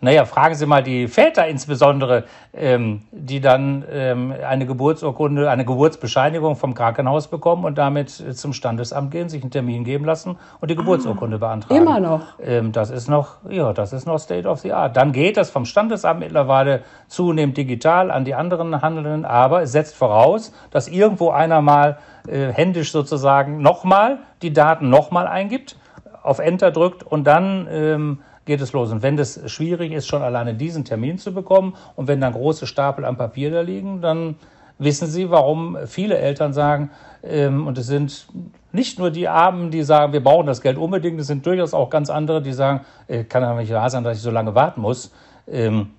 Naja, 0.00 0.26
fragen 0.26 0.54
Sie 0.54 0.66
mal 0.66 0.82
die 0.82 1.08
Väter 1.08 1.46
insbesondere, 1.46 2.24
ähm, 2.52 3.02
die 3.10 3.40
dann 3.40 3.84
ähm, 3.90 4.34
eine 4.46 4.66
Geburtsurkunde, 4.66 5.48
eine 5.50 5.64
Geburtsbescheinigung 5.64 6.56
vom 6.56 6.74
Krankenhaus 6.74 7.28
bekommen 7.28 7.64
und 7.64 7.78
damit 7.78 8.10
zum 8.10 8.52
Standesamt 8.52 9.10
gehen, 9.10 9.28
sich 9.30 9.42
einen 9.42 9.50
Termin 9.50 9.82
geben 9.82 10.04
lassen 10.04 10.36
und 10.60 10.70
die 10.70 10.74
ah, 10.74 10.80
Geburtsurkunde 10.80 11.38
beantragen. 11.38 11.80
Immer 11.80 12.00
noch. 12.00 12.20
Ähm, 12.42 12.72
das 12.72 12.90
ist 12.90 13.08
noch, 13.08 13.36
ja, 13.48 13.72
das 13.72 13.92
ist 13.94 14.06
noch 14.06 14.18
State 14.18 14.46
of 14.46 14.60
the 14.60 14.72
Art. 14.72 14.96
Dann 14.96 15.12
geht 15.12 15.38
das 15.38 15.50
vom 15.50 15.64
Standesamt 15.64 16.20
mittlerweile 16.20 16.82
zunehmend 17.08 17.56
digital 17.56 18.10
an 18.10 18.26
die 18.26 18.34
anderen 18.34 18.82
Handelnden, 18.82 19.24
aber 19.24 19.62
es 19.62 19.72
setzt 19.72 19.94
voraus, 19.94 20.52
dass 20.70 20.86
irgendwo 20.86 21.30
einer 21.30 21.62
mal 21.62 21.98
äh, 22.28 22.52
händisch 22.52 22.92
sozusagen 22.92 23.62
nochmal 23.62 24.18
die 24.42 24.52
Daten 24.52 24.90
nochmal 24.90 25.26
eingibt, 25.26 25.76
auf 26.22 26.38
Enter 26.38 26.70
drückt 26.70 27.02
und 27.02 27.24
dann 27.24 27.68
ähm, 27.70 28.20
geht 28.44 28.60
es 28.60 28.72
los. 28.72 28.90
Und 28.92 29.02
wenn 29.02 29.16
das 29.16 29.40
schwierig 29.50 29.92
ist, 29.92 30.06
schon 30.06 30.22
alleine 30.22 30.54
diesen 30.54 30.84
Termin 30.84 31.18
zu 31.18 31.32
bekommen 31.32 31.74
und 31.96 32.08
wenn 32.08 32.20
dann 32.20 32.32
große 32.32 32.66
Stapel 32.66 33.04
am 33.04 33.16
Papier 33.16 33.50
da 33.50 33.60
liegen, 33.60 34.00
dann 34.00 34.36
wissen 34.78 35.08
Sie, 35.08 35.30
warum 35.30 35.78
viele 35.86 36.18
Eltern 36.18 36.52
sagen, 36.52 36.90
ähm, 37.22 37.66
und 37.66 37.78
es 37.78 37.86
sind 37.86 38.26
nicht 38.72 38.98
nur 38.98 39.10
die 39.10 39.28
Armen, 39.28 39.70
die 39.70 39.82
sagen, 39.82 40.12
wir 40.12 40.22
brauchen 40.22 40.46
das 40.46 40.60
Geld 40.60 40.78
unbedingt, 40.78 41.20
es 41.20 41.28
sind 41.28 41.46
durchaus 41.46 41.74
auch 41.74 41.90
ganz 41.90 42.10
andere, 42.10 42.42
die 42.42 42.52
sagen, 42.52 42.84
äh, 43.06 43.24
kann 43.24 43.42
ja 43.42 43.54
nicht 43.54 43.72
wahr 43.72 43.88
sein, 43.88 44.04
dass 44.04 44.16
ich 44.16 44.22
so 44.22 44.30
lange 44.30 44.54
warten 44.54 44.80
muss, 44.80 45.12
ähm, 45.46 45.90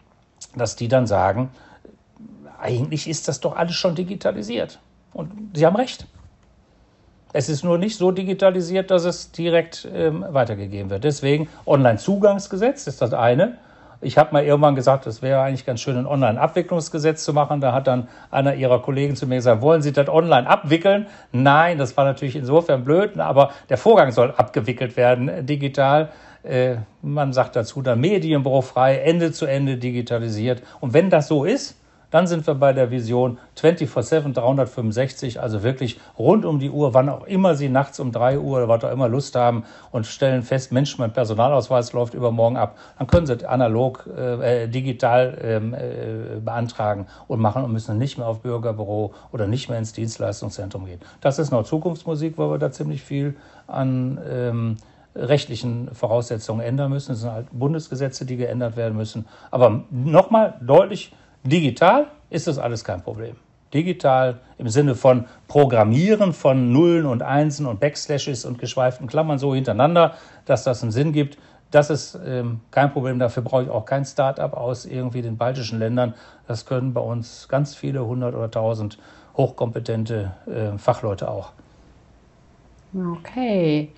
dass 0.55 0.75
die 0.75 0.87
dann 0.87 1.07
sagen, 1.07 1.49
eigentlich 2.61 3.07
ist 3.07 3.27
das 3.27 3.39
doch 3.39 3.55
alles 3.55 3.75
schon 3.75 3.95
digitalisiert. 3.95 4.79
Und 5.13 5.31
Sie 5.53 5.65
haben 5.65 5.75
recht. 5.75 6.07
Es 7.37 7.49
ist 7.49 7.65
nur 7.65 7.77
nicht 7.77 7.97
so 7.97 8.11
digitalisiert, 8.11 8.91
dass 8.91 9.03
es 9.03 9.33
direkt 9.33 9.85
ähm, 9.93 10.23
weitergegeben 10.29 10.89
wird. 10.89 11.03
Deswegen 11.03 11.49
Online-Zugangsgesetz 11.65 12.87
ist 12.87 13.01
das 13.01 13.13
eine. 13.13 13.57
Ich 13.99 14.17
habe 14.17 14.31
mal 14.31 14.45
irgendwann 14.45 14.75
gesagt, 14.75 15.05
es 15.05 15.21
wäre 15.21 15.41
eigentlich 15.41 15.65
ganz 15.65 15.81
schön, 15.81 15.97
ein 15.97 16.05
Online-Abwicklungsgesetz 16.05 17.25
zu 17.25 17.33
machen. 17.33 17.59
Da 17.59 17.73
hat 17.73 17.87
dann 17.87 18.07
einer 18.31 18.55
ihrer 18.55 18.81
Kollegen 18.81 19.17
zu 19.17 19.27
mir 19.27 19.35
gesagt, 19.35 19.61
wollen 19.61 19.81
Sie 19.81 19.91
das 19.91 20.07
online 20.07 20.47
abwickeln? 20.47 21.07
Nein, 21.33 21.77
das 21.77 21.97
war 21.97 22.05
natürlich 22.05 22.37
insofern 22.37 22.85
blöd, 22.85 23.19
aber 23.19 23.51
der 23.67 23.77
Vorgang 23.77 24.13
soll 24.13 24.33
abgewickelt 24.37 24.95
werden 24.95 25.27
äh, 25.27 25.43
digital. 25.43 26.11
Äh, 26.43 26.77
man 27.01 27.33
sagt 27.33 27.57
dazu 27.57 27.81
dann 27.81 27.99
medienbruchfrei, 27.99 28.99
Ende 28.99 29.33
zu 29.33 29.45
Ende 29.45 29.75
digitalisiert. 29.75 30.63
Und 30.79 30.93
wenn 30.93 31.09
das 31.09 31.27
so 31.27 31.43
ist, 31.43 31.75
dann 32.15 32.27
sind 32.27 32.47
wir 32.47 32.55
bei 32.55 32.71
der 32.71 32.91
Vision 32.91 33.39
24-7, 33.57 34.31
365, 34.31 35.41
also 35.41 35.63
wirklich 35.63 35.99
rund 36.17 36.45
um 36.45 36.59
die 36.59 36.69
Uhr, 36.69 36.93
wann 36.93 37.09
auch 37.09 37.27
immer 37.27 37.55
Sie 37.55 37.67
nachts 37.67 37.99
um 37.99 38.13
3 38.13 38.39
Uhr 38.39 38.59
oder 38.59 38.69
was 38.69 38.85
auch 38.85 38.91
immer 38.93 39.09
Lust 39.09 39.35
haben 39.35 39.65
und 39.91 40.05
stellen 40.05 40.41
fest, 40.41 40.71
Mensch, 40.71 40.97
mein 40.97 41.11
Personalausweis 41.11 41.91
läuft 41.91 42.13
übermorgen 42.13 42.55
ab. 42.55 42.77
Dann 42.97 43.07
können 43.07 43.27
Sie 43.27 43.45
analog, 43.45 44.07
äh, 44.17 44.63
äh, 44.63 44.67
digital 44.69 45.37
ähm, 45.41 45.73
äh, 45.73 46.39
beantragen 46.39 47.07
und 47.27 47.41
machen 47.41 47.65
und 47.65 47.73
müssen 47.73 47.97
nicht 47.97 48.17
mehr 48.17 48.27
auf 48.27 48.39
Bürgerbüro 48.39 49.13
oder 49.33 49.45
nicht 49.45 49.67
mehr 49.67 49.77
ins 49.77 49.91
Dienstleistungszentrum 49.91 50.85
gehen. 50.85 51.01
Das 51.19 51.37
ist 51.37 51.51
noch 51.51 51.65
Zukunftsmusik, 51.65 52.37
weil 52.37 52.49
wir 52.49 52.59
da 52.59 52.71
ziemlich 52.71 53.03
viel 53.03 53.35
an 53.67 54.21
ähm, 54.25 54.77
rechtlichen 55.17 55.93
Voraussetzungen 55.93 56.61
ändern 56.61 56.91
müssen. 56.91 57.11
Es 57.11 57.19
sind 57.19 57.31
halt 57.33 57.47
Bundesgesetze, 57.51 58.25
die 58.25 58.37
geändert 58.37 58.77
werden 58.77 58.95
müssen. 58.95 59.25
Aber 59.51 59.83
nochmal 59.91 60.53
deutlich 60.61 61.11
Digital 61.45 62.07
ist 62.31 62.47
das 62.47 62.57
alles 62.57 62.83
kein 62.83 63.01
Problem. 63.01 63.35
Digital 63.73 64.39
im 64.57 64.69
Sinne 64.69 64.95
von 64.95 65.25
Programmieren 65.47 66.33
von 66.33 66.71
Nullen 66.71 67.05
und 67.05 67.21
Einsen 67.21 67.65
und 67.65 67.79
Backslashes 67.79 68.45
und 68.45 68.57
geschweiften 68.57 69.07
Klammern 69.07 69.37
so 69.37 69.53
hintereinander, 69.53 70.15
dass 70.45 70.63
das 70.63 70.81
einen 70.81 70.91
Sinn 70.91 71.11
gibt. 71.11 71.37
Das 71.71 71.89
ist 71.89 72.17
ähm, 72.25 72.61
kein 72.71 72.91
Problem. 72.91 73.19
Dafür 73.19 73.43
brauche 73.43 73.63
ich 73.63 73.69
auch 73.69 73.85
kein 73.85 74.05
Start-up 74.05 74.53
aus 74.53 74.85
irgendwie 74.85 75.21
den 75.21 75.37
baltischen 75.37 75.77
Ländern. 75.77 76.13
Das 76.47 76.65
können 76.65 76.93
bei 76.93 77.01
uns 77.01 77.47
ganz 77.47 77.75
viele 77.75 78.05
hundert 78.05 78.33
oder 78.33 78.49
tausend 78.49 78.97
hochkompetente 79.35 80.31
äh, 80.47 80.77
Fachleute 80.77 81.29
auch. 81.29 81.51
Okay. 83.13 83.89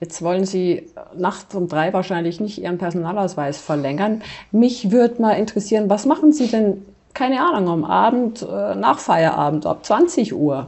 Jetzt 0.00 0.22
wollen 0.22 0.44
Sie 0.44 0.90
nachts 1.16 1.54
um 1.54 1.68
drei 1.68 1.92
wahrscheinlich 1.92 2.40
nicht 2.40 2.60
Ihren 2.60 2.78
Personalausweis 2.78 3.58
verlängern. 3.58 4.22
Mich 4.50 4.90
würde 4.90 5.20
mal 5.22 5.32
interessieren, 5.32 5.88
was 5.88 6.04
machen 6.04 6.32
Sie 6.32 6.48
denn 6.48 6.82
keine 7.16 7.40
Ahnung, 7.40 7.68
am 7.68 7.84
Abend, 7.84 8.42
äh, 8.42 8.74
nach 8.74 8.98
Feierabend, 8.98 9.66
ab 9.66 9.84
20 9.84 10.34
Uhr? 10.34 10.66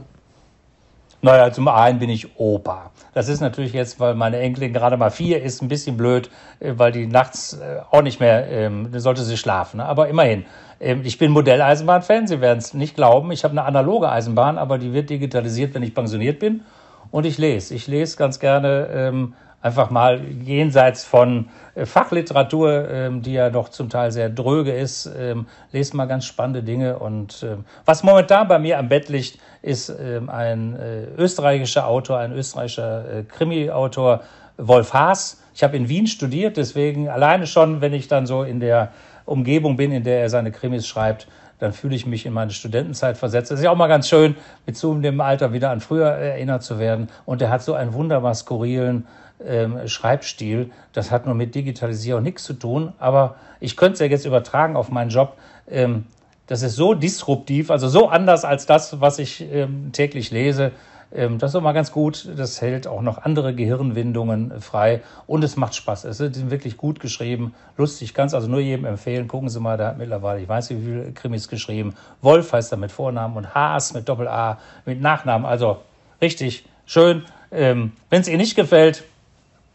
Naja, 1.21 1.51
zum 1.51 1.67
einen 1.67 1.99
bin 1.99 2.09
ich 2.09 2.39
Opa. 2.39 2.91
Das 3.13 3.29
ist 3.29 3.39
natürlich 3.39 3.73
jetzt, 3.73 3.99
weil 3.99 4.15
meine 4.15 4.39
Enkelin 4.39 4.73
gerade 4.73 4.97
mal 4.97 5.11
vier 5.11 5.43
ist, 5.43 5.61
ein 5.61 5.67
bisschen 5.67 5.95
blöd, 5.95 6.29
äh, 6.59 6.73
weil 6.75 6.91
die 6.91 7.05
nachts 7.05 7.53
äh, 7.53 7.81
auch 7.91 8.01
nicht 8.01 8.19
mehr, 8.19 8.47
ähm, 8.49 8.89
sollte 8.99 9.23
sie 9.23 9.37
schlafen. 9.37 9.77
Ne? 9.77 9.85
Aber 9.85 10.07
immerhin, 10.07 10.45
ähm, 10.79 11.01
ich 11.03 11.19
bin 11.19 11.31
Modelleisenbahn-Fan, 11.31 12.25
Sie 12.25 12.41
werden 12.41 12.57
es 12.57 12.73
nicht 12.73 12.95
glauben. 12.95 13.31
Ich 13.31 13.43
habe 13.43 13.51
eine 13.51 13.63
analoge 13.63 14.09
Eisenbahn, 14.09 14.57
aber 14.57 14.79
die 14.79 14.91
wird 14.91 15.11
digitalisiert, 15.11 15.75
wenn 15.75 15.83
ich 15.83 15.93
pensioniert 15.93 16.39
bin. 16.39 16.63
Und 17.11 17.25
ich 17.25 17.37
lese. 17.37 17.75
Ich 17.75 17.87
lese 17.87 18.17
ganz 18.17 18.39
gerne 18.39 18.87
ähm, 18.91 19.33
einfach 19.61 19.89
mal 19.89 20.21
jenseits 20.23 21.03
von 21.03 21.49
äh, 21.75 21.85
Fachliteratur, 21.85 22.89
ähm, 22.89 23.21
die 23.21 23.33
ja 23.33 23.49
doch 23.49 23.69
zum 23.69 23.89
Teil 23.89 24.11
sehr 24.11 24.29
dröge 24.29 24.71
ist, 24.71 25.11
ähm, 25.17 25.47
lest 25.71 25.93
mal 25.93 26.05
ganz 26.05 26.25
spannende 26.25 26.63
Dinge. 26.63 26.99
Und 26.99 27.43
ähm, 27.43 27.65
was 27.85 28.03
momentan 28.03 28.47
bei 28.47 28.59
mir 28.59 28.79
am 28.79 28.89
Bett 28.89 29.09
liegt, 29.09 29.39
ist 29.61 29.89
ein 29.89 30.75
äh, 30.77 31.03
österreichischer 31.17 31.85
Autor, 31.85 32.19
ein 32.19 32.31
österreichischer 32.31 33.19
äh, 33.19 33.23
Krimi-Autor, 33.23 34.21
Wolf 34.57 34.93
Haas. 34.93 35.41
Ich 35.53 35.63
habe 35.63 35.75
in 35.75 35.89
Wien 35.89 36.07
studiert, 36.07 36.57
deswegen 36.57 37.09
alleine 37.09 37.47
schon, 37.47 37.81
wenn 37.81 37.93
ich 37.93 38.07
dann 38.07 38.25
so 38.25 38.43
in 38.43 38.59
der 38.59 38.91
Umgebung 39.25 39.75
bin, 39.75 39.91
in 39.91 40.03
der 40.03 40.21
er 40.21 40.29
seine 40.29 40.51
Krimis 40.51 40.87
schreibt, 40.87 41.27
dann 41.59 41.73
fühle 41.73 41.95
ich 41.95 42.05
mich 42.05 42.25
in 42.25 42.33
meine 42.33 42.51
Studentenzeit 42.51 43.17
versetzt. 43.17 43.51
Es 43.51 43.59
ist 43.59 43.65
ja 43.65 43.71
auch 43.71 43.77
mal 43.77 43.87
ganz 43.87 44.07
schön, 44.07 44.35
mit 44.65 44.77
so 44.77 44.93
einem 44.93 45.21
Alter 45.21 45.53
wieder 45.53 45.69
an 45.69 45.81
früher 45.81 46.07
erinnert 46.07 46.63
zu 46.63 46.79
werden. 46.79 47.09
Und 47.25 47.41
er 47.41 47.49
hat 47.49 47.61
so 47.61 47.73
einen 47.73 47.93
wunderbar 47.93 48.33
skurrilen 48.33 49.05
ähm, 49.45 49.87
Schreibstil. 49.87 50.71
Das 50.93 51.11
hat 51.11 51.25
nur 51.25 51.35
mit 51.35 51.55
Digitalisierung 51.55 52.23
nichts 52.23 52.43
zu 52.43 52.53
tun, 52.53 52.93
aber 52.99 53.35
ich 53.59 53.77
könnte 53.77 53.93
es 53.93 53.99
ja 53.99 54.05
jetzt 54.07 54.25
übertragen 54.25 54.75
auf 54.75 54.89
meinen 54.89 55.09
Job. 55.09 55.37
Ähm, 55.69 56.05
das 56.47 56.63
ist 56.63 56.75
so 56.75 56.95
disruptiv, 56.95 57.69
also 57.69 57.87
so 57.87 58.07
anders 58.07 58.43
als 58.43 58.65
das, 58.65 58.99
was 58.99 59.19
ich 59.19 59.41
ähm, 59.41 59.91
täglich 59.91 60.31
lese. 60.31 60.71
Ähm, 61.11 61.39
das 61.39 61.53
ist 61.53 61.61
mal 61.61 61.71
ganz 61.71 61.91
gut. 61.91 62.29
Das 62.35 62.61
hält 62.61 62.87
auch 62.87 63.01
noch 63.01 63.19
andere 63.19 63.53
Gehirnwindungen 63.55 64.61
frei 64.61 65.01
und 65.27 65.43
es 65.43 65.55
macht 65.57 65.75
Spaß. 65.75 66.05
Es 66.05 66.19
ist 66.19 66.49
wirklich 66.49 66.77
gut 66.77 66.99
geschrieben, 66.99 67.53
lustig. 67.77 68.13
Kann 68.13 68.27
es 68.27 68.33
also 68.33 68.47
nur 68.47 68.59
jedem 68.59 68.85
empfehlen. 68.85 69.27
Gucken 69.27 69.49
Sie 69.49 69.59
mal, 69.59 69.77
da 69.77 69.87
hat 69.87 69.97
mittlerweile, 69.97 70.41
ich 70.41 70.49
weiß 70.49 70.69
nicht, 70.69 70.81
wie 70.81 70.85
viele 70.85 71.11
Krimis 71.13 71.47
geschrieben. 71.47 71.95
Wolf 72.21 72.53
heißt 72.53 72.71
er 72.71 72.77
mit 72.77 72.91
Vornamen 72.91 73.35
und 73.37 73.55
Haas 73.55 73.93
mit 73.93 74.07
Doppel-A 74.07 74.59
mit 74.85 75.01
Nachnamen. 75.01 75.45
Also 75.45 75.77
richtig 76.21 76.65
schön. 76.85 77.23
Ähm, 77.51 77.93
Wenn 78.09 78.21
es 78.21 78.27
Ihnen 78.27 78.37
nicht 78.37 78.55
gefällt, 78.55 79.03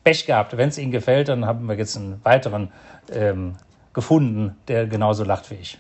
Pech 0.04 0.26
gehabt. 0.26 0.56
Wenn 0.56 0.68
es 0.68 0.78
Ihnen 0.78 0.92
gefällt, 0.92 1.28
dann 1.28 1.46
haben 1.46 1.66
wir 1.66 1.76
jetzt 1.76 1.96
einen 1.96 2.20
weiteren 2.24 2.70
ähm, 3.10 3.56
gefunden, 3.92 4.56
der 4.68 4.86
genauso 4.86 5.24
lacht 5.24 5.50
wie 5.50 5.54
ich. 5.54 5.78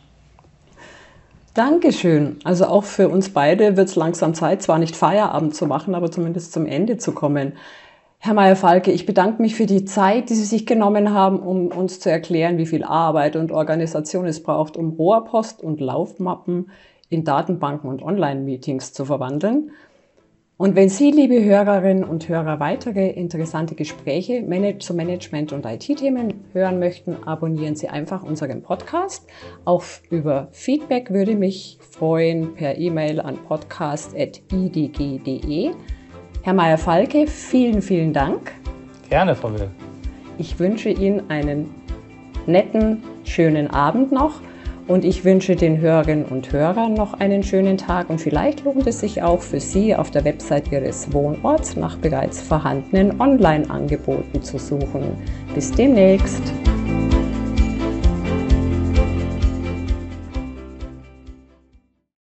Dankeschön. 1.54 2.38
Also 2.42 2.66
auch 2.66 2.82
für 2.82 3.08
uns 3.08 3.30
beide 3.30 3.76
wird 3.76 3.88
es 3.88 3.94
langsam 3.94 4.34
Zeit, 4.34 4.60
zwar 4.60 4.80
nicht 4.80 4.96
Feierabend 4.96 5.54
zu 5.54 5.66
machen, 5.66 5.94
aber 5.94 6.10
zumindest 6.10 6.52
zum 6.52 6.66
Ende 6.66 6.98
zu 6.98 7.12
kommen. 7.12 7.52
Herr 8.18 8.34
Meyer-Falke, 8.34 8.90
ich 8.90 9.06
bedanke 9.06 9.40
mich 9.40 9.54
für 9.54 9.66
die 9.66 9.84
Zeit, 9.84 10.30
die 10.30 10.34
Sie 10.34 10.44
sich 10.44 10.66
genommen 10.66 11.14
haben, 11.14 11.38
um 11.38 11.68
uns 11.68 12.00
zu 12.00 12.10
erklären, 12.10 12.58
wie 12.58 12.66
viel 12.66 12.82
Arbeit 12.82 13.36
und 13.36 13.52
Organisation 13.52 14.26
es 14.26 14.42
braucht, 14.42 14.76
um 14.76 14.94
Rohrpost 14.94 15.62
und 15.62 15.80
Laufmappen 15.80 16.70
in 17.08 17.22
Datenbanken 17.22 17.88
und 17.88 18.02
Online-Meetings 18.02 18.92
zu 18.92 19.04
verwandeln. 19.04 19.70
Und 20.64 20.74
wenn 20.76 20.88
Sie, 20.88 21.10
liebe 21.10 21.44
Hörerinnen 21.44 22.04
und 22.04 22.26
Hörer, 22.26 22.58
weitere 22.58 23.10
interessante 23.10 23.74
Gespräche 23.74 24.42
zu 24.78 24.94
Management- 24.94 25.52
und 25.52 25.66
IT-Themen 25.66 26.42
hören 26.54 26.78
möchten, 26.78 27.18
abonnieren 27.26 27.76
Sie 27.76 27.90
einfach 27.90 28.22
unseren 28.22 28.62
Podcast. 28.62 29.26
Auch 29.66 29.84
über 30.08 30.48
Feedback 30.52 31.10
würde 31.10 31.34
mich 31.34 31.76
freuen 31.90 32.54
per 32.54 32.78
E-Mail 32.78 33.20
an 33.20 33.36
podcast.idg.de. 33.46 35.72
Herr 36.40 36.54
Meyer-Falke, 36.54 37.26
vielen, 37.26 37.82
vielen 37.82 38.14
Dank. 38.14 38.52
Gerne, 39.10 39.34
Frau 39.34 39.52
Will. 39.52 39.68
Ich 40.38 40.58
wünsche 40.58 40.88
Ihnen 40.88 41.28
einen 41.28 41.74
netten, 42.46 43.02
schönen 43.24 43.70
Abend 43.70 44.12
noch 44.12 44.40
Und 44.86 45.04
ich 45.04 45.24
wünsche 45.24 45.56
den 45.56 45.80
Hörerinnen 45.80 46.26
und 46.26 46.52
Hörern 46.52 46.92
noch 46.92 47.14
einen 47.14 47.42
schönen 47.42 47.78
Tag 47.78 48.10
und 48.10 48.20
vielleicht 48.20 48.64
lohnt 48.64 48.86
es 48.86 49.00
sich 49.00 49.22
auch 49.22 49.40
für 49.40 49.60
Sie 49.60 49.94
auf 49.94 50.10
der 50.10 50.24
Website 50.24 50.70
Ihres 50.70 51.10
Wohnorts 51.12 51.76
nach 51.76 51.96
bereits 51.96 52.42
vorhandenen 52.42 53.18
Online-Angeboten 53.18 54.42
zu 54.42 54.58
suchen. 54.58 55.16
Bis 55.54 55.72
demnächst! 55.72 56.63